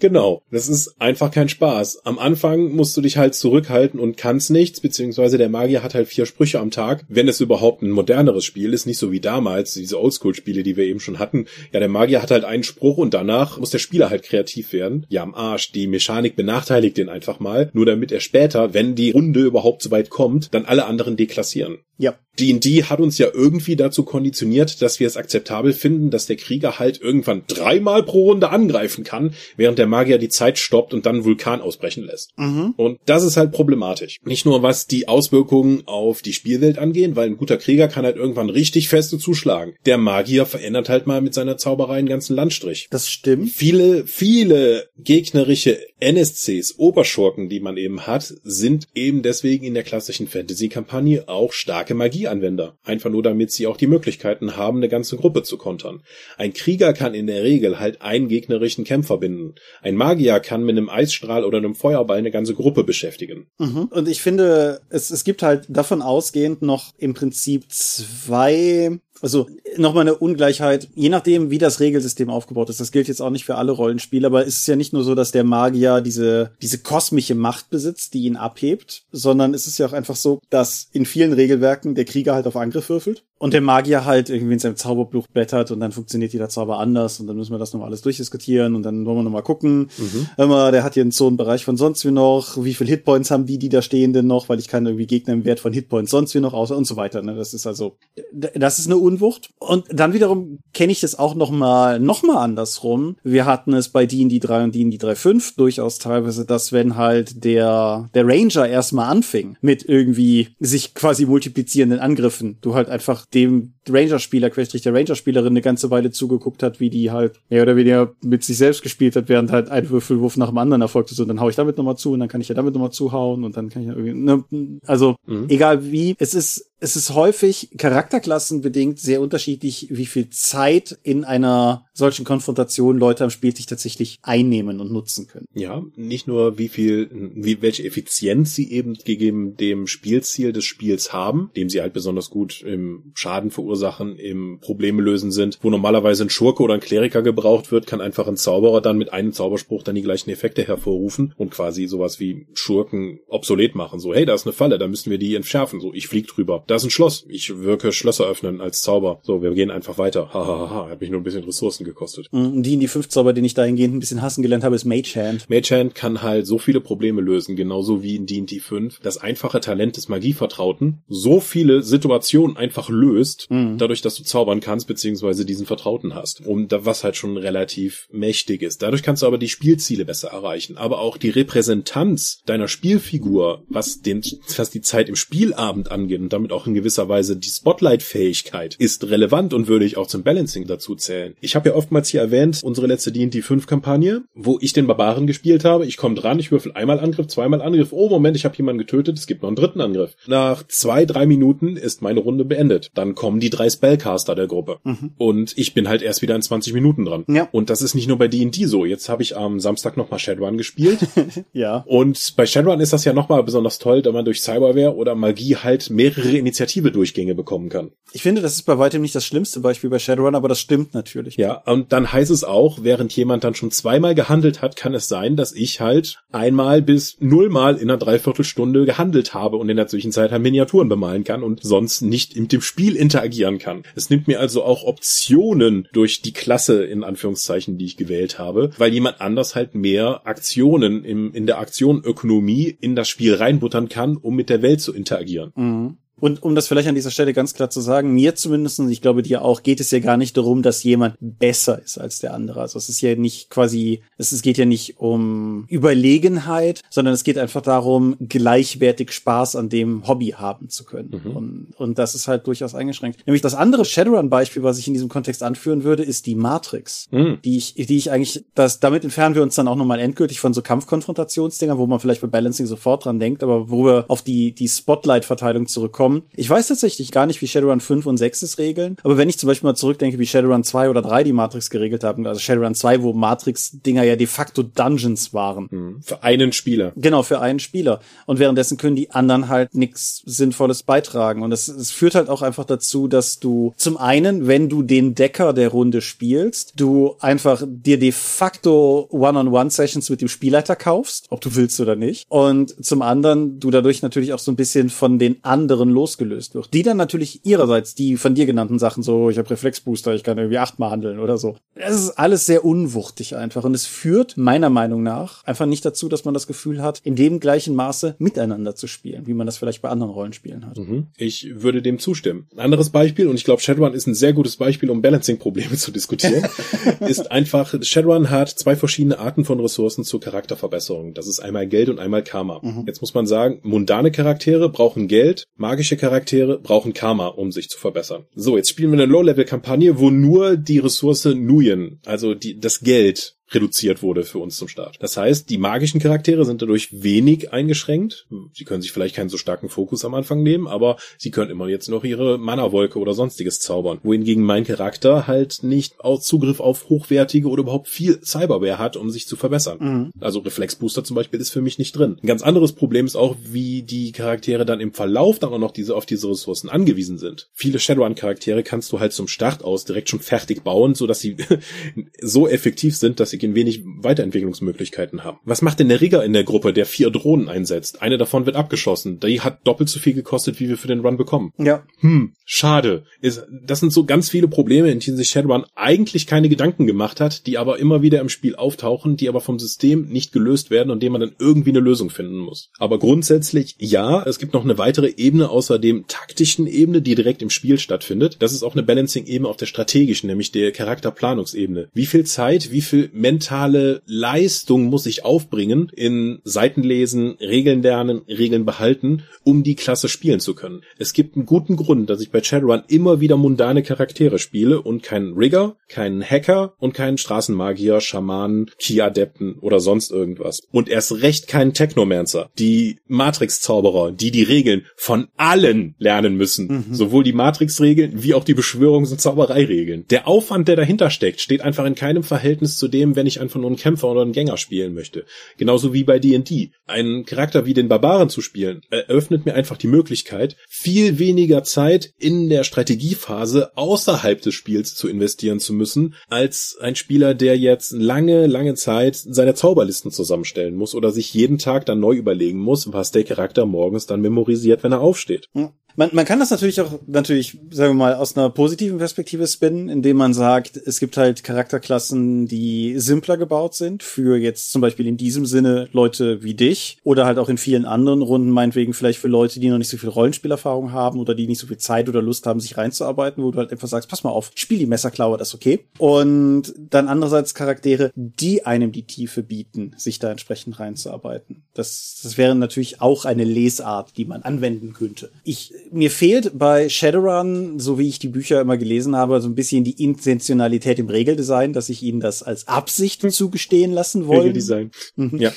[0.00, 2.06] Genau, das ist einfach kein Spaß.
[2.06, 6.08] Am Anfang musst du dich halt zurückhalten und kannst nichts, beziehungsweise der Magier hat halt
[6.08, 9.74] vier Sprüche am Tag, wenn es überhaupt ein moderneres Spiel ist, nicht so wie damals,
[9.74, 11.44] diese Oldschool-Spiele, die wir eben schon hatten.
[11.72, 15.04] Ja, der Magier hat halt einen Spruch und danach muss der Spieler halt kreativ werden.
[15.10, 19.10] Ja, am Arsch, die Mechanik benachteiligt den einfach mal, nur damit er später, wenn die
[19.10, 21.78] Runde überhaupt so weit kommt, dann alle anderen deklassieren.
[22.00, 22.18] Ja.
[22.38, 26.78] D&D hat uns ja irgendwie dazu konditioniert, dass wir es akzeptabel finden, dass der Krieger
[26.78, 31.24] halt irgendwann dreimal pro Runde angreifen kann, während der Magier die Zeit stoppt und dann
[31.24, 32.32] Vulkan ausbrechen lässt.
[32.36, 32.74] Mhm.
[32.76, 34.16] Und das ist halt problematisch.
[34.24, 38.16] Nicht nur was die Auswirkungen auf die Spielwelt angehen, weil ein guter Krieger kann halt
[38.16, 39.74] irgendwann richtig feste zuschlagen.
[39.86, 42.88] Der Magier verändert halt mal mit seiner Zauberei einen ganzen Landstrich.
[42.90, 43.50] Das stimmt.
[43.50, 50.28] Viele, viele gegnerische NSCs, Oberschurken, die man eben hat, sind eben deswegen in der klassischen
[50.28, 52.78] Fantasy-Kampagne auch starke Magieanwender.
[52.84, 56.02] Einfach nur damit sie auch die Möglichkeiten haben, eine ganze Gruppe zu kontern.
[56.36, 59.54] Ein Krieger kann in der Regel halt einen gegnerischen Kämpfer binden.
[59.82, 63.46] Ein Magier kann mit einem Eisstrahl oder einem Feuerball eine ganze Gruppe beschäftigen.
[63.58, 63.84] Mhm.
[63.90, 70.02] Und ich finde, es, es gibt halt davon ausgehend noch im Prinzip zwei also nochmal
[70.02, 72.80] eine Ungleichheit, je nachdem, wie das Regelsystem aufgebaut ist.
[72.80, 75.14] Das gilt jetzt auch nicht für alle Rollenspiele, aber es ist ja nicht nur so,
[75.14, 79.86] dass der Magier diese, diese kosmische Macht besitzt, die ihn abhebt, sondern es ist ja
[79.86, 83.62] auch einfach so, dass in vielen Regelwerken der Krieger halt auf Angriff würfelt und der
[83.62, 87.36] Magier halt irgendwie in seinem Zauberbuch blättert und dann funktioniert jeder Zauber anders und dann
[87.36, 89.88] müssen wir das nochmal alles durchdiskutieren und dann wollen wir nochmal gucken.
[89.96, 90.28] Mhm.
[90.36, 93.58] Immer, der hat hier einen Zonenbereich von sonst wie noch, wie viel Hitpoints haben die,
[93.58, 96.34] die da stehen denn noch, weil ich kann irgendwie Gegner im Wert von Hitpoints sonst
[96.34, 97.22] wie noch aus und so weiter.
[97.22, 97.34] Ne?
[97.34, 97.96] Das ist also,
[98.30, 99.48] das ist eine Unwucht.
[99.58, 103.16] Und dann wiederum kenne ich das auch nochmal, nochmal andersrum.
[103.24, 108.10] Wir hatten es bei D&D 3 und D&D 3.5 durchaus teilweise, dass wenn halt der,
[108.12, 114.50] der Ranger erstmal anfing mit irgendwie sich quasi multiplizierenden Angriffen, du halt einfach dem Ranger-Spieler,
[114.50, 118.44] Querstrich der Ranger-Spielerin eine ganze Weile zugeguckt hat, wie die halt mehr oder weniger mit
[118.44, 121.14] sich selbst gespielt hat, während halt ein Würfelwurf nach dem anderen erfolgte.
[121.14, 123.44] So, dann hau ich damit nochmal zu und dann kann ich ja damit nochmal zuhauen
[123.44, 125.46] und dann kann ich ja irgendwie, ne, also mhm.
[125.48, 131.84] egal wie, es ist es ist häufig charakterklassenbedingt sehr unterschiedlich, wie viel Zeit in einer
[131.92, 135.44] solchen Konfrontation Leute am Spiel sich tatsächlich einnehmen und nutzen können.
[135.54, 141.12] Ja, nicht nur wie viel, wie, welche Effizienz sie eben gegeben dem Spielziel des Spiels
[141.12, 146.24] haben, dem sie halt besonders gut im Schaden verursachen, im Probleme lösen sind, wo normalerweise
[146.24, 149.82] ein Schurke oder ein Kleriker gebraucht wird, kann einfach ein Zauberer dann mit einem Zauberspruch
[149.82, 154.00] dann die gleichen Effekte hervorrufen und quasi sowas wie Schurken obsolet machen.
[154.00, 155.80] So, hey, da ist eine Falle, da müssen wir die entschärfen.
[155.80, 157.24] So, ich flieg drüber da ist ein Schloss.
[157.28, 159.18] Ich wirke Schlösser öffnen als Zauber.
[159.22, 160.32] So, wir gehen einfach weiter.
[160.32, 160.88] Hahaha, ha, ha.
[160.90, 162.28] hat mich nur ein bisschen Ressourcen gekostet.
[162.30, 164.84] Und die in die fünf Zauber, den ich dahingehend ein bisschen hassen gelernt habe, ist
[164.84, 165.48] Mage Hand.
[165.48, 169.00] Mage Hand kann halt so viele Probleme lösen, genauso wie in D&D 5.
[169.00, 173.59] Das einfache Talent des Magievertrauten so viele Situationen einfach löst, mhm.
[173.78, 176.46] Dadurch, dass du zaubern kannst, beziehungsweise diesen Vertrauten hast.
[176.46, 178.82] Und was halt schon relativ mächtig ist.
[178.82, 180.76] Dadurch kannst du aber die Spielziele besser erreichen.
[180.76, 184.22] Aber auch die Repräsentanz deiner Spielfigur, was den,
[184.56, 189.04] was die Zeit im Spielabend angeht und damit auch in gewisser Weise die Spotlight-Fähigkeit ist
[189.08, 191.34] relevant und würde ich auch zum Balancing dazu zählen.
[191.40, 195.64] Ich habe ja oftmals hier erwähnt, unsere letzte D&D 5-Kampagne, wo ich den Barbaren gespielt
[195.64, 195.86] habe.
[195.86, 197.88] Ich komme dran, ich würfel einmal Angriff, zweimal Angriff.
[197.92, 200.16] Oh, Moment, ich habe jemanden getötet, es gibt noch einen dritten Angriff.
[200.26, 202.90] Nach zwei, drei Minuten ist meine Runde beendet.
[202.94, 204.78] Dann kommen die drei Spellcaster der Gruppe.
[204.84, 205.12] Mhm.
[205.18, 207.24] Und ich bin halt erst wieder in 20 Minuten dran.
[207.28, 207.48] Ja.
[207.52, 208.84] Und das ist nicht nur bei D&D so.
[208.84, 211.00] Jetzt habe ich am Samstag nochmal Shadowrun gespielt.
[211.52, 211.84] ja.
[211.86, 215.56] Und bei Shadowrun ist das ja nochmal besonders toll, da man durch Cyberware oder Magie
[215.56, 217.90] halt mehrere Initiative-Durchgänge bekommen kann.
[218.12, 220.94] Ich finde, das ist bei weitem nicht das schlimmste Beispiel bei Shadowrun, aber das stimmt
[220.94, 221.36] natürlich.
[221.36, 225.08] Ja, und dann heißt es auch, während jemand dann schon zweimal gehandelt hat, kann es
[225.08, 229.86] sein, dass ich halt einmal bis nullmal in einer Dreiviertelstunde gehandelt habe und in der
[229.86, 233.82] Zwischenzeit halt Miniaturen bemalen kann und sonst nicht mit dem Spiel interagieren kann.
[233.94, 238.70] Es nimmt mir also auch Optionen durch die Klasse, in Anführungszeichen, die ich gewählt habe,
[238.78, 244.16] weil jemand anders halt mehr Aktionen im, in der Aktionökonomie in das Spiel reinbuttern kann,
[244.16, 245.52] um mit der Welt zu interagieren.
[245.54, 245.96] Mhm.
[246.20, 249.00] Und um das vielleicht an dieser Stelle ganz klar zu sagen, mir zumindest, und ich
[249.00, 252.34] glaube dir auch, geht es ja gar nicht darum, dass jemand besser ist als der
[252.34, 252.60] andere.
[252.60, 257.38] Also es ist ja nicht quasi, es geht ja nicht um Überlegenheit, sondern es geht
[257.38, 261.22] einfach darum, gleichwertig Spaß an dem Hobby haben zu können.
[261.24, 261.36] Mhm.
[261.36, 263.26] Und, und das ist halt durchaus eingeschränkt.
[263.26, 267.38] Nämlich das andere Shadowrun-Beispiel, was ich in diesem Kontext anführen würde, ist die Matrix, mhm.
[267.44, 270.52] die ich, die ich eigentlich, das, damit entfernen wir uns dann auch nochmal endgültig von
[270.52, 274.52] so Kampfkonfrontationsdingern, wo man vielleicht bei Balancing sofort dran denkt, aber wo wir auf die,
[274.52, 276.22] die Spotlight-Verteilung zurückkommen kommen.
[276.34, 279.38] Ich weiß tatsächlich gar nicht, wie Shadowrun 5 und 6 es regeln, aber wenn ich
[279.38, 282.74] zum Beispiel mal zurückdenke, wie Shadowrun 2 oder 3 die Matrix geregelt haben, also Shadowrun
[282.74, 285.68] 2, wo Matrix-Dinger ja de facto Dungeons waren.
[285.70, 286.02] Mhm.
[286.02, 286.92] Für einen Spieler.
[286.96, 288.00] Genau, für einen Spieler.
[288.26, 291.42] Und währenddessen können die anderen halt nichts Sinnvolles beitragen.
[291.42, 295.52] Und es, führt halt auch einfach dazu, dass du zum einen, wenn du den Decker
[295.52, 301.54] der Runde spielst, du einfach dir de facto One-on-One-Sessions mit dem Spielleiter kaufst, ob du
[301.56, 302.24] willst oder nicht.
[302.28, 306.72] Und zum anderen, du dadurch natürlich auch so ein bisschen von den anderen losgelöst wird.
[306.72, 310.38] Die dann natürlich ihrerseits die von dir genannten Sachen, so ich habe Reflexbooster, ich kann
[310.38, 311.56] irgendwie achtmal handeln oder so.
[311.74, 316.08] Es ist alles sehr unwuchtig einfach und es führt meiner Meinung nach einfach nicht dazu,
[316.08, 319.58] dass man das Gefühl hat, in dem gleichen Maße miteinander zu spielen, wie man das
[319.58, 320.78] vielleicht bei anderen Rollenspielen hat.
[320.78, 321.08] Mhm.
[321.16, 322.46] Ich würde dem zustimmen.
[322.52, 325.90] Ein anderes Beispiel, und ich glaube, Shadowrun ist ein sehr gutes Beispiel, um Balancing-Probleme zu
[325.90, 326.46] diskutieren,
[327.00, 331.14] ist einfach, Shadowrun hat zwei verschiedene Arten von Ressourcen zur Charakterverbesserung.
[331.14, 332.60] Das ist einmal Geld und einmal Karma.
[332.62, 332.84] Mhm.
[332.86, 337.68] Jetzt muss man sagen, mundane Charaktere brauchen Geld, magische magische Charaktere brauchen Karma, um sich
[337.68, 338.26] zu verbessern.
[338.34, 343.36] So, jetzt spielen wir eine Low-Level-Kampagne, wo nur die Ressource Nuyen, also die, das Geld,
[343.52, 344.96] reduziert wurde für uns zum Start.
[345.00, 348.26] Das heißt, die magischen Charaktere sind dadurch wenig eingeschränkt.
[348.52, 351.68] Sie können sich vielleicht keinen so starken Fokus am Anfang nehmen, aber sie können immer
[351.68, 353.98] jetzt noch ihre Mana-Wolke oder sonstiges zaubern.
[354.02, 359.10] Wohingegen mein Charakter halt nicht auch Zugriff auf hochwertige oder überhaupt viel Cyberware hat, um
[359.10, 359.78] sich zu verbessern.
[359.80, 360.12] Mhm.
[360.20, 362.18] Also Reflexbooster zum Beispiel ist für mich nicht drin.
[362.22, 365.72] Ein ganz anderes Problem ist auch, wie die Charaktere dann im Verlauf dann auch noch
[365.72, 367.48] diese auf diese Ressourcen angewiesen sind.
[367.52, 371.36] Viele Shadowrun-Charaktere kannst du halt zum Start aus direkt schon fertig bauen, so dass sie
[372.20, 375.38] so effektiv sind, dass sie in wenig Weiterentwicklungsmöglichkeiten haben.
[375.44, 378.02] Was macht denn der Rigger in der Gruppe, der vier Drohnen einsetzt?
[378.02, 379.20] Eine davon wird abgeschossen.
[379.20, 381.52] Die hat doppelt so viel gekostet, wie wir für den Run bekommen.
[381.58, 381.84] Ja.
[382.00, 383.04] Hm, schade.
[383.22, 387.46] Das sind so ganz viele Probleme, in denen sich Shadowrun eigentlich keine Gedanken gemacht hat,
[387.46, 391.02] die aber immer wieder im Spiel auftauchen, die aber vom System nicht gelöst werden und
[391.02, 392.70] dem man dann irgendwie eine Lösung finden muss.
[392.78, 397.42] Aber grundsätzlich ja, es gibt noch eine weitere Ebene außer dem taktischen Ebene, die direkt
[397.42, 398.36] im Spiel stattfindet.
[398.40, 401.88] Das ist auch eine Balancing-Ebene auf der strategischen, nämlich der Charakterplanungsebene.
[401.92, 408.64] Wie viel Zeit, wie viel mentale Leistung muss ich aufbringen in Seitenlesen, Regeln lernen, Regeln
[408.64, 410.82] behalten, um die Klasse spielen zu können.
[410.98, 415.04] Es gibt einen guten Grund, dass ich bei Shadowrun immer wieder mundane Charaktere spiele und
[415.04, 420.62] keinen Rigger, keinen Hacker und keinen Straßenmagier, Schamanen, Ki-Adepten oder sonst irgendwas.
[420.72, 422.50] Und erst recht keinen Technomancer.
[422.58, 426.84] Die Matrix-Zauberer, die die Regeln von allen lernen müssen.
[426.88, 426.94] Mhm.
[426.94, 430.06] Sowohl die Matrix-Regeln wie auch die Beschwörungs- und Zaubereiregeln.
[430.10, 433.60] Der Aufwand, der dahinter steckt, steht einfach in keinem Verhältnis zu dem, wenn ich einfach
[433.60, 435.26] nur einen Kämpfer oder einen Gänger spielen möchte.
[435.58, 436.70] Genauso wie bei D&D.
[436.86, 442.14] Einen Charakter wie den Barbaren zu spielen, eröffnet mir einfach die Möglichkeit, viel weniger Zeit
[442.16, 447.92] in der Strategiephase außerhalb des Spiels zu investieren zu müssen, als ein Spieler, der jetzt
[447.92, 452.90] lange, lange Zeit seine Zauberlisten zusammenstellen muss oder sich jeden Tag dann neu überlegen muss,
[452.90, 455.50] was der Charakter morgens dann memorisiert, wenn er aufsteht.
[455.96, 459.88] Man, man kann das natürlich auch natürlich, sagen wir mal, aus einer positiven Perspektive spinnen,
[459.88, 465.06] indem man sagt, es gibt halt Charakterklassen, die simpler gebaut sind, für jetzt zum Beispiel
[465.06, 469.18] in diesem Sinne Leute wie dich oder halt auch in vielen anderen Runden, meinetwegen vielleicht
[469.18, 472.08] für Leute, die noch nicht so viel Rollenspielerfahrung haben oder die nicht so viel Zeit
[472.08, 474.86] oder Lust haben, sich reinzuarbeiten, wo du halt einfach sagst, pass mal auf, spiel die
[474.86, 475.80] Messerklaue, das ist okay.
[475.98, 481.62] Und dann andererseits Charaktere, die einem die Tiefe bieten, sich da entsprechend reinzuarbeiten.
[481.74, 485.30] Das, das wäre natürlich auch eine Lesart, die man anwenden könnte.
[485.44, 489.54] Ich mir fehlt bei Shadowrun, so wie ich die Bücher immer gelesen habe, so ein
[489.54, 493.30] bisschen die Intentionalität im Regeldesign, dass ich ihnen das als Absicht hm.
[493.30, 494.42] zugestehen lassen wollte.
[494.42, 494.90] Regeldesign.
[495.16, 495.38] Mhm.
[495.38, 495.52] Ja.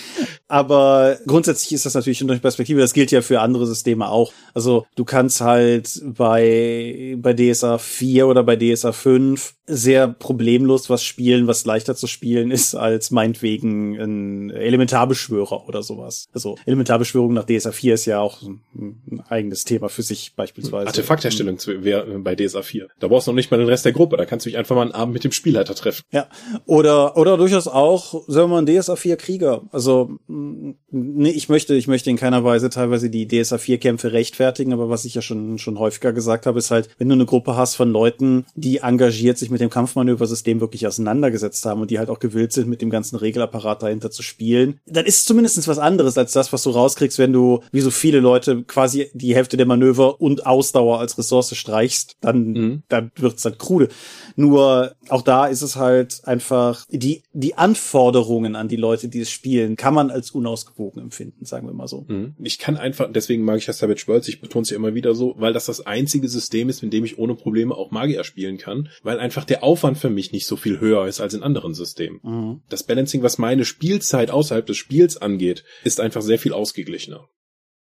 [0.48, 4.32] Aber grundsätzlich ist das natürlich unter Perspektive, das gilt ja für andere Systeme auch.
[4.54, 11.04] Also du kannst halt bei, bei DSA 4 oder bei DSA 5 sehr problemlos was
[11.04, 16.28] spielen, was leichter zu spielen ist als meinetwegen ein Elementarbeschwörer oder sowas.
[16.34, 20.88] Also Elementarbeschwörung nach DSA 4 ist ja auch ein eigenes Thema für sich beispielsweise.
[20.88, 22.88] Artefaktherstellung wäre bei DSA 4.
[23.00, 24.76] Da brauchst du noch nicht mal den Rest der Gruppe, da kannst du dich einfach
[24.76, 26.04] mal einen Abend mit dem Spielleiter treffen.
[26.12, 26.28] Ja,
[26.66, 29.64] oder oder durchaus auch, sagen wir mal, ein DSA 4 Krieger.
[29.72, 34.74] Also nee, ich möchte ich möchte in keiner Weise teilweise die DSA 4 Kämpfe rechtfertigen,
[34.74, 37.56] aber was ich ja schon schon häufiger gesagt habe, ist halt, wenn du eine Gruppe
[37.56, 42.10] hast von Leuten, die engagiert sich mit dem Kampfmanöversystem wirklich auseinandergesetzt haben und die halt
[42.10, 45.80] auch gewillt sind, mit dem ganzen Regelapparat dahinter zu spielen, dann ist es zumindest was
[45.80, 49.58] anderes als das, was du rauskriegst, wenn du, wie so viele Leute, quasi die Hälfte
[49.58, 52.84] der Manöver und Ausdauer als Ressource streichst, dann, mhm.
[52.90, 53.90] dann wird's halt krude.
[54.36, 59.32] Nur auch da ist es halt einfach, die, die Anforderungen an die Leute, die es
[59.32, 62.06] spielen, kann man als unausgewogen empfinden, sagen wir mal so.
[62.08, 62.36] Mhm.
[62.44, 65.16] Ich kann einfach, deswegen mag ich das Savage Worlds, ich betone es ja immer wieder
[65.16, 68.58] so, weil das das einzige System ist, in dem ich ohne Probleme auch Magier spielen
[68.58, 71.74] kann, weil einfach der Aufwand für mich nicht so viel höher ist als in anderen
[71.74, 72.20] Systemen.
[72.24, 72.62] Mhm.
[72.70, 77.28] Das Balancing, was meine Spielzeit außerhalb des Spiels angeht, ist einfach sehr viel ausgeglichener.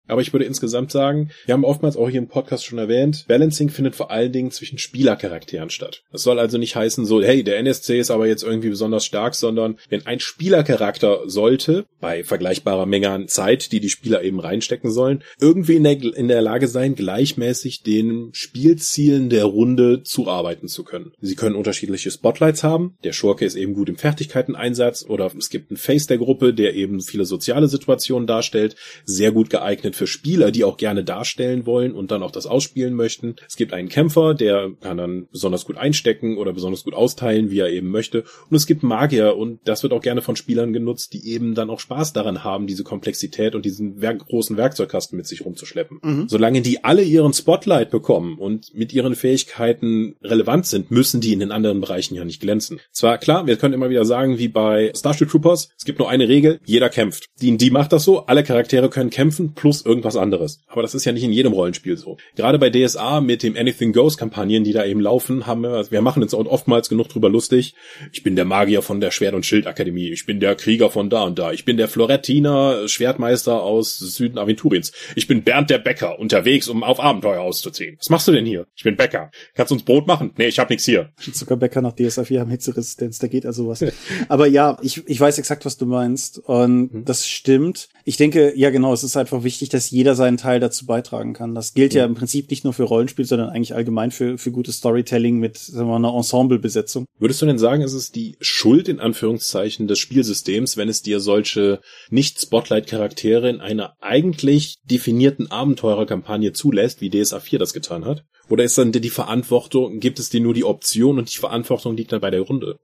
[0.08, 3.68] Aber ich würde insgesamt sagen, wir haben oftmals auch hier im Podcast schon erwähnt, Balancing
[3.68, 6.02] findet vor allen Dingen zwischen Spielercharakteren statt.
[6.10, 9.34] Das soll also nicht heißen so, hey, der NSC ist aber jetzt irgendwie besonders stark,
[9.34, 14.90] sondern wenn ein Spielercharakter sollte, bei vergleichbarer Menge an Zeit, die die Spieler eben reinstecken
[14.90, 20.84] sollen, irgendwie in der, in der Lage sein, gleichmäßig den Spielzielen der Runde zuarbeiten zu
[20.84, 21.12] können.
[21.20, 22.96] Sie können unterschiedliche Spotlights haben.
[23.04, 26.74] Der Schurke ist eben gut im Fertigkeiteneinsatz oder es gibt einen Face der Gruppe, der
[26.74, 31.66] eben viele soziale Situationen darstellt, sehr gut geeignet geeignet für Spieler, die auch gerne darstellen
[31.66, 33.36] wollen und dann auch das ausspielen möchten.
[33.46, 37.60] Es gibt einen Kämpfer, der kann dann besonders gut einstecken oder besonders gut austeilen, wie
[37.60, 38.24] er eben möchte.
[38.50, 41.70] Und es gibt Magier und das wird auch gerne von Spielern genutzt, die eben dann
[41.70, 45.98] auch Spaß daran haben, diese Komplexität und diesen Werk großen Werkzeugkasten mit sich rumzuschleppen.
[46.02, 46.28] Mhm.
[46.28, 51.40] Solange die alle ihren Spotlight bekommen und mit ihren Fähigkeiten relevant sind, müssen die in
[51.40, 52.80] den anderen Bereichen ja nicht glänzen.
[52.92, 56.28] Zwar klar, wir können immer wieder sagen, wie bei Starship Troopers, es gibt nur eine
[56.28, 57.26] Regel, jeder kämpft.
[57.40, 60.60] Die, die macht das so, alle Charaktere können kämpfen, plus es irgendwas anderes.
[60.68, 62.16] Aber das ist ja nicht in jedem Rollenspiel so.
[62.36, 66.02] Gerade bei DSA mit dem Anything Goes Kampagnen, die da eben laufen, haben wir, wir
[66.02, 67.74] machen uns oftmals genug drüber lustig.
[68.12, 70.10] Ich bin der Magier von der Schwert- und Schildakademie.
[70.10, 71.52] Ich bin der Krieger von da und da.
[71.52, 74.92] Ich bin der Florettiner Schwertmeister aus Süden Aventuriens.
[75.16, 77.96] Ich bin Bernd der Bäcker, unterwegs, um auf Abenteuer auszuziehen.
[77.98, 78.66] Was machst du denn hier?
[78.74, 79.30] Ich bin Bäcker.
[79.54, 80.32] Kannst du uns Brot machen?
[80.36, 81.10] Nee, ich hab nix hier.
[81.32, 83.84] Zuckerbäcker nach DSA 4 haben Hitzeresistenz, da geht also was.
[84.28, 86.38] Aber ja, ich, ich weiß exakt, was du meinst.
[86.38, 87.04] Und mhm.
[87.04, 87.88] das stimmt.
[88.04, 91.54] Ich denke, ja genau, es ist einfach wichtig, dass jeder seinen Teil dazu beitragen kann.
[91.54, 91.98] Das gilt mhm.
[91.98, 95.58] ja im Prinzip nicht nur für Rollenspiel, sondern eigentlich allgemein für, für gutes Storytelling mit
[95.58, 97.06] sagen wir, mal, einer Ensemblebesetzung.
[97.18, 101.20] Würdest du denn sagen, ist es die Schuld in Anführungszeichen des Spielsystems, wenn es dir
[101.20, 101.80] solche
[102.10, 108.24] nicht-Spotlight-Charaktere in einer eigentlich definierten Abenteurerkampagne zulässt, wie DSA 4 das getan hat?
[108.48, 112.12] Oder ist dann die Verantwortung, gibt es dir nur die Option und die Verantwortung liegt
[112.12, 112.78] dann bei der Runde?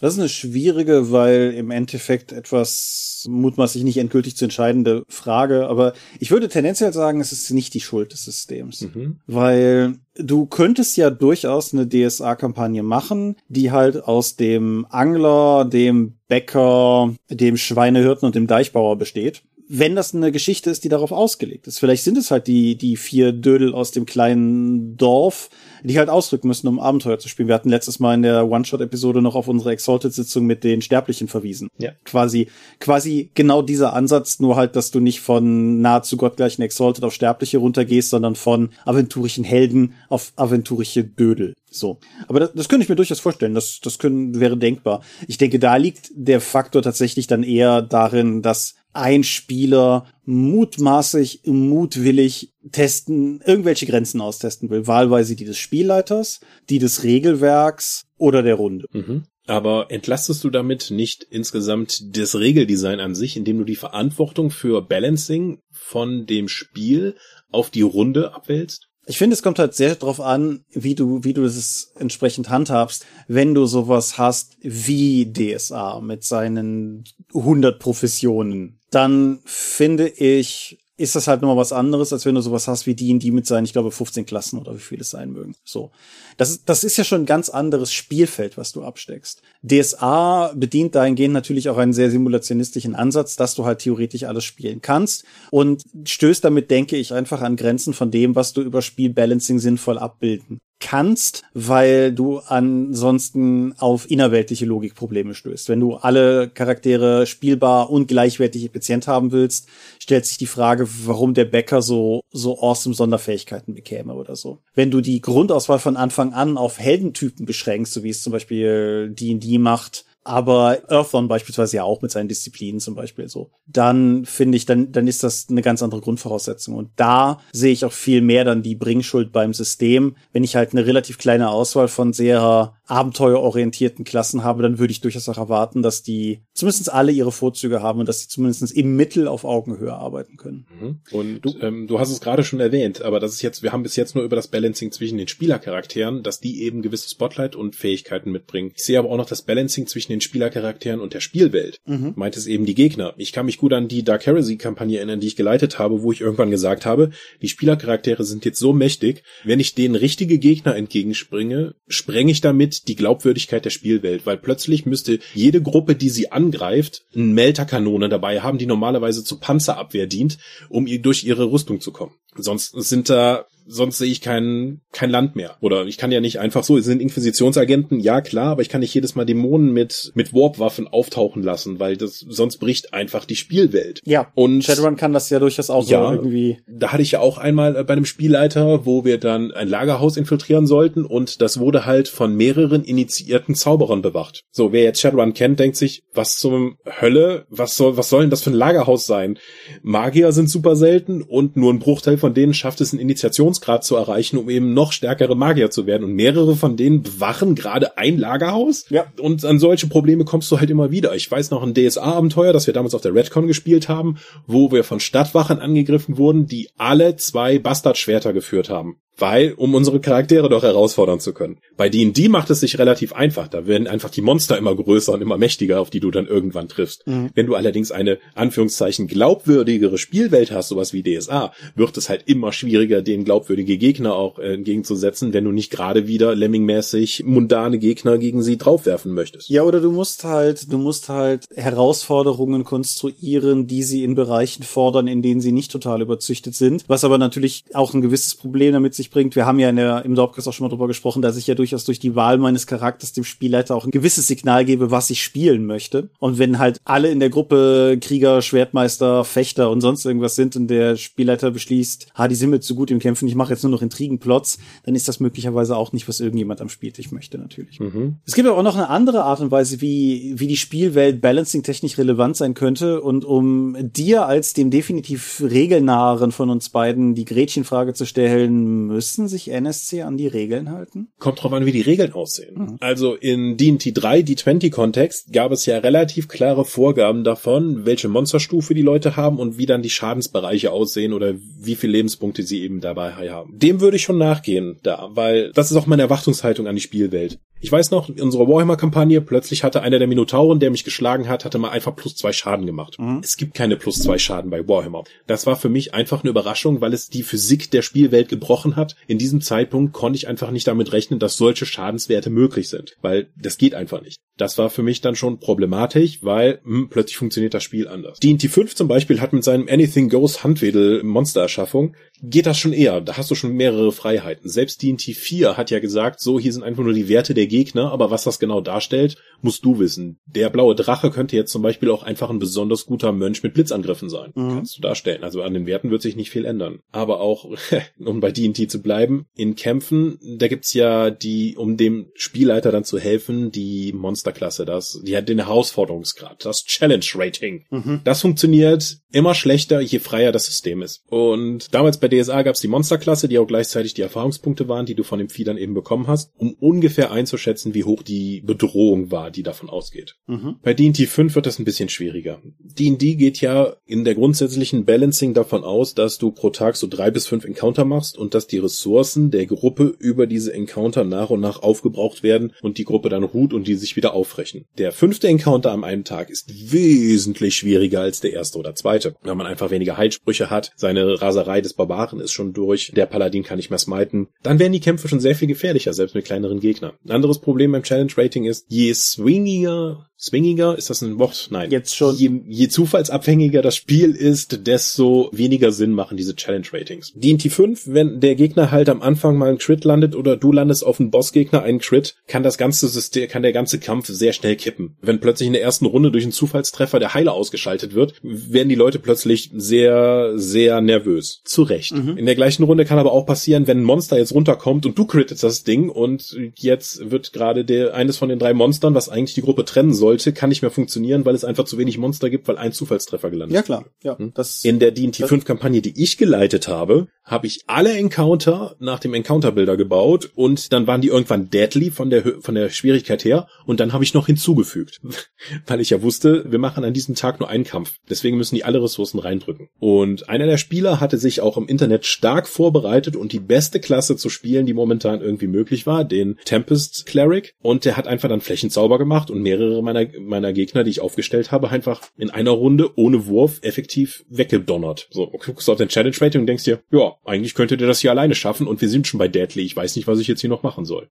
[0.00, 5.68] Das ist eine schwierige, weil im Endeffekt etwas mutmaßlich nicht endgültig zu entscheidende Frage.
[5.68, 8.82] Aber ich würde tendenziell sagen, es ist nicht die Schuld des Systems.
[8.82, 9.20] Mhm.
[9.26, 17.14] Weil du könntest ja durchaus eine DSA-Kampagne machen, die halt aus dem Angler, dem Bäcker,
[17.30, 21.78] dem Schweinehirten und dem Deichbauer besteht wenn das eine Geschichte ist, die darauf ausgelegt ist.
[21.78, 25.50] Vielleicht sind es halt die, die vier Dödel aus dem kleinen Dorf,
[25.82, 27.48] die halt ausdrücken müssen, um Abenteuer zu spielen.
[27.48, 31.68] Wir hatten letztes Mal in der One-Shot-Episode noch auf unsere Exalted-Sitzung mit den Sterblichen verwiesen.
[31.78, 31.92] Ja.
[32.04, 32.48] Quasi,
[32.78, 37.58] quasi genau dieser Ansatz, nur halt, dass du nicht von nahezu gottgleichen Exalted auf Sterbliche
[37.58, 41.54] runtergehst, sondern von aventurischen Helden auf aventurische Dödel.
[41.70, 41.98] So.
[42.28, 43.54] Aber das, das könnte ich mir durchaus vorstellen.
[43.54, 45.02] Das, das können, wäre denkbar.
[45.26, 52.52] Ich denke, da liegt der Faktor tatsächlich dann eher darin, dass ein Spieler mutmaßig, mutwillig
[52.72, 54.86] testen, irgendwelche Grenzen austesten will.
[54.86, 58.86] Wahlweise die des Spielleiters, die des Regelwerks oder der Runde.
[58.92, 59.24] Mhm.
[59.46, 64.82] Aber entlastest du damit nicht insgesamt das Regeldesign an sich, indem du die Verantwortung für
[64.82, 67.14] Balancing von dem Spiel
[67.52, 68.88] auf die Runde abwälzt?
[69.08, 73.06] Ich finde, es kommt halt sehr darauf an, wie du, wie du das entsprechend handhabst,
[73.28, 78.75] wenn du sowas hast wie DSA mit seinen 100 Professionen.
[78.90, 82.94] Dann finde ich, ist das halt nochmal was anderes, als wenn du sowas hast wie
[82.94, 85.54] die in die mit seinen, ich glaube, 15 Klassen oder wie viele es sein mögen.
[85.64, 85.90] So.
[86.38, 89.42] Das, das ist ja schon ein ganz anderes Spielfeld, was du absteckst.
[89.62, 94.80] DSA bedient dahingehend natürlich auch einen sehr simulationistischen Ansatz, dass du halt theoretisch alles spielen
[94.80, 99.58] kannst und stößt damit, denke ich, einfach an Grenzen von dem, was du über Spielbalancing
[99.58, 105.68] sinnvoll abbilden kannst, weil du ansonsten auf innerweltliche Logikprobleme stößt.
[105.68, 109.68] Wenn du alle Charaktere spielbar und gleichwertig effizient haben willst,
[109.98, 114.58] stellt sich die Frage, warum der Bäcker so, so awesome Sonderfähigkeiten bekäme oder so.
[114.74, 119.10] Wenn du die Grundauswahl von Anfang an auf Heldentypen beschränkst, so wie es zum Beispiel
[119.10, 123.50] D&D macht, aber Earthon beispielsweise ja auch mit seinen Disziplinen zum Beispiel so.
[123.66, 126.74] Dann finde ich, dann, dann ist das eine ganz andere Grundvoraussetzung.
[126.74, 130.16] Und da sehe ich auch viel mehr dann die Bringschuld beim System.
[130.32, 135.00] Wenn ich halt eine relativ kleine Auswahl von sehr abenteuerorientierten Klassen habe, dann würde ich
[135.00, 138.96] durchaus auch erwarten, dass die zumindest alle ihre Vorzüge haben und dass sie zumindest im
[138.96, 140.66] Mittel auf Augenhöhe arbeiten können.
[140.80, 141.00] Mhm.
[141.10, 143.82] Und du, ähm, du hast es gerade schon erwähnt, aber das ist jetzt, wir haben
[143.82, 147.74] bis jetzt nur über das Balancing zwischen den Spielercharakteren, dass die eben gewisse Spotlight und
[147.74, 148.72] Fähigkeiten mitbringen.
[148.74, 151.78] Ich sehe aber auch noch das Balancing zwischen den Spielercharakteren und der Spielwelt.
[151.86, 152.12] Mhm.
[152.16, 153.14] Meint es eben die Gegner.
[153.16, 156.20] Ich kann mich gut an die Dark Heresy-Kampagne erinnern, die ich geleitet habe, wo ich
[156.20, 157.10] irgendwann gesagt habe,
[157.42, 162.88] die Spielercharaktere sind jetzt so mächtig, wenn ich denen richtige Gegner entgegenspringe, sprenge ich damit
[162.88, 168.40] die Glaubwürdigkeit der Spielwelt, weil plötzlich müsste jede Gruppe, die sie angreift, eine Melterkanone dabei
[168.40, 170.38] haben, die normalerweise zur Panzerabwehr dient,
[170.68, 172.14] um ihr durch ihre Rüstung zu kommen.
[172.36, 175.56] Sonst sind da sonst sehe ich kein, kein Land mehr.
[175.60, 178.80] Oder ich kann ja nicht einfach so, es sind Inquisitionsagenten, ja klar, aber ich kann
[178.80, 183.36] nicht jedes Mal Dämonen mit, mit Warp-Waffen auftauchen lassen, weil das, sonst bricht einfach die
[183.36, 184.00] Spielwelt.
[184.04, 184.30] Ja.
[184.34, 186.58] Und Shadowrun kann das ja durchaus auch ja, so irgendwie.
[186.68, 190.66] Da hatte ich ja auch einmal bei einem Spielleiter, wo wir dann ein Lagerhaus infiltrieren
[190.66, 194.44] sollten und das wurde halt von mehreren initiierten Zauberern bewacht.
[194.50, 198.30] So, wer jetzt Shadowrun kennt, denkt sich, was zum Hölle, was soll, was soll denn
[198.30, 199.38] das für ein Lagerhaus sein?
[199.82, 203.84] Magier sind super selten und nur ein Bruchteil von denen schafft es, ein Initiations Evolutionsgrad
[203.84, 206.04] zu erreichen, um eben noch stärkere Magier zu werden.
[206.04, 208.86] Und mehrere von denen bewachen gerade ein Lagerhaus.
[208.90, 209.06] Ja.
[209.20, 211.14] Und an solche Probleme kommst du halt immer wieder.
[211.14, 214.84] Ich weiß noch ein DSA-Abenteuer, das wir damals auf der Redcon gespielt haben, wo wir
[214.84, 219.00] von Stadtwachen angegriffen wurden, die alle zwei Bastardschwerter geführt haben.
[219.18, 221.58] Weil, um unsere Charaktere doch herausfordern zu können.
[221.76, 223.48] Bei D&D macht es sich relativ einfach.
[223.48, 226.68] Da werden einfach die Monster immer größer und immer mächtiger, auf die du dann irgendwann
[226.68, 227.06] triffst.
[227.06, 227.30] Mhm.
[227.34, 232.52] Wenn du allerdings eine, Anführungszeichen, glaubwürdigere Spielwelt hast, sowas wie DSA, wird es halt immer
[232.52, 238.18] schwieriger, den glaubwürdige Gegner auch äh, entgegenzusetzen, wenn du nicht gerade wieder lemmingmäßig mundane Gegner
[238.18, 239.48] gegen sie draufwerfen möchtest.
[239.48, 245.08] Ja, oder du musst halt, du musst halt Herausforderungen konstruieren, die sie in Bereichen fordern,
[245.08, 248.94] in denen sie nicht total überzüchtet sind, was aber natürlich auch ein gewisses Problem damit
[248.94, 249.36] sich bringt.
[249.36, 251.84] Wir haben ja der, im Dorpcast auch schon mal drüber gesprochen, dass ich ja durchaus
[251.84, 255.66] durch die Wahl meines Charakters dem Spielleiter auch ein gewisses Signal gebe, was ich spielen
[255.66, 256.08] möchte.
[256.18, 260.68] Und wenn halt alle in der Gruppe Krieger, Schwertmeister, Fechter und sonst irgendwas sind und
[260.68, 263.72] der Spielleiter beschließt, ha, die sind mir zu gut im Kämpfen, ich mache jetzt nur
[263.72, 267.80] noch Intrigenplots, dann ist das möglicherweise auch nicht, was irgendjemand am Spieltisch möchte, natürlich.
[267.80, 268.16] Mhm.
[268.26, 271.98] Es gibt aber auch noch eine andere Art und Weise, wie, wie die Spielwelt balancing-technisch
[271.98, 273.00] relevant sein könnte.
[273.00, 279.28] Und um dir als dem definitiv regelnaheren von uns beiden die Gretchenfrage zu stellen, müssen
[279.28, 281.08] sich NSC an die Regeln halten?
[281.18, 282.54] Kommt drauf an, wie die Regeln aussehen.
[282.56, 282.76] Mhm.
[282.80, 288.80] Also in D&T 3, D20-Kontext, gab es ja relativ klare Vorgaben davon, welche Monsterstufe die
[288.80, 293.12] Leute haben und wie dann die Schadensbereiche aussehen oder wie viele Lebenspunkte sie eben dabei
[293.12, 293.58] haben.
[293.58, 297.38] Dem würde ich schon nachgehen da, weil das ist auch meine Erwartungshaltung an die Spielwelt.
[297.58, 301.44] Ich weiß noch, in unserer Warhammer-Kampagne, plötzlich hatte einer der Minotauren, der mich geschlagen hat,
[301.44, 302.98] hatte mal einfach plus zwei Schaden gemacht.
[302.98, 303.20] Mhm.
[303.22, 305.04] Es gibt keine plus zwei Schaden bei Warhammer.
[305.26, 308.85] Das war für mich einfach eine Überraschung, weil es die Physik der Spielwelt gebrochen hat.
[309.06, 313.30] In diesem Zeitpunkt konnte ich einfach nicht damit rechnen, dass solche Schadenswerte möglich sind, weil
[313.36, 314.18] das geht einfach nicht.
[314.36, 318.18] Das war für mich dann schon problematisch, weil hm, plötzlich funktioniert das Spiel anders.
[318.20, 323.00] D&T 5 zum Beispiel hat mit seinem Anything Goes Handwedel Monstererschaffung geht das schon eher.
[323.00, 324.48] Da hast du schon mehrere Freiheiten.
[324.48, 327.92] Selbst D&T 4 hat ja gesagt, so, hier sind einfach nur die Werte der Gegner,
[327.92, 330.18] aber was das genau darstellt, musst du wissen.
[330.26, 334.08] Der blaue Drache könnte jetzt zum Beispiel auch einfach ein besonders guter Mönch mit Blitzangriffen
[334.08, 334.32] sein.
[334.34, 334.48] Mhm.
[334.48, 335.24] Kannst du darstellen.
[335.24, 336.80] Also an den Werten wird sich nicht viel ändern.
[336.92, 337.50] Aber auch,
[337.98, 342.84] um bei D&T zu bleiben, in Kämpfen, da gibt's ja die, um dem Spielleiter dann
[342.84, 347.64] zu helfen, die Monsterklasse, das, die hat den Herausforderungsgrad, das Challenge Rating.
[347.70, 348.00] Mhm.
[348.04, 351.02] Das funktioniert immer schlechter, je freier das System ist.
[351.08, 355.02] Und damals bei DSA gab's die Monsterklasse, die auch gleichzeitig die Erfahrungspunkte waren, die du
[355.02, 359.30] von dem Vieh dann eben bekommen hast, um ungefähr einzuschätzen, wie hoch die Bedrohung war,
[359.30, 360.16] die davon ausgeht.
[360.26, 360.56] Mhm.
[360.62, 362.40] Bei D&D 5 wird das ein bisschen schwieriger.
[362.58, 367.10] D&D geht ja in der grundsätzlichen Balancing davon aus, dass du pro Tag so drei
[367.10, 371.40] bis fünf Encounter machst und dass die Ressourcen der Gruppe über diese Encounter nach und
[371.40, 374.64] nach aufgebraucht werden und die Gruppe dann ruht und die sich wieder aufrechen.
[374.78, 379.34] Der fünfte Encounter am einen Tag ist wesentlich schwieriger als der erste oder zweite, weil
[379.34, 383.56] man einfach weniger Heilsprüche hat, seine Raserei des Barbaren ist schon durch, der Paladin kann
[383.56, 384.28] nicht mehr smiten.
[384.42, 386.92] Dann werden die Kämpfe schon sehr viel gefährlicher, selbst mit kleineren Gegnern.
[387.04, 391.48] Ein anderes Problem beim Challenge Rating ist, je swingiger swingiger, ist das ein Wort?
[391.50, 391.70] Nein.
[391.70, 392.16] Jetzt schon.
[392.16, 397.12] Je, je zufallsabhängiger das Spiel ist, desto weniger Sinn machen diese Challenge-Ratings.
[397.14, 400.84] D&T 5, wenn der Gegner halt am Anfang mal einen Crit landet oder du landest
[400.84, 404.56] auf einen Bossgegner einen Crit, kann das ganze System, kann der ganze Kampf sehr schnell
[404.56, 404.96] kippen.
[405.00, 408.74] Wenn plötzlich in der ersten Runde durch einen Zufallstreffer der Heiler ausgeschaltet wird, werden die
[408.74, 411.42] Leute plötzlich sehr, sehr nervös.
[411.44, 411.85] Zu Recht.
[411.92, 412.16] Mhm.
[412.16, 415.04] In der gleichen Runde kann aber auch passieren, wenn ein Monster jetzt runterkommt und du
[415.04, 419.34] crittest das Ding und jetzt wird gerade der, eines von den drei Monstern, was eigentlich
[419.34, 422.30] die Gruppe trennen soll, sollte, kann nicht mehr funktionieren, weil es einfach zu wenig Monster
[422.30, 423.84] gibt, weil ein Zufallstreffer gelandet Ja, klar.
[424.02, 424.32] Ja, hm?
[424.34, 429.00] das, In der D&T 5 Kampagne, die ich geleitet habe, habe ich alle Encounter nach
[429.00, 433.48] dem Encounter-Bilder gebaut und dann waren die irgendwann deadly von der, von der Schwierigkeit her
[433.66, 435.00] und dann habe ich noch hinzugefügt,
[435.66, 437.94] weil ich ja wusste, wir machen an diesem Tag nur einen Kampf.
[438.08, 439.68] Deswegen müssen die alle Ressourcen reindrücken.
[439.80, 444.16] Und einer der Spieler hatte sich auch im Internet stark vorbereitet und die beste Klasse
[444.16, 448.40] zu spielen, die momentan irgendwie möglich war, den Tempest Cleric und der hat einfach dann
[448.40, 452.90] Flächenzauber gemacht und mehrere meiner meiner, Gegner, die ich aufgestellt habe, einfach in einer Runde
[452.96, 455.08] ohne Wurf effektiv weggedonnert.
[455.10, 458.00] So, guckst du auf den Challenge Rating und denkst dir, ja, eigentlich könntet ihr das
[458.00, 459.62] hier alleine schaffen und wir sind schon bei Deadly.
[459.62, 461.10] Ich weiß nicht, was ich jetzt hier noch machen soll.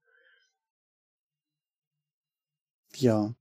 [2.98, 3.36] Ja.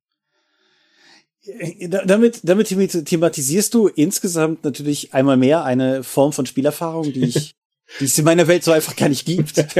[1.46, 7.54] Äh, damit, damit thematisierst du insgesamt natürlich einmal mehr eine Form von Spielerfahrung, die ich,
[8.00, 9.64] die es in meiner Welt so einfach gar nicht gibt.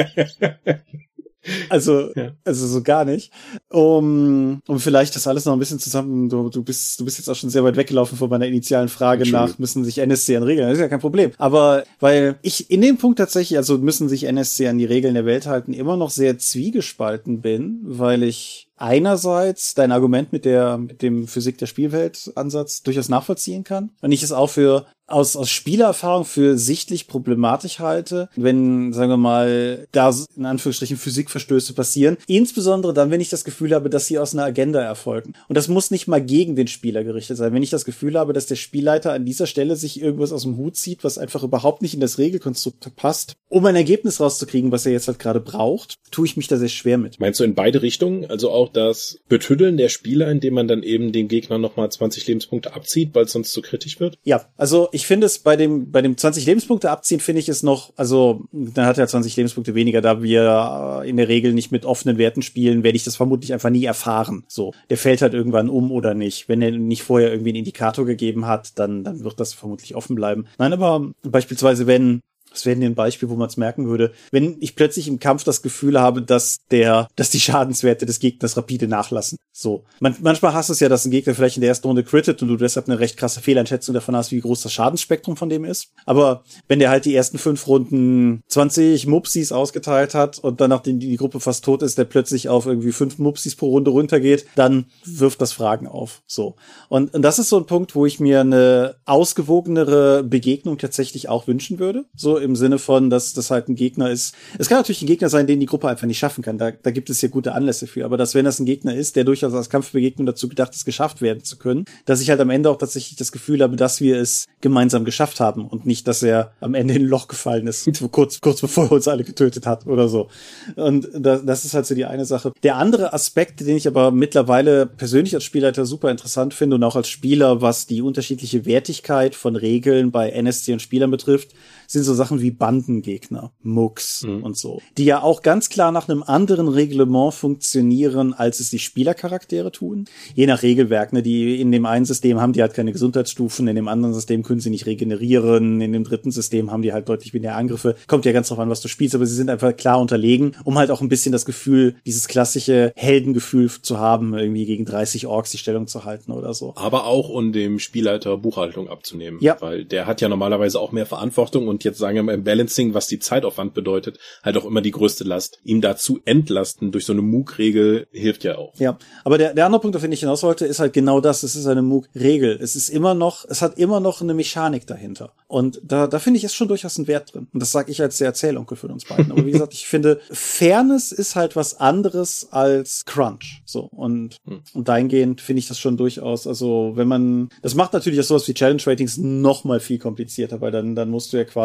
[1.68, 2.32] Also, ja.
[2.44, 3.30] also so gar nicht.
[3.68, 7.28] Um, um vielleicht das alles noch ein bisschen zusammen, du, du bist, du bist jetzt
[7.28, 10.68] auch schon sehr weit weggelaufen von meiner initialen Frage nach, müssen sich NSC an Regeln,
[10.68, 11.32] das ist ja kein Problem.
[11.36, 15.26] Aber, weil ich in dem Punkt tatsächlich, also müssen sich NSC an die Regeln der
[15.26, 21.00] Welt halten, immer noch sehr zwiegespalten bin, weil ich einerseits dein Argument mit der, mit
[21.00, 23.90] dem Physik der Spielwelt Ansatz durchaus nachvollziehen kann.
[24.02, 29.16] Und ich es auch für aus, aus Spielererfahrung für sichtlich problematisch halte, wenn, sagen wir
[29.16, 32.16] mal, da in Anführungsstrichen Physikverstöße passieren.
[32.26, 35.34] Insbesondere dann, wenn ich das Gefühl habe, dass sie aus einer Agenda erfolgen.
[35.48, 37.52] Und das muss nicht mal gegen den Spieler gerichtet sein.
[37.52, 40.56] Wenn ich das Gefühl habe, dass der Spielleiter an dieser Stelle sich irgendwas aus dem
[40.56, 44.86] Hut zieht, was einfach überhaupt nicht in das Regelkonstrukt passt, um ein Ergebnis rauszukriegen, was
[44.86, 47.20] er jetzt halt gerade braucht, tue ich mich da sehr schwer mit.
[47.20, 48.24] Meinst du in beide Richtungen?
[48.26, 52.74] Also auch das Betüddeln der Spieler, indem man dann eben den Gegner nochmal 20 Lebenspunkte
[52.74, 54.18] abzieht, weil es sonst zu kritisch wird?
[54.24, 57.64] Ja, also ich finde es bei dem, bei dem 20 Lebenspunkte abziehen, finde ich es
[57.64, 61.84] noch, also dann hat er 20 Lebenspunkte weniger, da wir in der Regel nicht mit
[61.84, 64.44] offenen Werten spielen, werde ich das vermutlich einfach nie erfahren.
[64.46, 66.48] So, der fällt halt irgendwann um oder nicht.
[66.48, 70.14] Wenn er nicht vorher irgendwie einen Indikator gegeben hat, dann, dann wird das vermutlich offen
[70.14, 70.46] bleiben.
[70.58, 72.20] Nein, aber beispielsweise, wenn
[72.54, 74.12] das wäre ein Beispiel, wo man es merken würde.
[74.30, 78.56] Wenn ich plötzlich im Kampf das Gefühl habe, dass der, dass die Schadenswerte des Gegners
[78.56, 79.38] rapide nachlassen.
[79.52, 79.84] So.
[80.00, 82.42] Man, manchmal hast du es ja, dass ein Gegner vielleicht in der ersten Runde crittet
[82.42, 85.64] und du deshalb eine recht krasse Fehleinschätzung davon hast, wie groß das Schadensspektrum von dem
[85.64, 85.88] ist.
[86.06, 91.00] Aber wenn der halt die ersten fünf Runden 20 Mupsis ausgeteilt hat und dann, nachdem
[91.00, 94.86] die Gruppe fast tot ist, der plötzlich auf irgendwie fünf Mupsis pro Runde runtergeht, dann
[95.04, 96.22] wirft das Fragen auf.
[96.26, 96.54] So.
[96.88, 101.46] Und, und das ist so ein Punkt, wo ich mir eine ausgewogenere Begegnung tatsächlich auch
[101.46, 102.04] wünschen würde.
[102.14, 104.34] So im Sinne von, dass das halt ein Gegner ist.
[104.58, 106.58] Es kann natürlich ein Gegner sein, den die Gruppe einfach nicht schaffen kann.
[106.58, 108.04] Da, da gibt es ja gute Anlässe für.
[108.04, 111.20] Aber dass, wenn das ein Gegner ist, der durchaus als Kampfbegegnung dazu gedacht ist, geschafft
[111.20, 114.18] werden zu können, dass ich halt am Ende auch tatsächlich das Gefühl habe, dass wir
[114.18, 117.88] es gemeinsam geschafft haben und nicht, dass er am Ende in ein Loch gefallen ist,
[118.12, 120.28] kurz, kurz bevor er uns alle getötet hat oder so.
[120.76, 122.52] Und das, das ist halt so die eine Sache.
[122.62, 126.96] Der andere Aspekt, den ich aber mittlerweile persönlich als Spielleiter super interessant finde und auch
[126.96, 131.54] als Spieler, was die unterschiedliche Wertigkeit von Regeln bei NSC und Spielern betrifft,
[131.86, 134.42] sind so Sachen wie Bandengegner, Mucks mhm.
[134.42, 138.78] und so, die ja auch ganz klar nach einem anderen Reglement funktionieren, als es die
[138.78, 140.06] Spielercharaktere tun.
[140.34, 143.76] Je nach Regelwerk, ne, die in dem einen System haben die halt keine Gesundheitsstufen, in
[143.76, 147.34] dem anderen System können sie nicht regenerieren, in dem dritten System haben die halt deutlich
[147.34, 147.96] weniger Angriffe.
[148.06, 150.78] Kommt ja ganz drauf an, was du spielst, aber sie sind einfach klar unterlegen, um
[150.78, 155.50] halt auch ein bisschen das Gefühl, dieses klassische Heldengefühl zu haben, irgendwie gegen 30 Orks
[155.50, 156.74] die Stellung zu halten oder so.
[156.76, 159.38] Aber auch um dem Spielleiter Buchhaltung abzunehmen.
[159.40, 159.56] Ja.
[159.60, 162.94] Weil der hat ja normalerweise auch mehr Verantwortung und jetzt sagen wir mal im Balancing,
[162.94, 165.58] was die Zeitaufwand bedeutet, halt auch immer die größte Last.
[165.64, 168.78] Ihm dazu entlasten durch so eine MOOC-Regel hilft ja auch.
[168.78, 171.42] Ja, aber der, der andere Punkt, auf den ich hinaus wollte, ist halt genau das.
[171.42, 172.58] Es ist eine MOOC-Regel.
[172.60, 175.32] Es ist immer noch, es hat immer noch eine Mechanik dahinter.
[175.48, 177.48] Und da, da finde ich es schon durchaus ein Wert drin.
[177.52, 179.32] Und das sage ich als der Erzählonkel für uns beiden.
[179.32, 183.62] Aber wie gesagt, ich finde, Fairness ist halt was anderes als Crunch.
[183.64, 183.84] So.
[183.84, 184.60] Und, hm.
[184.74, 188.48] und dahingehend finde ich das schon durchaus, also wenn man, das macht natürlich auch sowas
[188.48, 191.63] wie Challenge Ratings noch mal viel komplizierter, weil dann, dann musst du ja quasi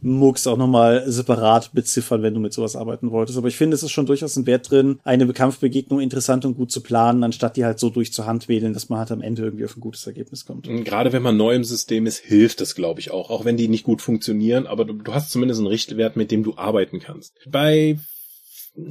[0.00, 3.38] Mux auch nochmal separat beziffern, wenn du mit sowas arbeiten wolltest.
[3.38, 6.70] Aber ich finde, es ist schon durchaus ein Wert drin, eine Kampfbegegnung interessant und gut
[6.70, 9.42] zu planen, anstatt die halt so durch zur Hand wählen, dass man halt am Ende
[9.42, 10.68] irgendwie auf ein gutes Ergebnis kommt.
[10.84, 13.30] Gerade wenn man neu im System ist, hilft es, glaube ich, auch.
[13.30, 16.44] Auch wenn die nicht gut funktionieren, aber du, du hast zumindest einen Richtwert, mit dem
[16.44, 17.34] du arbeiten kannst.
[17.50, 17.98] Bei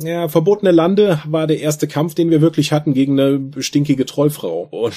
[0.01, 4.67] ja, verbotene Lande war der erste Kampf, den wir wirklich hatten gegen eine stinkige Trollfrau.
[4.69, 4.95] Und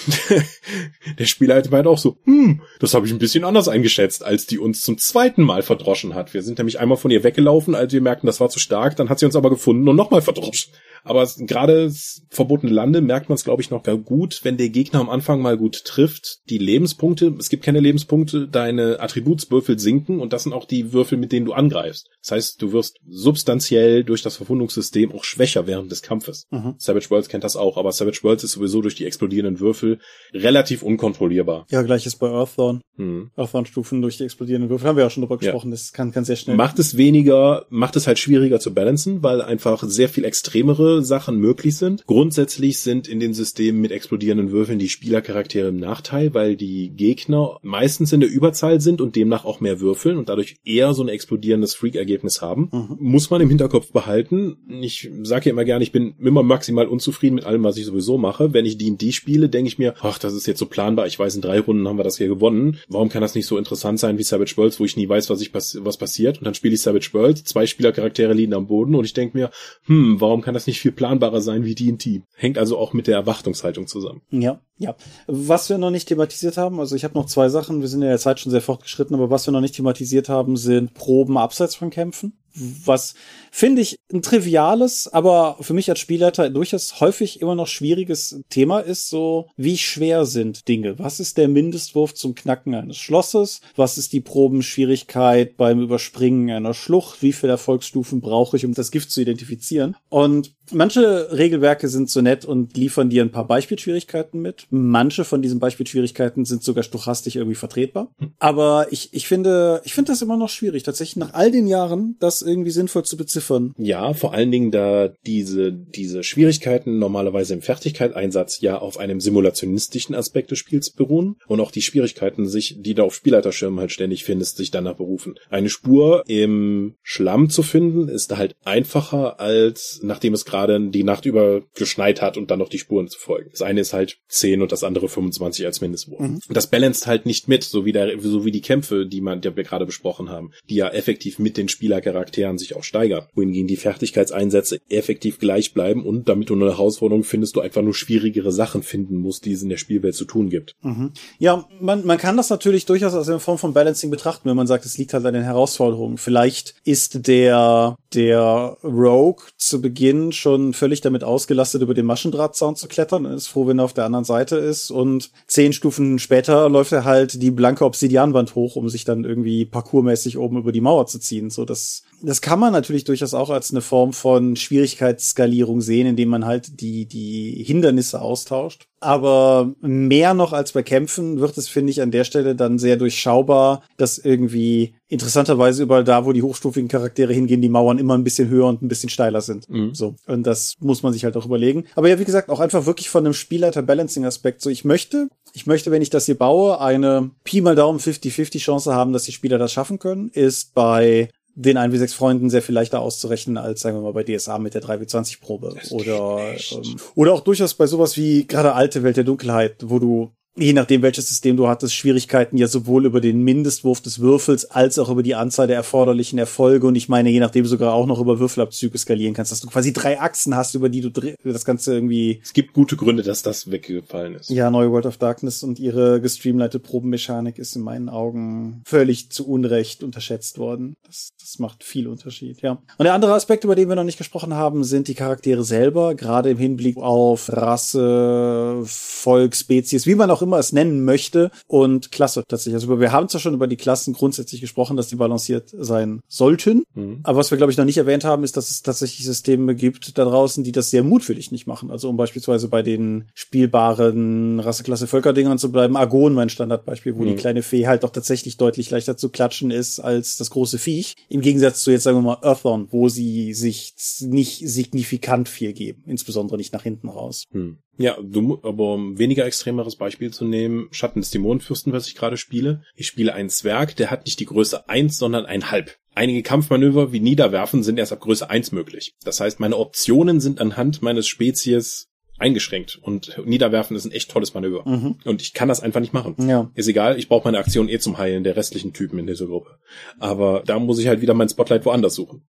[1.18, 4.46] der Spieler hat meint auch so, hm, das habe ich ein bisschen anders eingeschätzt, als
[4.46, 6.34] die uns zum zweiten Mal verdroschen hat.
[6.34, 9.08] Wir sind nämlich einmal von ihr weggelaufen, als wir merkten, das war zu stark, dann
[9.08, 10.72] hat sie uns aber gefunden und nochmal verdroschen.
[11.04, 11.92] Aber gerade
[12.28, 15.40] verbotene Lande merkt man es, glaube ich, noch gar gut, wenn der Gegner am Anfang
[15.40, 16.40] mal gut trifft.
[16.48, 21.18] Die Lebenspunkte, es gibt keine Lebenspunkte, deine Attributswürfel sinken und das sind auch die Würfel,
[21.18, 22.08] mit denen du angreifst.
[22.22, 26.46] Das heißt, du wirst substanziell durch das Verwundungssystem auch schwächer während des Kampfes.
[26.50, 26.74] Mhm.
[26.78, 29.98] Savage Worlds kennt das auch, aber Savage Worlds ist sowieso durch die explodierenden Würfel
[30.32, 31.66] relativ unkontrollierbar.
[31.70, 32.82] Ja, gleiches bei Earthdawn.
[32.96, 33.30] Mhm.
[33.36, 35.68] Earthdawn-Stufen durch die explodierenden Würfel haben wir ja schon drüber gesprochen.
[35.68, 35.76] Ja.
[35.76, 36.56] Das kann, kann sehr schnell.
[36.56, 41.38] Macht es weniger, macht es halt schwieriger zu balancen, weil einfach sehr viel extremere Sachen
[41.38, 42.04] möglich sind.
[42.06, 47.58] Grundsätzlich sind in den Systemen mit explodierenden Würfeln die Spielercharaktere im Nachteil, weil die Gegner
[47.62, 51.08] meistens in der Überzahl sind und demnach auch mehr würfeln und dadurch eher so ein
[51.08, 52.68] explodierendes Freak-Ergebnis haben.
[52.72, 52.96] Mhm.
[52.98, 54.56] Muss man im Hinterkopf behalten.
[54.82, 58.18] Ich sage ja immer gerne, ich bin immer maximal unzufrieden mit allem, was ich sowieso
[58.18, 58.52] mache.
[58.52, 61.06] Wenn ich D&D spiele, denke ich mir, ach, das ist jetzt so planbar.
[61.06, 62.78] Ich weiß, in drei Runden haben wir das hier gewonnen.
[62.88, 65.40] Warum kann das nicht so interessant sein wie Savage Worlds, wo ich nie weiß, was,
[65.40, 66.38] ich was passiert?
[66.38, 69.50] Und dann spiele ich Savage Worlds, zwei Spielercharaktere liegen am Boden und ich denke mir,
[69.84, 72.22] hm, warum kann das nicht viel planbarer sein wie D&D.
[72.34, 74.22] Hängt also auch mit der Erwartungshaltung zusammen.
[74.30, 74.96] Ja, ja.
[75.26, 78.08] Was wir noch nicht thematisiert haben, also ich habe noch zwei Sachen, wir sind in
[78.08, 81.76] der Zeit schon sehr fortgeschritten, aber was wir noch nicht thematisiert haben, sind Proben abseits
[81.76, 82.39] von Kämpfen
[82.84, 83.14] was
[83.50, 88.80] finde ich ein triviales, aber für mich als Spielleiter durchaus häufig immer noch schwieriges Thema
[88.80, 90.98] ist so, wie schwer sind Dinge?
[90.98, 93.60] Was ist der Mindestwurf zum Knacken eines Schlosses?
[93.76, 97.22] Was ist die Probenschwierigkeit beim Überspringen einer Schlucht?
[97.22, 99.96] Wie viele Erfolgsstufen brauche ich, um das Gift zu identifizieren?
[100.08, 104.66] Und manche Regelwerke sind so nett und liefern dir ein paar Beispielschwierigkeiten mit.
[104.70, 108.08] Manche von diesen Beispielschwierigkeiten sind sogar stochastisch irgendwie vertretbar.
[108.38, 112.16] Aber ich, ich finde, ich finde das immer noch schwierig, tatsächlich nach all den Jahren
[112.20, 113.74] das irgendwie sinnvoll zu beziffern.
[113.78, 120.14] Ja, vor allen Dingen, da diese, diese Schwierigkeiten normalerweise im Fertigkeitseinsatz ja auf einem simulationistischen
[120.14, 124.24] Aspekt des Spiels beruhen und auch die Schwierigkeiten sich, die da auf Spielleiterschirmen halt ständig
[124.24, 125.34] findest, sich danach berufen.
[125.48, 131.26] Eine Spur im Schlamm zu finden, ist halt einfacher als nachdem es gerade die Nacht
[131.26, 133.50] über geschneit hat und dann noch die Spuren zu folgen.
[133.50, 136.20] Das eine ist halt 10 und das andere 25 als Mindestwurf.
[136.20, 136.40] Mhm.
[136.48, 139.54] Das balanced halt nicht mit, so wie der, so wie die Kämpfe, die man, die
[139.56, 143.26] wir gerade besprochen haben, die ja effektiv mit den Spielercharakteren sich auch steigern.
[143.34, 147.94] Wohingegen die Fertigkeitseinsätze effektiv gleich bleiben und damit du eine Herausforderung findest, du einfach nur
[147.94, 150.74] schwierigere Sachen finden musst, die es in der Spielwelt zu tun gibt.
[150.82, 151.12] Mhm.
[151.38, 154.66] Ja, man, man kann das natürlich durchaus als eine Form von Balancing betrachten, wenn man
[154.66, 156.18] sagt, es liegt halt an den Herausforderungen.
[156.18, 162.88] Vielleicht ist der, der Rogue zu Beginn schon völlig damit ausgelastet, über den Maschendrahtzaun zu
[162.88, 163.24] klettern.
[163.24, 164.90] Er ist froh, wenn er auf der anderen Seite ist.
[164.90, 169.64] Und zehn Stufen später läuft er halt die blanke Obsidianwand hoch, um sich dann irgendwie
[169.64, 171.50] parkourmäßig oben über die Mauer zu ziehen.
[171.50, 176.28] So, das, das kann man natürlich durchaus auch als eine Form von Schwierigkeitsskalierung sehen, indem
[176.28, 178.86] man halt die, die Hindernisse austauscht.
[179.00, 182.96] Aber mehr noch als bei Kämpfen wird es, finde ich, an der Stelle dann sehr
[182.96, 188.24] durchschaubar, dass irgendwie interessanterweise überall da, wo die hochstufigen Charaktere hingehen, die Mauern immer ein
[188.24, 189.68] bisschen höher und ein bisschen steiler sind.
[189.70, 189.94] Mhm.
[189.94, 190.16] So.
[190.26, 191.84] Und das muss man sich halt auch überlegen.
[191.94, 194.60] Aber ja, wie gesagt, auch einfach wirklich von einem Spielleiter-Balancing-Aspekt.
[194.60, 198.58] So, ich möchte, ich möchte, wenn ich das hier baue, eine Pi mal Daumen 50-50
[198.58, 201.30] Chance haben, dass die Spieler das schaffen können, ist bei
[201.60, 204.82] den 1W6 Freunden sehr viel leichter auszurechnen als, sagen wir mal, bei DSA mit der
[204.82, 205.74] 3W20 Probe.
[205.90, 210.32] Oder, ähm, oder auch durchaus bei sowas wie gerade alte Welt der Dunkelheit, wo du
[210.60, 214.98] je nachdem, welches System du hattest, Schwierigkeiten ja sowohl über den Mindestwurf des Würfels als
[214.98, 218.20] auch über die Anzahl der erforderlichen Erfolge und ich meine, je nachdem sogar auch noch
[218.20, 221.94] über Würfelabzüge skalieren kannst, dass du quasi drei Achsen hast, über die du das Ganze
[221.94, 222.40] irgendwie...
[222.42, 224.50] Es gibt gute Gründe, dass das weggefallen ist.
[224.50, 229.48] Ja, neue World of Darkness und ihre gestreamleite Probenmechanik ist in meinen Augen völlig zu
[229.48, 230.94] Unrecht unterschätzt worden.
[231.06, 232.72] Das, das macht viel Unterschied, ja.
[232.98, 236.14] Und der andere Aspekt, über den wir noch nicht gesprochen haben, sind die Charaktere selber,
[236.14, 242.12] gerade im Hinblick auf Rasse, Volk, Spezies, wie man auch immer es nennen möchte und
[242.12, 242.74] Klasse tatsächlich.
[242.74, 246.84] Also wir haben zwar schon über die Klassen grundsätzlich gesprochen, dass die balanciert sein sollten,
[246.94, 247.20] mhm.
[247.22, 250.18] aber was wir glaube ich noch nicht erwähnt haben, ist, dass es tatsächlich Systeme gibt
[250.18, 251.90] da draußen, die das sehr mutwillig nicht machen.
[251.90, 257.28] Also um beispielsweise bei den spielbaren Rasseklasse Völkerdingern zu bleiben, Argon mein Standardbeispiel, wo mhm.
[257.28, 261.14] die kleine Fee halt doch tatsächlich deutlich leichter zu klatschen ist als das große Viech.
[261.28, 266.02] Im Gegensatz zu jetzt sagen wir mal Earthorn, wo sie sich nicht signifikant viel geben,
[266.06, 267.44] insbesondere nicht nach hinten raus.
[267.52, 267.78] Mhm.
[268.00, 272.38] Ja, du, aber um weniger extremeres Beispiel zu nehmen, Schatten des Dämonenfürsten, was ich gerade
[272.38, 272.82] spiele.
[272.94, 275.98] Ich spiele einen Zwerg, der hat nicht die Größe eins, sondern ein halb.
[276.14, 279.16] Einige Kampfmanöver wie Niederwerfen sind erst ab Größe eins möglich.
[279.22, 284.54] Das heißt, meine Optionen sind anhand meines Spezies eingeschränkt und Niederwerfen ist ein echt tolles
[284.54, 284.88] Manöver.
[284.88, 285.18] Mhm.
[285.26, 286.36] Und ich kann das einfach nicht machen.
[286.48, 286.70] Ja.
[286.74, 289.76] Ist egal, ich brauche meine Aktion eh zum Heilen der restlichen Typen in dieser Gruppe.
[290.18, 292.46] Aber da muss ich halt wieder mein Spotlight woanders suchen.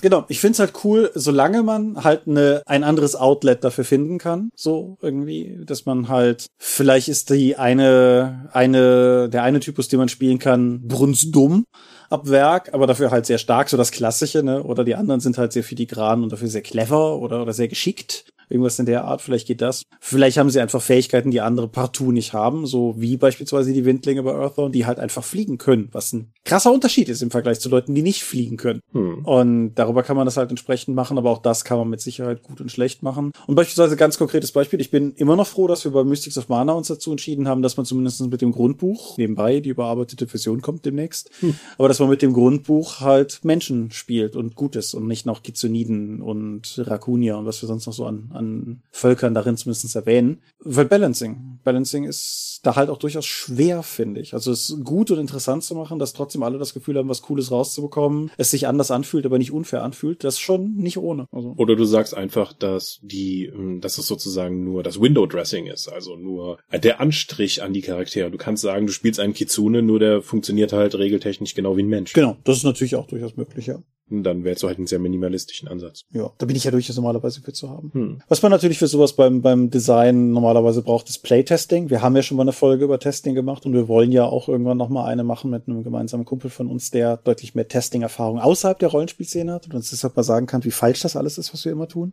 [0.00, 4.50] Genau, ich find's halt cool, solange man halt eine, ein anderes Outlet dafür finden kann,
[4.54, 10.08] so irgendwie, dass man halt, vielleicht ist die eine, eine, der eine Typus, den man
[10.08, 11.64] spielen kann, brunstdumm
[12.08, 14.62] ab Werk, aber dafür halt sehr stark, so das Klassische, ne?
[14.62, 18.24] Oder die anderen sind halt sehr filigran und dafür sehr clever oder, oder sehr geschickt
[18.50, 19.84] irgendwas in der Art, vielleicht geht das.
[20.00, 24.22] Vielleicht haben sie einfach Fähigkeiten, die andere partout nicht haben, so wie beispielsweise die Windlinge
[24.22, 27.68] bei Earthbound, die halt einfach fliegen können, was ein krasser Unterschied ist im Vergleich zu
[27.68, 28.80] Leuten, die nicht fliegen können.
[28.92, 29.24] Hm.
[29.24, 32.42] Und darüber kann man das halt entsprechend machen, aber auch das kann man mit Sicherheit
[32.42, 33.32] gut und schlecht machen.
[33.46, 36.48] Und beispielsweise ganz konkretes Beispiel, ich bin immer noch froh, dass wir bei Mystics of
[36.48, 40.60] Mana uns dazu entschieden haben, dass man zumindest mit dem Grundbuch, nebenbei, die überarbeitete Version
[40.60, 41.54] kommt demnächst, hm.
[41.78, 46.20] aber dass man mit dem Grundbuch halt Menschen spielt und Gutes und nicht noch Kizuniden
[46.20, 50.40] und Rakunia und was wir sonst noch so an, an Völkern darin zumindest erwähnen.
[50.58, 51.60] Weil Balancing.
[51.62, 54.34] Balancing ist da halt auch durchaus schwer, finde ich.
[54.34, 57.22] Also es ist gut und interessant zu machen, dass trotzdem alle das Gefühl haben, was
[57.22, 60.24] Cooles rauszubekommen, es sich anders anfühlt, aber nicht unfair anfühlt.
[60.24, 61.26] Das ist schon nicht ohne.
[61.32, 61.54] Also.
[61.56, 66.16] Oder du sagst einfach, dass die, ähm, dass es sozusagen nur das Window-Dressing ist, also
[66.16, 68.30] nur der Anstrich an die Charaktere.
[68.30, 71.88] Du kannst sagen, du spielst einen Kitsune, nur der funktioniert halt regeltechnisch genau wie ein
[71.88, 72.12] Mensch.
[72.12, 73.82] Genau, das ist natürlich auch durchaus möglich, ja.
[74.10, 76.02] Dann wäre es so halt einen sehr minimalistischen Ansatz.
[76.12, 77.90] Ja, da bin ich ja durchaus normalerweise für zu haben.
[77.92, 78.22] Hm.
[78.28, 81.90] Was man natürlich für sowas beim, beim Design normalerweise braucht, ist Playtesting.
[81.90, 84.48] Wir haben ja schon mal eine Folge über Testing gemacht und wir wollen ja auch
[84.48, 88.40] irgendwann noch mal eine machen mit einem gemeinsamen Kumpel von uns, der deutlich mehr Testing-Erfahrung
[88.40, 91.52] außerhalb der Rollenspielszene hat und uns deshalb mal sagen kann, wie falsch das alles ist,
[91.52, 92.12] was wir immer tun.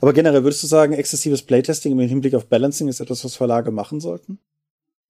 [0.00, 3.70] Aber generell würdest du sagen, exzessives Playtesting im Hinblick auf Balancing ist etwas, was Verlage
[3.70, 4.38] machen sollten?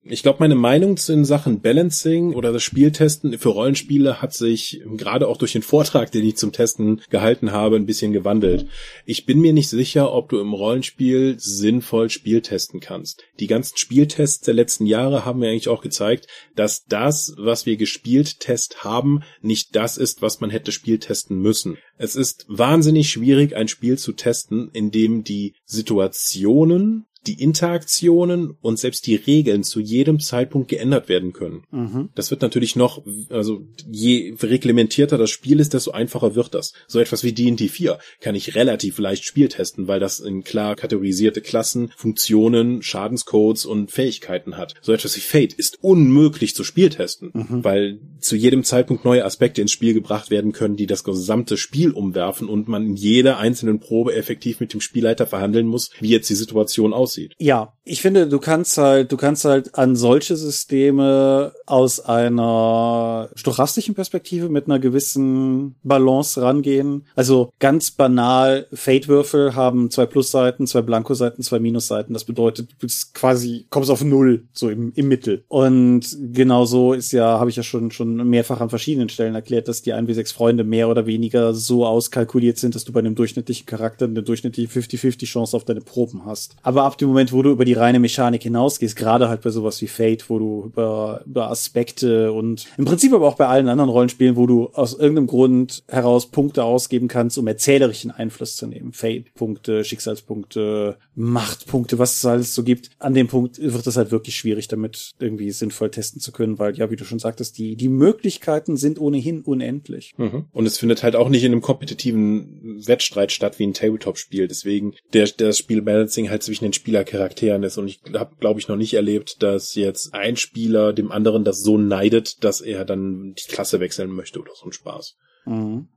[0.09, 5.27] Ich glaube, meine Meinung in Sachen Balancing oder das Spieltesten für Rollenspiele hat sich gerade
[5.27, 8.67] auch durch den Vortrag, den ich zum Testen gehalten habe, ein bisschen gewandelt.
[9.05, 13.23] Ich bin mir nicht sicher, ob du im Rollenspiel sinnvoll Spieltesten kannst.
[13.39, 17.75] Die ganzen Spieltests der letzten Jahre haben mir eigentlich auch gezeigt, dass das, was wir
[17.75, 21.77] gespielt test haben, nicht das ist, was man hätte spieltesten müssen.
[21.97, 28.79] Es ist wahnsinnig schwierig, ein Spiel zu testen, in dem die Situationen die Interaktionen und
[28.79, 31.63] selbst die Regeln zu jedem Zeitpunkt geändert werden können.
[31.71, 32.09] Mhm.
[32.15, 36.73] Das wird natürlich noch, also je reglementierter das Spiel ist, desto einfacher wird das.
[36.87, 41.41] So etwas wie D&D 4 kann ich relativ leicht spieltesten, weil das in klar kategorisierte
[41.41, 44.75] Klassen, Funktionen, Schadenscodes und Fähigkeiten hat.
[44.81, 47.63] So etwas wie Fate ist unmöglich zu spieltesten, mhm.
[47.63, 51.91] weil zu jedem Zeitpunkt neue Aspekte ins Spiel gebracht werden können, die das gesamte Spiel
[51.91, 56.29] umwerfen und man in jeder einzelnen Probe effektiv mit dem Spielleiter verhandeln muss, wie jetzt
[56.29, 57.35] die Situation aussieht aussieht.
[57.39, 63.95] Ja, ich finde, du kannst halt, du kannst halt an solche Systeme aus einer stochastischen
[63.95, 67.05] Perspektive mit einer gewissen Balance rangehen.
[67.15, 72.13] Also ganz banal, Fate-Würfel haben zwei Plusseiten, zwei Blankoseiten, zwei Minusseiten.
[72.13, 75.45] Das bedeutet, du bist quasi, kommst auf Null, so im, im Mittel.
[75.47, 79.81] Und genauso ist ja, habe ich ja schon, schon mehrfach an verschiedenen Stellen erklärt, dass
[79.81, 83.15] die 1 wie 6 Freunde mehr oder weniger so auskalkuliert sind, dass du bei einem
[83.15, 86.57] durchschnittlichen Charakter eine durchschnittliche 50-50 Chance auf deine Proben hast.
[86.63, 89.81] Aber ab dem Moment, wo du über die reine Mechanik hinausgehst, gerade halt bei sowas
[89.81, 93.89] wie Fate, wo du über, über Aspekte und im Prinzip aber auch bei allen anderen
[93.89, 98.93] Rollenspielen, wo du aus irgendeinem Grund heraus Punkte ausgeben kannst, um erzählerischen Einfluss zu nehmen.
[98.93, 102.91] Fate-Punkte, Schicksalspunkte, Machtpunkte, was es alles so gibt.
[102.99, 106.75] An dem Punkt wird es halt wirklich schwierig, damit irgendwie sinnvoll testen zu können, weil
[106.77, 110.13] ja, wie du schon sagtest, die, die Möglichkeiten sind ohnehin unendlich.
[110.17, 110.45] Mhm.
[110.51, 114.47] Und es findet halt auch nicht in einem kompetitiven Wettstreit statt wie ein Tabletop-Spiel.
[114.47, 117.77] Deswegen der, das Spiel Balancing halt zwischen den Spielern Spielercharakteren ist.
[117.77, 121.61] Und ich habe, glaube ich, noch nicht erlebt, dass jetzt ein Spieler dem anderen das
[121.61, 125.17] so neidet, dass er dann die Klasse wechseln möchte oder so ein Spaß.
[125.45, 125.89] Mhm.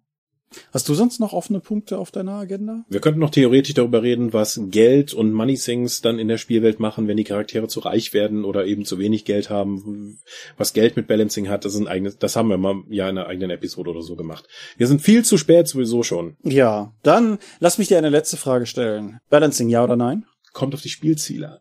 [0.72, 2.84] Hast du sonst noch offene Punkte auf deiner Agenda?
[2.88, 6.80] Wir könnten noch theoretisch darüber reden, was Geld und Money Things dann in der Spielwelt
[6.80, 10.18] machen, wenn die Charaktere zu reich werden oder eben zu wenig Geld haben.
[10.56, 13.16] Was Geld mit Balancing hat, das ist ein eigenes, das haben wir mal ja in
[13.16, 14.48] einer eigenen Episode oder so gemacht.
[14.76, 16.36] Wir sind viel zu spät sowieso schon.
[16.42, 19.20] Ja, dann lass mich dir eine letzte Frage stellen.
[19.30, 20.24] Balancing, ja oder nein?
[20.52, 21.58] Kommt auf die Spielziele an.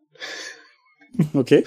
[1.33, 1.63] Okay.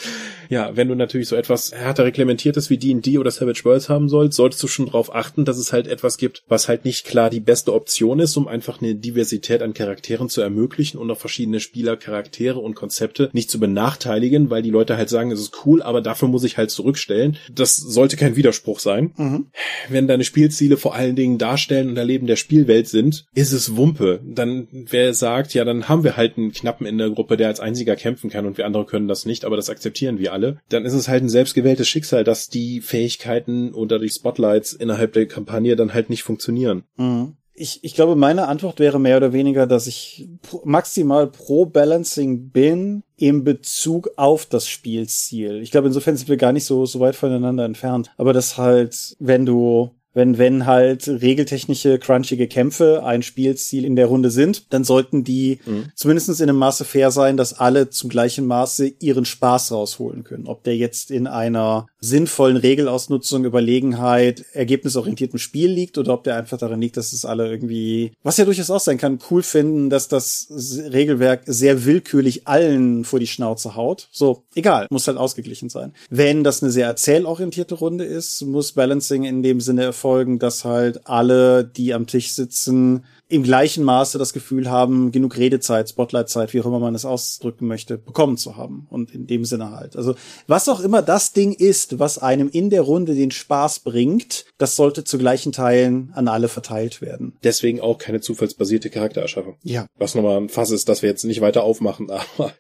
[0.49, 4.37] Ja, wenn du natürlich so etwas härter reglementiertes wie D&D oder Savage Worlds haben sollst,
[4.37, 7.41] solltest du schon darauf achten, dass es halt etwas gibt, was halt nicht klar die
[7.41, 11.97] beste Option ist, um einfach eine Diversität an Charakteren zu ermöglichen und auch verschiedene Spieler,
[11.97, 16.03] Charaktere und Konzepte nicht zu benachteiligen, weil die Leute halt sagen, es ist cool, aber
[16.03, 17.39] dafür muss ich halt zurückstellen.
[17.51, 19.13] Das sollte kein Widerspruch sein.
[19.17, 19.47] Mhm.
[19.89, 24.21] Wenn deine Spielziele vor allen Dingen darstellen und Erleben der Spielwelt sind, ist es Wumpe.
[24.23, 27.61] Dann, wer sagt, ja, dann haben wir halt einen Knappen in der Gruppe, der als
[27.61, 30.85] einziger kämpfen kann und wir andere können das nicht, aber das akzeptieren wir alle dann
[30.85, 35.77] ist es halt ein selbstgewähltes Schicksal, dass die Fähigkeiten oder die Spotlights innerhalb der Kampagne
[35.77, 36.85] dann halt nicht funktionieren.
[36.97, 37.37] Mhm.
[37.55, 40.27] Ich, ich glaube, meine Antwort wäre mehr oder weniger, dass ich
[40.65, 45.61] maximal pro Balancing bin in Bezug auf das Spielziel.
[45.61, 48.11] Ich glaube, insofern sind wir gar nicht so, so weit voneinander entfernt.
[48.17, 54.07] Aber das halt, wenn du wenn, wenn halt regeltechnische, crunchige Kämpfe ein Spielziel in der
[54.07, 55.87] Runde sind, dann sollten die mhm.
[55.95, 60.47] zumindest in einem Maße fair sein, dass alle zum gleichen Maße ihren Spaß rausholen können.
[60.47, 66.59] Ob der jetzt in einer sinnvollen Regelausnutzung, Überlegenheit, ergebnisorientiertem Spiel liegt oder ob der einfach
[66.59, 70.09] darin liegt, dass es alle irgendwie, was ja durchaus auch sein kann, cool finden, dass
[70.09, 74.09] das Regelwerk sehr willkürlich allen vor die Schnauze haut.
[74.11, 75.93] So, egal, muss halt ausgeglichen sein.
[76.11, 81.07] Wenn das eine sehr erzählorientierte Runde ist, muss Balancing in dem Sinne folgen, dass halt
[81.07, 86.61] alle, die am Tisch sitzen, im gleichen Maße das Gefühl haben, genug Redezeit, Spotlightzeit, wie
[86.61, 88.87] auch immer man es ausdrücken möchte, bekommen zu haben.
[88.91, 89.97] Und in dem Sinne halt.
[89.97, 90.15] Also
[90.47, 94.77] was auch immer das Ding ist, was einem in der Runde den Spaß bringt, das
[94.77, 97.39] sollte zu gleichen Teilen an alle verteilt werden.
[97.43, 99.57] Deswegen auch keine zufallsbasierte Charaktererschaffung.
[99.63, 99.87] Ja.
[99.97, 102.53] Was nochmal ein Fass ist, das wir jetzt nicht weiter aufmachen, aber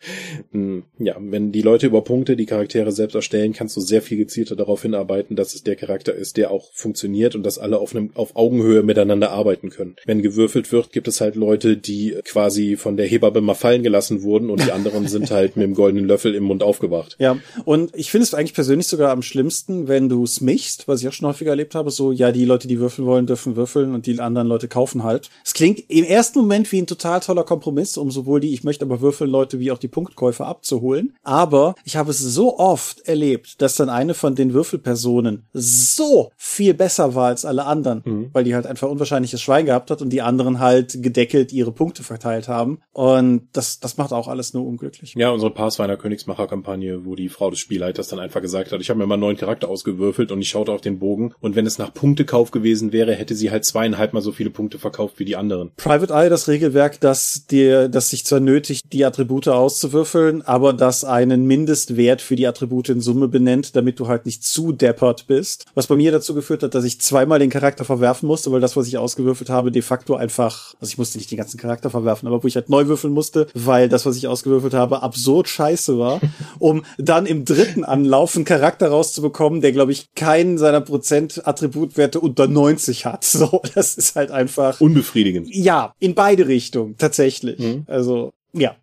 [0.52, 4.16] hm, ja, wenn die Leute über Punkte die Charaktere selbst erstellen, kannst du sehr viel
[4.16, 7.94] gezielter darauf hinarbeiten, dass es der Charakter ist, der auch funktioniert und dass alle auf
[7.94, 9.96] einem auf Augenhöhe miteinander arbeiten können.
[10.06, 13.82] Wenn gewürfelt gewürfelt wird, gibt es halt Leute, die quasi von der Hebamme mal fallen
[13.82, 17.16] gelassen wurden und die anderen sind halt mit dem goldenen Löffel im Mund aufgewacht.
[17.18, 21.08] Ja, und ich finde es eigentlich persönlich sogar am schlimmsten, wenn du smichst, was ich
[21.08, 24.06] auch schon häufiger erlebt habe, so, ja, die Leute, die würfeln wollen, dürfen würfeln und
[24.06, 25.30] die anderen Leute kaufen halt.
[25.44, 28.84] Es klingt im ersten Moment wie ein total toller Kompromiss, um sowohl die Ich möchte
[28.84, 31.14] aber würfeln Leute wie auch die Punktkäufer abzuholen.
[31.22, 36.74] Aber ich habe es so oft erlebt, dass dann eine von den Würfelpersonen so viel
[36.74, 38.30] besser war als alle anderen, mhm.
[38.32, 42.02] weil die halt einfach unwahrscheinliches Schwein gehabt hat und die anderen halt gedeckelt ihre Punkte
[42.02, 42.80] verteilt haben.
[42.92, 45.14] Und das, das macht auch alles nur unglücklich.
[45.16, 48.98] Ja, unsere Pathfinder Königsmacher-Kampagne, wo die Frau des Spielleiters dann einfach gesagt hat, ich habe
[48.98, 51.78] mir mal einen neuen Charakter ausgewürfelt und ich schaute auf den Bogen und wenn es
[51.78, 55.36] nach Punktekauf gewesen wäre, hätte sie halt zweieinhalb mal so viele Punkte verkauft wie die
[55.36, 55.70] anderen.
[55.76, 61.04] Private Eye, das Regelwerk, das dir, das sich zwar nötigt, die Attribute auszuwürfeln, aber das
[61.04, 65.66] einen Mindestwert für die Attribute in Summe benennt, damit du halt nicht zu deppert bist.
[65.74, 68.76] Was bei mir dazu geführt hat, dass ich zweimal den Charakter verwerfen musste, weil das,
[68.76, 72.26] was ich ausgewürfelt habe, de facto einfach, also ich musste nicht den ganzen Charakter verwerfen,
[72.28, 75.98] aber wo ich halt neu würfeln musste, weil das, was ich ausgewürfelt habe, absurd scheiße
[75.98, 76.20] war,
[76.58, 82.46] um dann im dritten Anlauf einen Charakter rauszubekommen, der, glaube ich, keinen seiner Prozent-Attributwerte unter
[82.46, 83.24] 90 hat.
[83.42, 84.80] So, das ist halt einfach.
[84.80, 85.48] Unbefriedigend.
[85.52, 87.58] Ja, in beide Richtungen, tatsächlich.
[87.58, 87.86] Mhm.
[87.88, 88.76] Also, ja.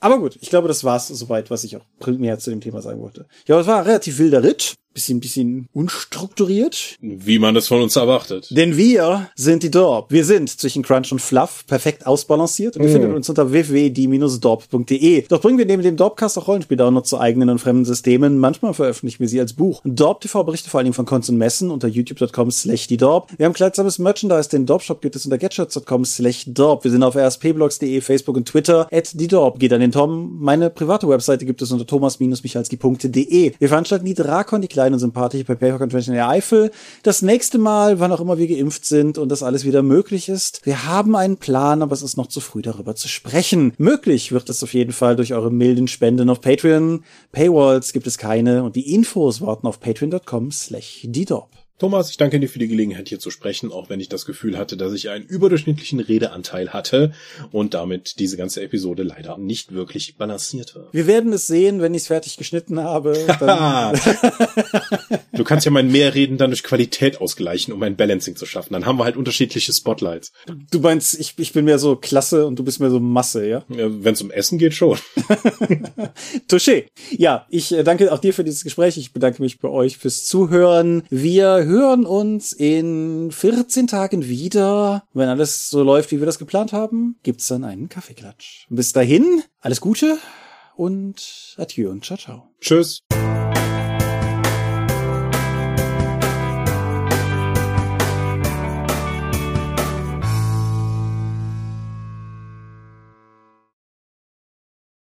[0.00, 3.00] Aber gut, ich glaube, das war's soweit, was ich auch primär zu dem Thema sagen
[3.00, 3.26] wollte.
[3.46, 6.96] Ja, es war ein relativ wilder Ritt bisschen, bisschen unstrukturiert.
[7.00, 8.48] Wie man das von uns erwartet.
[8.50, 10.10] Denn wir sind die Dorp.
[10.10, 12.92] Wir sind zwischen Crunch und Fluff perfekt ausbalanciert und ihr mm.
[12.92, 15.24] findet uns unter www.die-dorp.de.
[15.28, 18.38] Doch bringen wir neben dem Dorpcast auch Rollenspiel-Downloads zu eigenen und fremden Systemen.
[18.38, 19.80] Manchmal veröffentlichen wir sie als Buch.
[19.84, 23.30] Dorp TV berichtet vor allem von Cons und Messen unter youtube.com slash die Dorp.
[23.36, 24.48] Wir haben kleidsames Merchandise.
[24.48, 26.84] Den Dorp Shop gibt es unter getshirts.com slash Dorp.
[26.84, 28.88] Wir sind auf rspblogs.de, Facebook und Twitter.
[28.92, 29.58] At die Dorp.
[29.58, 30.38] Geht an den Tom.
[30.40, 33.52] Meine private Webseite gibt es unter thomas-michalski.de.
[33.58, 36.70] Wir veranstalten die Drakon, die klein und sympathisch bei Paper Convention in der Eifel.
[37.02, 40.64] Das nächste Mal, wann auch immer wir geimpft sind und das alles wieder möglich ist.
[40.64, 43.72] Wir haben einen Plan, aber es ist noch zu früh darüber zu sprechen.
[43.76, 47.02] Möglich wird es auf jeden Fall durch eure milden Spenden auf Patreon.
[47.32, 51.08] Paywalls gibt es keine und die Infos warten auf patreon.com slash
[51.78, 54.58] Thomas, ich danke dir für die Gelegenheit, hier zu sprechen, auch wenn ich das Gefühl
[54.58, 57.12] hatte, dass ich einen überdurchschnittlichen Redeanteil hatte
[57.52, 60.88] und damit diese ganze Episode leider nicht wirklich balanciert war.
[60.90, 63.12] Wir werden es sehen, wenn ich es fertig geschnitten habe.
[65.38, 68.72] du kannst ja mein Mehrreden dann durch Qualität ausgleichen, um ein Balancing zu schaffen.
[68.72, 70.32] Dann haben wir halt unterschiedliche Spotlights.
[70.70, 73.64] Du meinst, ich, ich bin mehr so Klasse und du bist mehr so Masse, ja?
[73.68, 74.98] ja wenn es um Essen geht, schon.
[76.48, 76.86] Touché.
[77.16, 78.96] Ja, ich äh, danke auch dir für dieses Gespräch.
[78.96, 81.02] Ich bedanke mich bei euch fürs Zuhören.
[81.10, 85.04] Wir hören uns in 14 Tagen wieder.
[85.14, 88.66] Wenn alles so läuft, wie wir das geplant haben, gibt's dann einen Kaffeeklatsch.
[88.68, 90.18] Bis dahin, alles Gute
[90.76, 92.48] und adieu und ciao, ciao.
[92.60, 93.02] Tschüss.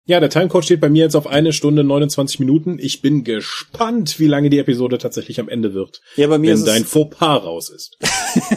[0.09, 2.79] Ja, der Timecode steht bei mir jetzt auf eine Stunde 29 Minuten.
[2.81, 6.01] Ich bin gespannt, wie lange die Episode tatsächlich am Ende wird.
[6.17, 7.99] Ja, bei mir wenn dein Fauxpas raus ist.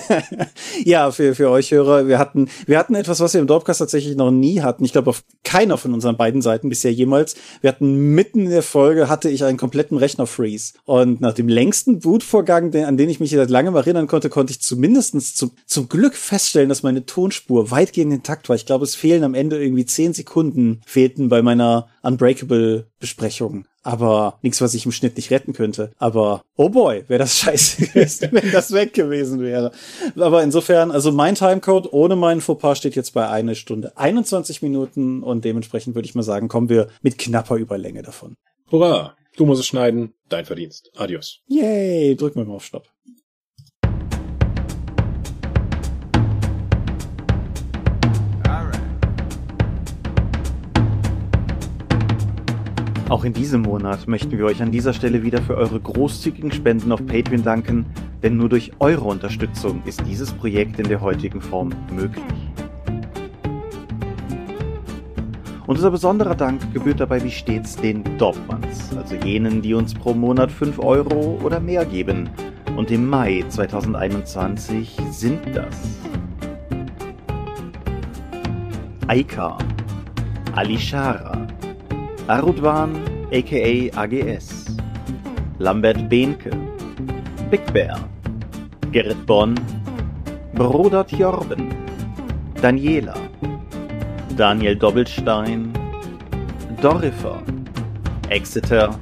[0.85, 4.15] ja, für, für euch Hörer, wir hatten, wir hatten etwas, was wir im Dorpcast tatsächlich
[4.15, 4.85] noch nie hatten.
[4.85, 7.35] Ich glaube, auf keiner von unseren beiden Seiten bisher jemals.
[7.59, 10.75] Wir hatten mitten in der Folge hatte ich einen kompletten Rechner-Freeze.
[10.85, 14.61] Und nach dem längsten Bootvorgang, an den ich mich seit langem erinnern konnte, konnte ich
[14.61, 18.55] zumindestens zum, zum Glück feststellen, dass meine Tonspur weitgehend intakt war.
[18.55, 23.65] Ich glaube, es fehlen am Ende irgendwie zehn Sekunden fehlten bei bei meiner Unbreakable Besprechung.
[23.83, 25.91] Aber nichts, was ich im Schnitt nicht retten könnte.
[25.97, 29.71] Aber oh boy, wäre das scheiße gewesen, wenn das weg gewesen wäre.
[30.15, 35.23] Aber insofern, also mein Timecode ohne meinen Fauxpas steht jetzt bei eine Stunde 21 Minuten
[35.23, 38.35] und dementsprechend würde ich mal sagen, kommen wir mit knapper Überlänge davon.
[38.69, 39.15] Hurra!
[39.37, 40.13] Du musst es schneiden.
[40.29, 40.91] Dein Verdienst.
[40.95, 41.39] Adios.
[41.47, 42.15] Yay!
[42.17, 42.87] Drück mal auf Stopp.
[53.11, 56.93] Auch in diesem Monat möchten wir euch an dieser Stelle wieder für eure großzügigen Spenden
[56.93, 57.85] auf Patreon danken,
[58.23, 62.23] denn nur durch eure Unterstützung ist dieses Projekt in der heutigen Form möglich.
[65.67, 70.49] Unser besonderer Dank gebührt dabei wie stets den Dorfmanns, also jenen, die uns pro Monat
[70.49, 72.29] 5 Euro oder mehr geben.
[72.77, 75.75] Und im Mai 2021 sind das
[79.07, 79.57] Aika,
[80.55, 81.40] Alishara,
[82.27, 82.95] Arudwan
[83.31, 84.77] aka AGS,
[85.59, 86.51] Lambert Behnke,
[87.49, 87.99] Big Bear,
[88.91, 89.55] Gerrit Bonn,
[90.53, 91.73] Brodert Jorben,
[92.61, 93.15] Daniela,
[94.37, 95.73] Daniel Doppelstein,
[96.81, 97.41] Dorifer,
[98.29, 98.93] Exeter,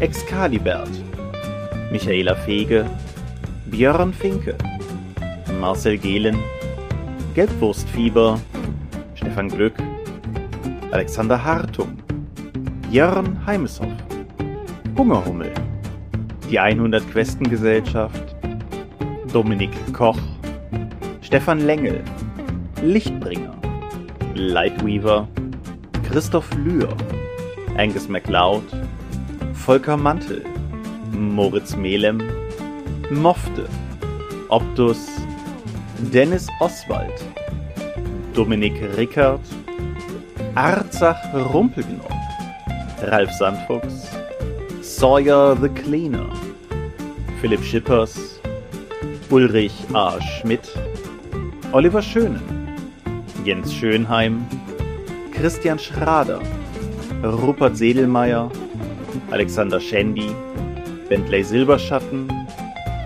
[0.00, 0.90] Excalibert,
[1.92, 2.86] Michaela Fege,
[3.66, 4.56] Björn Finke,
[5.60, 6.38] Marcel Gehlen,
[7.34, 8.40] Gelbwurstfieber,
[9.14, 9.74] Stefan Glück,
[10.90, 11.99] Alexander Hartung,
[12.90, 13.86] Jörn Heimeshoff,
[14.98, 15.52] Hungerhummel,
[16.50, 18.34] die 100 Questengesellschaft,
[19.32, 20.18] Dominik Koch,
[21.22, 22.02] Stefan Lengel,
[22.82, 23.54] Lichtbringer,
[24.34, 25.28] Lightweaver,
[26.02, 26.88] Christoph Lühr,
[27.76, 28.64] Angus MacLeod,
[29.52, 30.42] Volker Mantel,
[31.12, 32.20] Moritz Melem,
[33.12, 33.68] Mofte,
[34.48, 35.06] Optus,
[36.12, 37.24] Dennis Oswald,
[38.34, 39.40] Dominik Rickert,
[40.56, 42.19] Arzach Rumpelknopf,
[43.02, 44.08] Ralf Sandfuchs,
[44.82, 46.28] Sawyer the Cleaner,
[47.40, 48.40] Philipp Schippers,
[49.30, 50.20] Ulrich A.
[50.20, 50.68] Schmidt,
[51.72, 52.40] Oliver Schönen,
[53.44, 54.44] Jens Schönheim,
[55.32, 56.40] Christian Schrader,
[57.22, 58.50] Rupert Sedelmeier,
[59.30, 60.34] Alexander Schendi,
[61.08, 62.28] Bentley Silberschatten,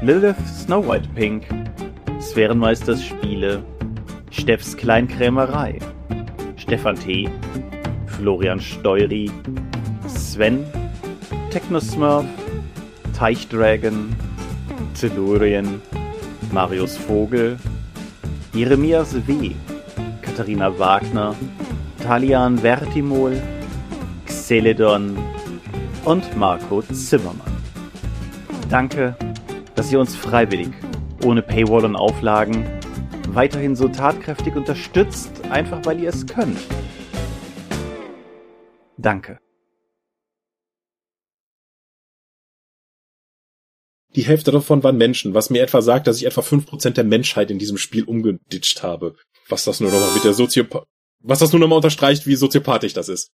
[0.02, 1.46] Lilith Snow White Pink,
[2.20, 3.62] Sphärenmeisters Spiele,
[4.30, 5.78] Steffs Kleinkrämerei,
[6.56, 7.28] Stefan T.,
[8.06, 9.30] Florian Steury,
[10.35, 10.66] Sven,
[11.51, 12.24] Technosmurf,
[13.16, 14.16] Teichdragon,
[14.98, 15.81] Tellurien,
[16.51, 17.56] Marius Vogel,
[18.52, 19.52] Jeremias W.,
[20.23, 21.36] Katharina Wagner,
[22.02, 23.40] Talian Vertimol,
[24.27, 25.16] Xeledon
[26.05, 27.52] und Marco Zimmermann.
[28.69, 29.15] Danke,
[29.77, 30.73] dass ihr uns freiwillig,
[31.24, 32.66] ohne Paywall und Auflagen,
[33.28, 36.59] weiterhin so tatkräftig unterstützt, einfach weil ihr es könnt.
[38.97, 39.39] Danke.
[44.16, 47.04] Die Hälfte davon waren Menschen, was mir etwa sagt, dass ich etwa fünf Prozent der
[47.04, 49.16] Menschheit in diesem Spiel umgeditscht habe.
[49.48, 50.86] Was das nur nochmal mit der Soziopath
[51.24, 53.32] was das nur nochmal unterstreicht, wie soziopathisch das ist.